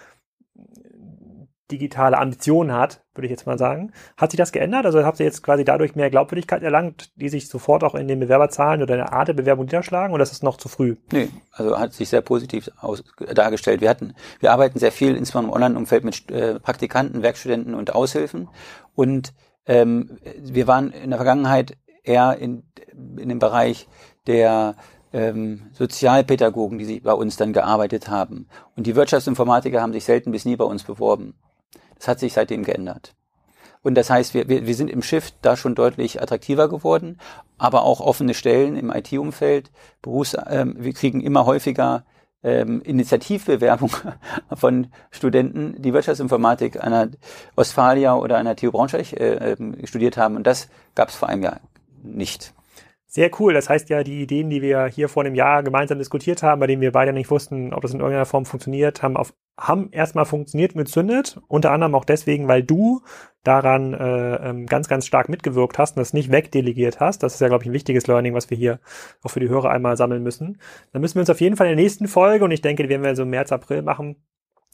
digitale 1.71 2.19
Ambitionen 2.19 2.73
hat, 2.73 3.03
würde 3.15 3.27
ich 3.27 3.31
jetzt 3.31 3.47
mal 3.47 3.59
sagen. 3.59 3.93
Hat 4.17 4.31
sich 4.31 4.39
das 4.39 4.53
geändert? 4.53 4.87
Also 4.87 5.05
habt 5.05 5.19
ihr 5.21 5.27
jetzt 5.27 5.43
quasi 5.43 5.65
dadurch 5.65 5.95
mehr 5.95 6.11
Glaubwürdigkeit 6.11 6.63
erlangt, 6.63 7.11
die 7.17 7.29
sich 7.29 7.49
sofort 7.49 7.83
auch 7.83 7.95
in 7.95 8.09
den 8.09 8.21
Bewerberzahlen 8.21 8.83
oder 8.83 8.95
in 8.95 9.01
der 9.01 9.13
Art 9.13 9.29
der 9.29 9.35
Bewerbung 9.35 9.65
niederschlagen 9.65 10.15
oder 10.15 10.23
ist 10.23 10.33
es 10.33 10.43
noch 10.43 10.57
zu 10.57 10.69
früh? 10.69 10.97
Nee, 11.13 11.29
also 11.53 11.79
hat 11.79 11.93
sich 11.93 12.09
sehr 12.09 12.21
positiv 12.21 12.71
aus, 12.81 13.03
dargestellt. 13.35 13.81
Wir 13.81 13.91
hatten, 13.91 14.15
wir 14.41 14.53
arbeiten 14.53 14.79
sehr 14.79 14.93
viel, 14.93 15.17
insbesondere 15.17 15.53
im 15.53 15.63
Online-Umfeld 15.63 16.05
mit 16.05 16.31
äh, 16.31 16.61
Praktikanten, 16.61 17.23
Werkstudenten 17.23 17.75
und 17.75 17.95
Aushilfen 17.95 18.49
und 18.95 19.33
ähm, 19.67 20.19
wir 20.39 20.67
waren 20.67 20.93
in 20.93 21.11
der 21.11 21.19
Vergangenheit 21.19 21.77
eher 22.05 22.37
in, 22.39 22.63
in 23.19 23.29
dem 23.29 23.39
Bereich 23.39 23.89
der 24.27 24.77
ähm, 25.13 25.71
Sozialpädagogen, 25.73 26.79
die 26.79 26.85
sich 26.85 27.03
bei 27.03 27.13
uns 27.13 27.37
dann 27.37 27.53
gearbeitet 27.53 28.09
haben. 28.09 28.49
Und 28.77 28.87
die 28.87 28.97
Wirtschaftsinformatiker 28.97 29.81
haben 29.81 29.93
sich 29.93 30.05
selten 30.05 30.31
bis 30.31 30.45
nie 30.45 30.57
bei 30.57 30.65
uns 30.65 30.85
beworben. 30.85 31.35
Das 31.99 32.09
hat 32.09 32.21
sich 32.21 32.33
seitdem 32.33 32.65
geändert. 32.65 33.15
Und 33.83 33.95
das 33.95 34.11
heißt, 34.11 34.35
wir, 34.35 34.49
wir, 34.49 34.67
wir 34.67 34.75
sind 34.75 34.91
im 34.91 35.03
Shift 35.03 35.37
da 35.43 35.57
schon 35.57 35.75
deutlich 35.75 36.21
attraktiver 36.21 36.69
geworden, 36.69 37.19
aber 37.57 37.85
auch 37.85 38.01
offene 38.01 38.35
Stellen 38.35 38.77
im 38.77 38.91
IT-Umfeld. 38.91 39.71
Berufs, 40.03 40.37
ähm, 40.49 40.75
wir 40.79 40.93
kriegen 40.93 41.21
immer 41.21 41.47
häufiger 41.47 42.05
ähm, 42.43 42.83
Initiativbewerbung 42.83 43.91
von 44.55 44.89
Studenten, 45.11 45.81
die 45.81 45.93
Wirtschaftsinformatik 45.93 46.83
an 46.83 46.93
der 46.93 47.11
Ostfalia 47.55 48.17
oder 48.17 48.39
an 48.39 48.47
der 48.47 48.57
TU 48.57 48.73
Braunschweig 48.73 49.13
äh, 49.13 49.53
äh, 49.53 49.87
studiert 49.87 50.17
haben. 50.17 50.37
Und 50.37 50.47
das 50.47 50.69
gab 50.95 51.09
es 51.09 51.17
vor 51.17 51.29
einem 51.29 51.43
Jahr 51.43 51.61
nicht. 52.03 52.55
Sehr 53.07 53.31
cool. 53.41 53.55
Das 53.55 53.69
heißt 53.69 53.89
ja, 53.89 54.03
die 54.03 54.23
Ideen, 54.23 54.51
die 54.51 54.63
wir 54.63 54.87
hier 54.87 55.09
vor 55.09 55.25
einem 55.25 55.35
Jahr 55.35 55.63
gemeinsam 55.63 55.99
diskutiert 55.99 56.43
haben, 56.43 56.61
bei 56.61 56.67
denen 56.67 56.83
wir 56.83 56.93
beide 56.93 57.13
nicht 57.13 57.31
wussten, 57.31 57.73
ob 57.73 57.83
das 57.83 57.93
in 57.93 58.01
irgendeiner 58.01 58.27
Form 58.27 58.47
funktioniert, 58.47 59.03
haben 59.03 59.17
auf, 59.17 59.33
haben 59.59 59.91
erstmal 59.91 60.27
funktioniert 60.27 60.75
und 60.75 60.85
gezündet. 60.85 61.41
Unter 61.49 61.73
anderem 61.73 61.95
auch 61.95 62.05
deswegen, 62.05 62.49
weil 62.49 62.63
du 62.63 63.03
daran 63.43 63.95
äh, 63.95 64.37
ähm, 64.49 64.67
ganz, 64.67 64.89
ganz 64.89 65.07
stark 65.07 65.29
mitgewirkt 65.29 65.79
hast 65.79 65.97
und 65.97 66.01
das 66.01 66.13
nicht 66.13 66.33
wegdelegiert 66.33 67.01
hast. 67.01 67.23
Das 67.23 67.35
ist 67.35 67.41
ja, 67.41 67.49
glaube 67.49 67.65
ich, 67.65 67.71
ein 67.71 67.73
wichtiges 67.73 68.07
Learning, 68.07 68.35
was 68.35 68.51
wir 68.51 68.57
hier 68.57 68.81
auch 69.23 69.31
für 69.31 69.41
die 69.41 69.49
Hörer 69.49 69.71
einmal 69.71 69.97
sammeln 69.97 70.23
müssen. 70.23 70.59
Dann 70.93 71.01
müssen 71.01 71.15
wir 71.15 71.21
uns 71.21 71.31
auf 71.31 71.41
jeden 71.41 71.57
Fall 71.57 71.69
in 71.69 71.77
der 71.77 71.83
nächsten 71.83 72.09
Folge, 72.09 72.45
und 72.45 72.51
ich 72.51 72.61
denke, 72.61 72.83
die 72.83 72.89
werden 72.89 73.05
wir 73.05 73.15
so 73.15 73.23
im 73.23 73.31
März, 73.31 73.53
April 73.53 73.83
machen, 73.83 74.17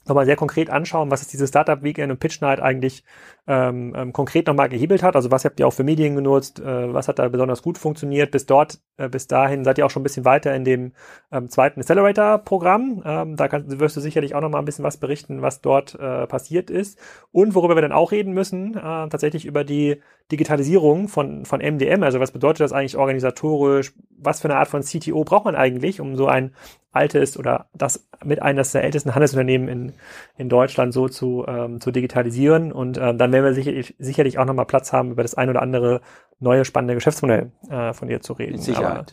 nochmal 0.06 0.26
sehr 0.26 0.36
konkret 0.36 0.70
anschauen, 0.70 1.10
was 1.10 1.22
ist 1.22 1.32
diese 1.32 1.46
Startup 1.46 1.82
Weekend 1.82 2.10
und 2.10 2.18
Pitch 2.18 2.40
Night 2.40 2.60
eigentlich 2.60 3.04
ähm, 3.46 3.94
ähm, 3.96 4.12
konkret 4.12 4.46
nochmal 4.46 4.68
gehebelt 4.68 5.02
hat. 5.02 5.16
Also 5.16 5.30
was 5.30 5.44
habt 5.44 5.58
ihr 5.58 5.66
auch 5.66 5.72
für 5.72 5.84
Medien 5.84 6.14
genutzt? 6.14 6.60
Äh, 6.60 6.92
was 6.92 7.08
hat 7.08 7.18
da 7.18 7.28
besonders 7.28 7.62
gut 7.62 7.78
funktioniert? 7.78 8.30
Bis 8.30 8.46
dort, 8.46 8.80
äh, 8.96 9.08
bis 9.08 9.26
dahin 9.26 9.64
seid 9.64 9.78
ihr 9.78 9.86
auch 9.86 9.90
schon 9.90 10.02
ein 10.02 10.04
bisschen 10.04 10.24
weiter 10.24 10.54
in 10.54 10.64
dem 10.64 10.92
ähm, 11.32 11.48
zweiten 11.48 11.80
Accelerator-Programm. 11.80 13.02
Ähm, 13.04 13.36
da 13.36 13.48
kannst, 13.48 13.78
wirst 13.80 13.96
du 13.96 14.00
sicherlich 14.00 14.34
auch 14.34 14.40
nochmal 14.40 14.62
ein 14.62 14.64
bisschen 14.64 14.84
was 14.84 14.96
berichten, 14.96 15.42
was 15.42 15.60
dort 15.60 15.94
äh, 15.96 16.26
passiert 16.26 16.70
ist. 16.70 16.98
Und 17.32 17.54
worüber 17.54 17.76
wir 17.76 17.82
dann 17.82 17.92
auch 17.92 18.12
reden 18.12 18.32
müssen, 18.32 18.76
äh, 18.76 18.80
tatsächlich 18.80 19.44
über 19.44 19.64
die 19.64 20.00
Digitalisierung 20.30 21.08
von, 21.08 21.44
von 21.44 21.60
MDM. 21.60 22.02
Also 22.02 22.20
was 22.20 22.30
bedeutet 22.30 22.60
das 22.60 22.72
eigentlich 22.72 22.96
organisatorisch? 22.96 23.92
Was 24.18 24.40
für 24.40 24.48
eine 24.48 24.56
Art 24.56 24.68
von 24.68 24.82
CTO 24.82 25.24
braucht 25.24 25.44
man 25.44 25.56
eigentlich, 25.56 26.00
um 26.00 26.16
so 26.16 26.26
ein 26.26 26.52
altes 26.92 27.38
oder 27.38 27.66
das 27.74 28.06
mit 28.24 28.42
eines 28.42 28.72
der 28.72 28.84
ältesten 28.84 29.14
Handelsunternehmen 29.14 29.68
in, 29.68 29.92
in 30.36 30.48
Deutschland 30.48 30.92
so 30.92 31.08
zu, 31.08 31.44
ähm, 31.48 31.80
zu 31.80 31.90
digitalisieren. 31.90 32.72
Und 32.72 32.98
ähm, 32.98 33.18
dann 33.18 33.32
werden 33.32 33.44
wir 33.44 33.54
sicherlich, 33.54 33.94
sicherlich 33.98 34.38
auch 34.38 34.44
nochmal 34.44 34.66
Platz 34.66 34.92
haben, 34.92 35.10
über 35.10 35.22
das 35.22 35.34
ein 35.34 35.50
oder 35.50 35.62
andere 35.62 36.00
neue 36.38 36.64
spannende 36.64 36.94
Geschäftsmodell 36.94 37.50
äh, 37.70 37.92
von 37.92 38.08
dir 38.08 38.20
zu 38.20 38.34
reden. 38.34 38.52
Mit 38.52 38.62
Sicherheit. 38.62 38.92
Aber 38.92 39.06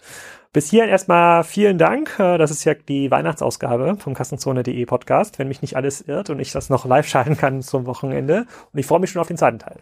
bis 0.51 0.69
hierhin 0.69 0.89
erstmal 0.89 1.43
vielen 1.43 1.77
Dank. 1.77 2.17
Äh, 2.19 2.37
das 2.37 2.51
ist 2.51 2.63
ja 2.63 2.73
die 2.73 3.11
Weihnachtsausgabe 3.11 3.97
vom 3.99 4.13
Kassenzone.de 4.13 4.85
Podcast, 4.85 5.39
wenn 5.39 5.47
mich 5.47 5.61
nicht 5.61 5.75
alles 5.75 6.01
irrt 6.01 6.29
und 6.29 6.39
ich 6.39 6.51
das 6.51 6.69
noch 6.69 6.85
live 6.85 7.07
schalten 7.07 7.37
kann 7.37 7.61
zum 7.61 7.85
Wochenende. 7.85 8.45
Und 8.73 8.79
ich 8.79 8.85
freue 8.85 8.99
mich 8.99 9.11
schon 9.11 9.21
auf 9.21 9.27
den 9.27 9.37
zweiten 9.37 9.59
Teil. 9.59 9.77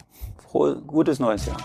Frohe, 0.50 0.82
gutes 0.86 1.20
neues 1.20 1.46
Jahr. 1.46 1.58